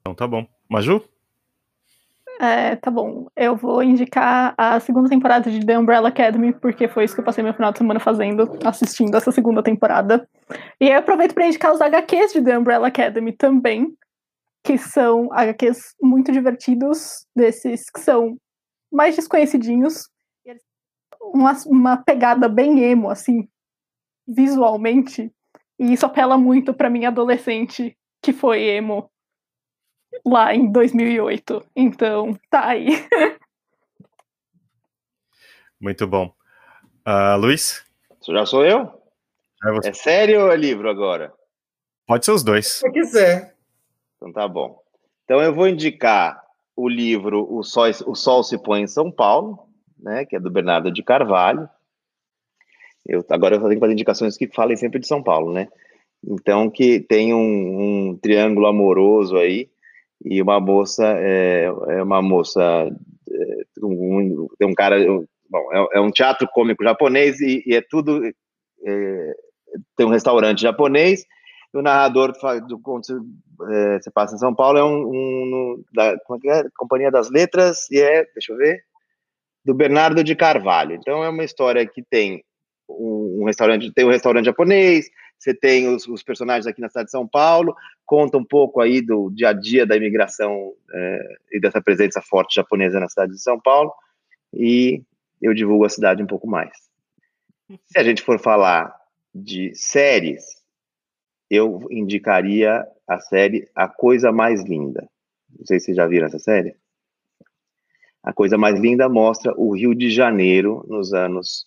Então, 0.00 0.14
tá 0.14 0.28
bom. 0.28 0.46
Maju? 0.68 1.02
É, 2.40 2.76
tá 2.76 2.88
bom. 2.88 3.26
Eu 3.34 3.56
vou 3.56 3.82
indicar 3.82 4.54
a 4.56 4.78
segunda 4.78 5.08
temporada 5.08 5.50
de 5.50 5.66
The 5.66 5.76
Umbrella 5.76 6.08
Academy, 6.08 6.52
porque 6.52 6.86
foi 6.86 7.02
isso 7.02 7.14
que 7.14 7.20
eu 7.20 7.24
passei 7.24 7.42
meu 7.42 7.52
final 7.52 7.72
de 7.72 7.78
semana 7.78 7.98
fazendo, 7.98 8.56
assistindo 8.64 9.16
essa 9.16 9.32
segunda 9.32 9.60
temporada. 9.60 10.28
E 10.80 10.84
aí 10.86 10.92
eu 10.92 11.00
aproveito 11.00 11.34
para 11.34 11.46
indicar 11.48 11.72
os 11.72 11.80
HQs 11.80 12.32
de 12.32 12.42
The 12.42 12.56
Umbrella 12.56 12.86
Academy 12.86 13.32
também, 13.32 13.92
que 14.62 14.78
são 14.78 15.32
HQs 15.32 15.96
muito 16.00 16.30
divertidos, 16.30 17.26
desses 17.34 17.90
que 17.90 17.98
são 17.98 18.36
mais 18.92 19.16
desconhecidinhos. 19.16 20.08
Uma, 21.20 21.52
uma 21.66 21.96
pegada 21.96 22.48
bem 22.48 22.80
emo, 22.80 23.10
assim, 23.10 23.48
visualmente. 24.26 25.32
E 25.78 25.92
isso 25.92 26.06
apela 26.06 26.36
muito 26.36 26.74
para 26.74 26.90
minha 26.90 27.08
adolescente, 27.08 27.96
que 28.22 28.32
foi 28.32 28.62
emo 28.62 29.10
lá 30.24 30.54
em 30.54 30.70
2008. 30.70 31.64
Então, 31.76 32.38
tá 32.50 32.66
aí. 32.66 32.88
Muito 35.80 36.08
bom. 36.08 36.34
Uh, 37.06 37.38
Luiz? 37.38 37.84
Isso 38.20 38.32
já 38.32 38.44
sou 38.44 38.64
eu? 38.64 39.00
É, 39.64 39.88
é, 39.88 39.92
sério 39.92 40.42
ou 40.42 40.52
é 40.52 40.56
livro 40.56 40.90
agora? 40.90 41.32
Pode 42.06 42.24
ser 42.24 42.32
os 42.32 42.42
dois. 42.42 42.66
Se 42.66 42.90
quiser. 42.90 43.54
Então 44.16 44.32
tá 44.32 44.48
bom. 44.48 44.82
Então 45.24 45.40
eu 45.40 45.54
vou 45.54 45.68
indicar 45.68 46.42
o 46.74 46.88
livro 46.88 47.46
O 47.52 47.62
Sol, 47.62 47.86
o 48.06 48.14
Sol 48.14 48.42
se 48.42 48.58
Põe 48.58 48.82
em 48.82 48.86
São 48.86 49.10
Paulo, 49.10 49.67
né, 50.00 50.24
que 50.24 50.36
é 50.36 50.40
do 50.40 50.50
Bernardo 50.50 50.90
de 50.90 51.02
Carvalho. 51.02 51.68
Eu, 53.06 53.24
agora 53.30 53.56
eu 53.56 53.60
tenho 53.60 53.74
que 53.74 53.80
fazer 53.80 53.92
indicações 53.92 54.36
que 54.36 54.46
falem 54.48 54.76
sempre 54.76 55.00
de 55.00 55.06
São 55.06 55.22
Paulo, 55.22 55.52
né? 55.52 55.68
Então, 56.26 56.68
que 56.68 57.00
tem 57.00 57.32
um, 57.32 58.10
um 58.10 58.18
triângulo 58.20 58.66
amoroso 58.66 59.36
aí, 59.36 59.70
e 60.24 60.42
uma 60.42 60.60
moça, 60.60 61.06
é, 61.16 61.64
é 61.64 62.02
uma 62.02 62.20
moça, 62.20 62.60
é, 63.30 63.64
um, 63.82 64.48
um 64.60 64.74
cara, 64.74 64.98
bom, 65.48 65.72
é, 65.72 65.98
é, 65.98 66.00
um 66.00 66.10
teatro 66.10 66.48
cômico 66.52 66.82
japonês 66.82 67.40
e, 67.40 67.62
e 67.64 67.74
é 67.74 67.80
tudo, 67.80 68.20
é, 68.84 69.34
tem 69.96 70.06
um 70.06 70.10
restaurante 70.10 70.60
japonês, 70.60 71.24
e 71.72 71.78
o 71.78 71.82
narrador 71.82 72.32
do 72.66 72.80
conto 72.80 73.24
é, 73.70 74.00
se 74.00 74.10
passa 74.10 74.34
em 74.34 74.38
São 74.38 74.54
Paulo 74.54 74.78
é 74.78 74.84
um, 74.84 75.06
um 75.06 75.84
da 75.94 76.06
é, 76.06 76.14
é 76.14 76.64
Companhia 76.76 77.10
das 77.10 77.30
Letras 77.30 77.90
e 77.90 78.00
é, 78.00 78.24
deixa 78.34 78.52
eu 78.52 78.56
ver, 78.56 78.82
do 79.68 79.74
Bernardo 79.74 80.24
de 80.24 80.34
Carvalho. 80.34 80.94
Então 80.94 81.22
é 81.22 81.28
uma 81.28 81.44
história 81.44 81.86
que 81.86 82.02
tem 82.02 82.42
um, 82.88 83.44
restaurante, 83.44 83.92
tem 83.92 84.06
um 84.06 84.10
restaurante 84.10 84.46
japonês, 84.46 85.10
você 85.38 85.52
tem 85.52 85.86
os, 85.94 86.08
os, 86.08 86.22
personagens 86.22 86.66
aqui 86.66 86.80
na 86.80 86.88
cidade 86.88 87.08
de 87.08 87.10
São 87.10 87.28
Paulo, 87.28 87.76
conta 88.06 88.38
um 88.38 88.44
pouco 88.44 88.80
aí 88.80 89.02
do 89.02 89.28
dia 89.28 89.50
a 89.50 89.52
dia 89.52 89.84
da 89.84 89.94
imigração 89.94 90.72
é, 90.90 91.18
e 91.52 91.60
dessa 91.60 91.82
presença 91.82 92.22
forte 92.22 92.54
japonesa 92.54 92.98
na 92.98 93.10
cidade 93.10 93.32
de 93.32 93.42
São 93.42 93.60
Paulo, 93.60 93.92
e 94.54 95.02
eu 95.42 95.52
divulgo 95.52 95.84
a 95.84 95.90
cidade 95.90 96.22
um 96.22 96.26
pouco 96.26 96.48
mais. 96.48 96.70
Se 97.84 97.98
a 97.98 98.02
gente 98.02 98.22
for 98.22 98.40
falar 98.40 98.90
de 99.34 99.70
séries, 99.74 100.62
eu 101.50 101.86
indicaria 101.90 102.86
a 103.06 103.18
série 103.20 103.68
A 103.74 103.86
Coisa 103.86 104.32
Mais 104.32 104.64
Linda. 104.64 105.06
Não 105.54 105.66
sei 105.66 105.78
se 105.78 105.86
vocês 105.86 105.96
já 105.98 106.06
viram 106.06 106.26
essa 106.26 106.38
série. 106.38 106.74
A 108.22 108.32
Coisa 108.32 108.58
Mais 108.58 108.78
Linda 108.78 109.08
mostra 109.08 109.52
o 109.56 109.74
Rio 109.74 109.94
de 109.94 110.10
Janeiro 110.10 110.84
nos 110.88 111.12
anos 111.12 111.66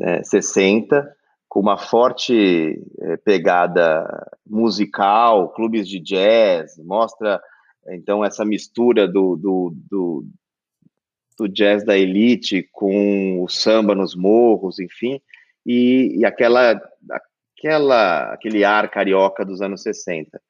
é, 0.00 0.22
60, 0.22 1.14
com 1.48 1.60
uma 1.60 1.78
forte 1.78 2.82
é, 3.00 3.16
pegada 3.18 4.04
musical, 4.46 5.52
clubes 5.52 5.88
de 5.88 6.00
jazz, 6.00 6.76
mostra 6.84 7.40
então 7.88 8.24
essa 8.24 8.44
mistura 8.44 9.06
do, 9.06 9.36
do, 9.36 9.72
do, 9.90 10.26
do 11.38 11.48
jazz 11.48 11.84
da 11.84 11.96
elite 11.96 12.68
com 12.72 13.42
o 13.42 13.48
samba 13.48 13.94
nos 13.94 14.16
morros, 14.16 14.78
enfim, 14.78 15.20
e, 15.64 16.18
e 16.18 16.24
aquela, 16.24 16.80
aquela, 17.56 18.32
aquele 18.32 18.64
ar 18.64 18.90
carioca 18.90 19.44
dos 19.44 19.60
anos 19.60 19.82
60. 19.82 20.40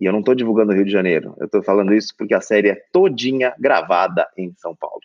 E 0.00 0.06
eu 0.06 0.12
não 0.12 0.20
estou 0.20 0.34
divulgando 0.34 0.72
o 0.72 0.74
Rio 0.74 0.86
de 0.86 0.90
Janeiro, 0.90 1.36
eu 1.38 1.44
estou 1.44 1.62
falando 1.62 1.92
isso 1.92 2.14
porque 2.16 2.34
a 2.34 2.40
série 2.40 2.70
é 2.70 2.82
todinha 2.90 3.54
gravada 3.58 4.26
em 4.34 4.50
São 4.56 4.74
Paulo. 4.74 5.02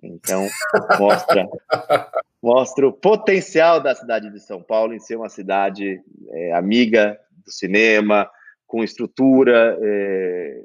Então, 0.00 0.46
mostra 0.96 1.48
mostra 2.40 2.86
o 2.86 2.92
potencial 2.92 3.80
da 3.80 3.94
cidade 3.94 4.30
de 4.30 4.38
São 4.38 4.62
Paulo 4.62 4.94
em 4.94 5.00
ser 5.00 5.16
uma 5.16 5.28
cidade 5.28 6.00
é, 6.30 6.52
amiga 6.52 7.18
do 7.44 7.50
cinema, 7.50 8.30
com 8.64 8.84
estrutura, 8.84 9.76
é, 9.80 10.62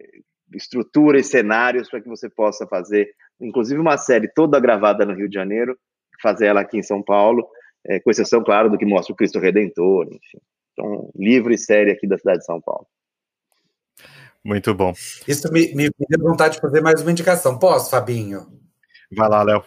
estrutura 0.54 1.20
e 1.20 1.24
cenários 1.24 1.90
para 1.90 2.02
que 2.02 2.08
você 2.08 2.30
possa 2.30 2.68
fazer, 2.68 3.10
inclusive 3.42 3.80
uma 3.80 3.98
série 3.98 4.28
toda 4.28 4.60
gravada 4.60 5.04
no 5.04 5.16
Rio 5.16 5.28
de 5.28 5.36
Janeiro, 5.36 5.76
fazer 6.22 6.46
ela 6.46 6.62
aqui 6.62 6.78
em 6.78 6.84
São 6.84 7.02
Paulo, 7.02 7.48
é, 7.88 8.00
com 8.00 8.12
exceção, 8.12 8.44
claro, 8.44 8.70
do 8.70 8.78
que 8.78 8.86
mostra 8.86 9.14
o 9.14 9.16
Cristo 9.16 9.40
Redentor, 9.40 10.06
enfim. 10.08 10.40
Então, 10.74 11.10
livro 11.16 11.52
e 11.52 11.58
série 11.58 11.92
aqui 11.92 12.06
da 12.06 12.18
cidade 12.18 12.40
de 12.40 12.46
São 12.46 12.62
Paulo. 12.62 12.86
Muito 14.44 14.74
bom. 14.74 14.94
Isso 15.28 15.52
me, 15.52 15.74
me, 15.76 15.86
me 15.86 16.08
deu 16.10 16.20
vontade 16.20 16.56
de 16.56 16.62
fazer 16.62 16.82
mais 16.82 17.02
uma 17.02 17.12
indicação. 17.12 17.58
Posso, 17.60 17.90
Fabinho? 17.90 18.48
Vai 19.12 19.30
lá, 19.30 19.44
Léo. 19.44 19.64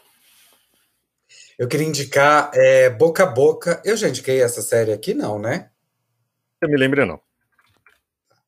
Eu 1.58 1.68
queria 1.68 1.86
indicar 1.86 2.50
é, 2.54 2.90
Boca 2.90 3.24
a 3.24 3.26
Boca. 3.26 3.80
Eu 3.84 3.96
já 3.96 4.08
indiquei 4.08 4.42
essa 4.42 4.62
série 4.62 4.92
aqui, 4.92 5.14
não, 5.14 5.38
né? 5.38 5.70
Eu 6.60 6.68
me 6.68 6.76
lembro, 6.76 7.04
não. 7.04 7.20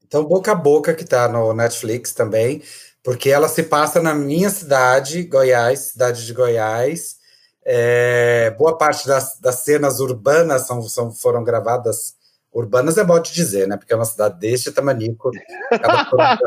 Então, 0.07 0.25
Boca 0.25 0.53
a 0.53 0.55
Boca, 0.55 0.95
que 0.95 1.05
tá 1.05 1.29
no 1.29 1.53
Netflix 1.53 2.12
também, 2.12 2.62
porque 3.03 3.31
ela 3.31 3.49
se 3.49 3.64
passa 3.64 4.01
na 4.01 4.14
minha 4.14 4.49
cidade, 4.49 5.25
Goiás, 5.25 5.81
cidade 5.81 6.25
de 6.25 6.33
Goiás. 6.33 7.16
É, 7.64 8.51
boa 8.59 8.77
parte 8.77 9.07
das, 9.07 9.39
das 9.41 9.57
cenas 9.57 9.99
urbanas 9.99 10.66
são, 10.66 10.83
são, 10.83 11.12
foram 11.12 11.43
gravadas. 11.43 12.14
Urbanas 12.55 12.96
é 12.96 13.05
modo 13.05 13.24
de 13.24 13.32
dizer, 13.32 13.66
né? 13.66 13.76
Porque 13.76 13.92
é 13.92 13.96
uma 13.96 14.05
cidade 14.05 14.38
deste 14.38 14.70
tamanico. 14.70 15.30
Elas 15.70 16.09
foram, 16.09 16.38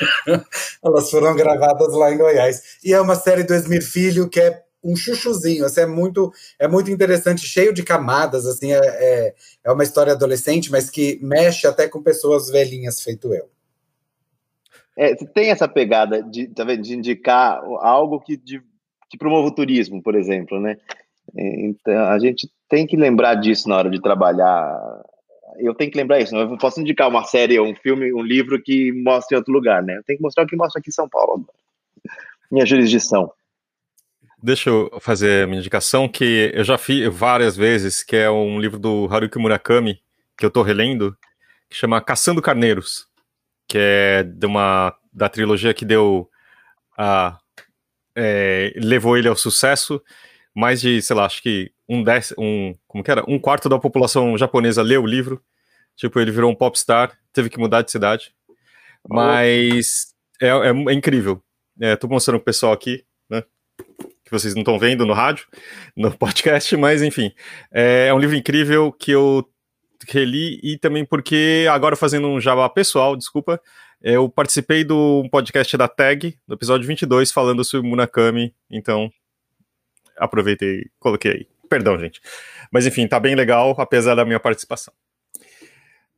elas 0.82 1.10
foram 1.10 1.36
gravadas 1.36 1.92
lá 1.92 2.10
em 2.10 2.16
Goiás. 2.16 2.78
E 2.82 2.94
é 2.94 3.00
uma 3.00 3.14
série 3.14 3.44
do 3.44 3.54
Esmir 3.54 3.84
Filho 3.84 4.28
que 4.28 4.40
é 4.40 4.64
um 4.82 4.94
chuchuzinho, 4.94 5.64
assim, 5.64 5.80
é 5.80 5.86
muito, 5.86 6.30
é 6.58 6.68
muito 6.68 6.90
interessante, 6.90 7.46
cheio 7.46 7.72
de 7.72 7.82
camadas, 7.82 8.44
assim, 8.44 8.70
é, 8.70 8.78
é, 8.78 9.34
é, 9.64 9.72
uma 9.72 9.82
história 9.82 10.12
adolescente, 10.12 10.70
mas 10.70 10.90
que 10.90 11.18
mexe 11.22 11.66
até 11.66 11.88
com 11.88 12.02
pessoas 12.02 12.50
velhinhas, 12.50 13.00
feito 13.00 13.32
eu. 13.32 13.48
É, 14.94 15.14
tem 15.14 15.50
essa 15.50 15.66
pegada 15.66 16.22
de, 16.22 16.48
tá 16.48 16.64
vendo, 16.64 16.82
de 16.82 16.94
indicar 16.94 17.62
algo 17.80 18.20
que, 18.20 18.36
de, 18.36 18.62
que 19.08 19.16
promova 19.16 19.48
o 19.48 19.54
turismo, 19.54 20.02
por 20.02 20.14
exemplo, 20.14 20.60
né? 20.60 20.76
Então, 21.36 22.04
a 22.06 22.18
gente 22.18 22.50
tem 22.68 22.86
que 22.86 22.96
lembrar 22.96 23.36
disso 23.36 23.68
na 23.68 23.76
hora 23.76 23.90
de 23.90 24.00
trabalhar. 24.00 25.02
Eu 25.58 25.74
tenho 25.74 25.90
que 25.90 25.96
lembrar 25.96 26.20
isso. 26.20 26.34
Não? 26.34 26.40
Eu 26.42 26.58
posso 26.58 26.80
indicar 26.80 27.08
uma 27.08 27.24
série, 27.24 27.60
um 27.60 27.74
filme, 27.74 28.12
um 28.12 28.22
livro 28.22 28.60
que 28.60 28.92
mostre 28.92 29.34
em 29.34 29.38
outro 29.38 29.52
lugar, 29.52 29.82
né? 29.82 29.96
Eu 29.96 30.02
tenho 30.04 30.18
que 30.18 30.22
mostrar 30.22 30.44
o 30.44 30.46
que 30.46 30.56
mostra 30.56 30.80
aqui 30.80 30.90
em 30.90 30.92
São 30.92 31.08
Paulo. 31.08 31.46
Minha 32.50 32.66
jurisdição. 32.66 33.32
Deixa 34.42 34.68
eu 34.68 34.90
fazer 35.00 35.46
minha 35.46 35.60
indicação, 35.60 36.06
que 36.06 36.52
eu 36.54 36.62
já 36.64 36.76
fiz 36.76 37.08
várias 37.08 37.56
vezes, 37.56 38.02
que 38.02 38.14
é 38.14 38.30
um 38.30 38.60
livro 38.60 38.78
do 38.78 39.08
Haruki 39.10 39.38
Murakami, 39.38 40.02
que 40.36 40.44
eu 40.44 40.50
tô 40.50 40.60
relendo, 40.60 41.16
que 41.70 41.76
chama 41.76 42.00
Caçando 42.00 42.42
Carneiros, 42.42 43.06
que 43.66 43.78
é 43.78 44.22
de 44.22 44.46
uma, 44.46 44.94
da 45.12 45.28
trilogia 45.28 45.72
que 45.72 45.84
deu 45.84 46.28
a... 46.98 47.38
É, 48.16 48.72
levou 48.76 49.16
ele 49.16 49.26
ao 49.26 49.34
sucesso, 49.34 50.00
mais 50.54 50.80
de, 50.80 51.02
sei 51.02 51.16
lá, 51.16 51.26
acho 51.26 51.42
que 51.42 51.72
um, 51.88 52.02
dez, 52.02 52.32
um, 52.38 52.74
como 52.86 53.02
que 53.02 53.10
era? 53.10 53.24
um 53.28 53.38
quarto 53.38 53.68
da 53.68 53.78
população 53.78 54.38
japonesa 54.38 54.82
leu 54.82 55.02
o 55.02 55.06
livro, 55.06 55.42
tipo, 55.96 56.20
ele 56.20 56.30
virou 56.30 56.50
um 56.50 56.54
popstar, 56.54 57.12
teve 57.32 57.50
que 57.50 57.58
mudar 57.58 57.82
de 57.82 57.90
cidade, 57.90 58.32
mas 59.08 60.14
é, 60.40 60.48
é, 60.48 60.68
é, 60.68 60.92
incrível, 60.92 61.42
é, 61.80 61.96
tô 61.96 62.06
mostrando 62.06 62.36
o 62.36 62.44
pessoal 62.44 62.72
aqui, 62.72 63.04
né, 63.28 63.42
que 64.24 64.30
vocês 64.30 64.54
não 64.54 64.62
estão 64.62 64.78
vendo 64.78 65.04
no 65.04 65.12
rádio, 65.12 65.46
no 65.96 66.12
podcast, 66.16 66.76
mas 66.76 67.02
enfim. 67.02 67.32
É, 67.72 68.06
é 68.08 68.14
um 68.14 68.18
livro 68.18 68.36
incrível 68.36 68.92
que 68.92 69.10
eu 69.10 69.48
reli 70.08 70.60
e 70.62 70.78
também 70.78 71.04
porque, 71.04 71.66
agora 71.70 71.96
fazendo 71.96 72.28
um 72.28 72.40
jabá 72.40 72.68
pessoal, 72.68 73.16
desculpa, 73.16 73.60
eu 74.02 74.28
participei 74.28 74.84
do 74.84 75.26
podcast 75.30 75.76
da 75.76 75.88
Tag, 75.88 76.36
do 76.46 76.54
episódio 76.54 76.86
22, 76.86 77.32
falando 77.32 77.64
sobre 77.64 77.88
Murakami, 77.88 78.54
então 78.70 79.10
aproveitei 80.18 80.80
e 80.80 80.90
coloquei 80.98 81.32
aí. 81.32 81.48
Perdão, 81.68 81.98
gente. 81.98 82.20
Mas 82.70 82.86
enfim, 82.86 83.06
tá 83.06 83.18
bem 83.18 83.34
legal, 83.34 83.74
apesar 83.78 84.14
da 84.14 84.24
minha 84.24 84.40
participação. 84.40 84.92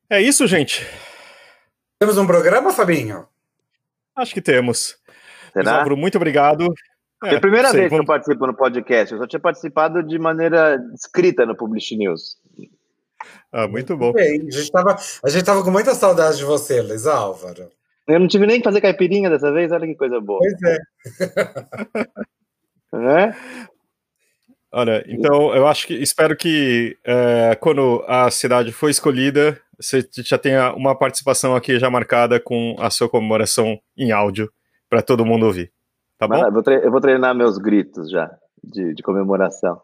É 0.08 0.20
isso, 0.20 0.46
gente. 0.46 0.86
Temos 1.98 2.18
um 2.18 2.26
programa, 2.26 2.72
Fabinho? 2.72 3.26
Acho 4.14 4.34
que 4.34 4.42
temos. 4.42 4.96
Será? 5.52 5.84
muito 5.96 6.16
obrigado. 6.16 6.66
É, 7.24 7.34
é 7.34 7.36
a 7.36 7.40
primeira 7.40 7.70
sei, 7.70 7.80
vez 7.80 7.90
vamos... 7.90 8.04
que 8.04 8.10
eu 8.10 8.14
participo 8.14 8.46
no 8.46 8.54
podcast. 8.54 9.12
Eu 9.12 9.20
só 9.20 9.26
tinha 9.26 9.40
participado 9.40 10.02
de 10.02 10.18
maneira 10.18 10.78
escrita 10.94 11.46
no 11.46 11.56
Publish 11.56 11.96
News. 11.96 12.36
Ah, 13.50 13.66
muito 13.66 13.96
bom. 13.96 14.12
Bem, 14.12 14.40
a 14.40 15.28
gente 15.28 15.40
estava 15.40 15.64
com 15.64 15.70
muita 15.70 15.94
saudade 15.94 16.38
de 16.38 16.44
você, 16.44 16.82
Luiz 16.82 17.06
Álvaro. 17.06 17.70
Eu 18.06 18.20
não 18.20 18.28
tive 18.28 18.46
nem 18.46 18.58
que 18.58 18.64
fazer 18.64 18.80
caipirinha 18.80 19.30
dessa 19.30 19.50
vez, 19.50 19.72
olha 19.72 19.86
que 19.86 19.94
coisa 19.96 20.20
boa. 20.20 20.38
Pois 20.38 20.62
é. 20.62 20.78
Né? 22.92 23.36
Olha, 24.78 25.02
então 25.08 25.54
eu 25.54 25.66
acho 25.66 25.86
que 25.86 25.94
espero 25.94 26.36
que 26.36 26.98
é, 27.02 27.56
quando 27.58 28.04
a 28.06 28.30
cidade 28.30 28.70
for 28.72 28.90
escolhida, 28.90 29.58
você 29.74 30.06
já 30.18 30.36
tenha 30.36 30.74
uma 30.74 30.94
participação 30.94 31.56
aqui 31.56 31.78
já 31.78 31.88
marcada 31.88 32.38
com 32.38 32.76
a 32.78 32.90
sua 32.90 33.08
comemoração 33.08 33.80
em 33.96 34.12
áudio 34.12 34.52
para 34.90 35.00
todo 35.00 35.24
mundo 35.24 35.46
ouvir. 35.46 35.72
Tá 36.18 36.28
bom? 36.28 36.44
Eu 36.44 36.52
vou, 36.52 36.62
eu 36.74 36.90
vou 36.90 37.00
treinar 37.00 37.34
meus 37.34 37.56
gritos 37.56 38.10
já 38.10 38.30
de, 38.62 38.92
de 38.92 39.02
comemoração. 39.02 39.80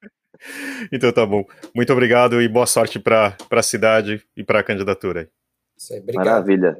Então 0.92 1.12
tá 1.12 1.24
bom. 1.24 1.44
Muito 1.72 1.92
obrigado 1.92 2.42
e 2.42 2.48
boa 2.48 2.66
sorte 2.66 2.98
para 2.98 3.36
a 3.48 3.62
cidade 3.62 4.24
e 4.36 4.42
para 4.42 4.58
a 4.58 4.64
candidatura. 4.64 5.28
Isso 5.76 5.94
aí, 5.94 6.00
obrigado. 6.00 6.26
Maravilha. 6.26 6.76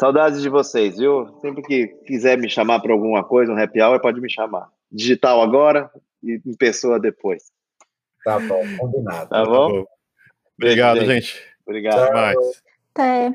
Saudades 0.00 0.40
de 0.40 0.48
vocês, 0.48 0.96
viu? 0.96 1.26
Sempre 1.40 1.62
que 1.62 1.88
quiser 2.06 2.38
me 2.38 2.48
chamar 2.48 2.80
para 2.80 2.94
alguma 2.94 3.22
coisa, 3.22 3.52
um 3.52 3.62
happy 3.62 3.82
hour, 3.82 4.00
pode 4.00 4.18
me 4.18 4.30
chamar. 4.30 4.70
Digital 4.90 5.42
agora 5.42 5.90
em 6.32 6.56
pessoa 6.56 7.00
depois. 7.00 7.44
Tá 8.24 8.38
bom, 8.40 8.62
combinado. 8.78 9.30
Tá 9.30 9.44
bom? 9.44 9.68
Tá 9.68 9.74
bom. 9.74 9.84
Obrigado, 10.58 11.04
gente. 11.04 11.42
Obrigado. 11.66 11.98
Até 11.98 12.12
mais. 12.12 12.36
Até. 12.94 13.34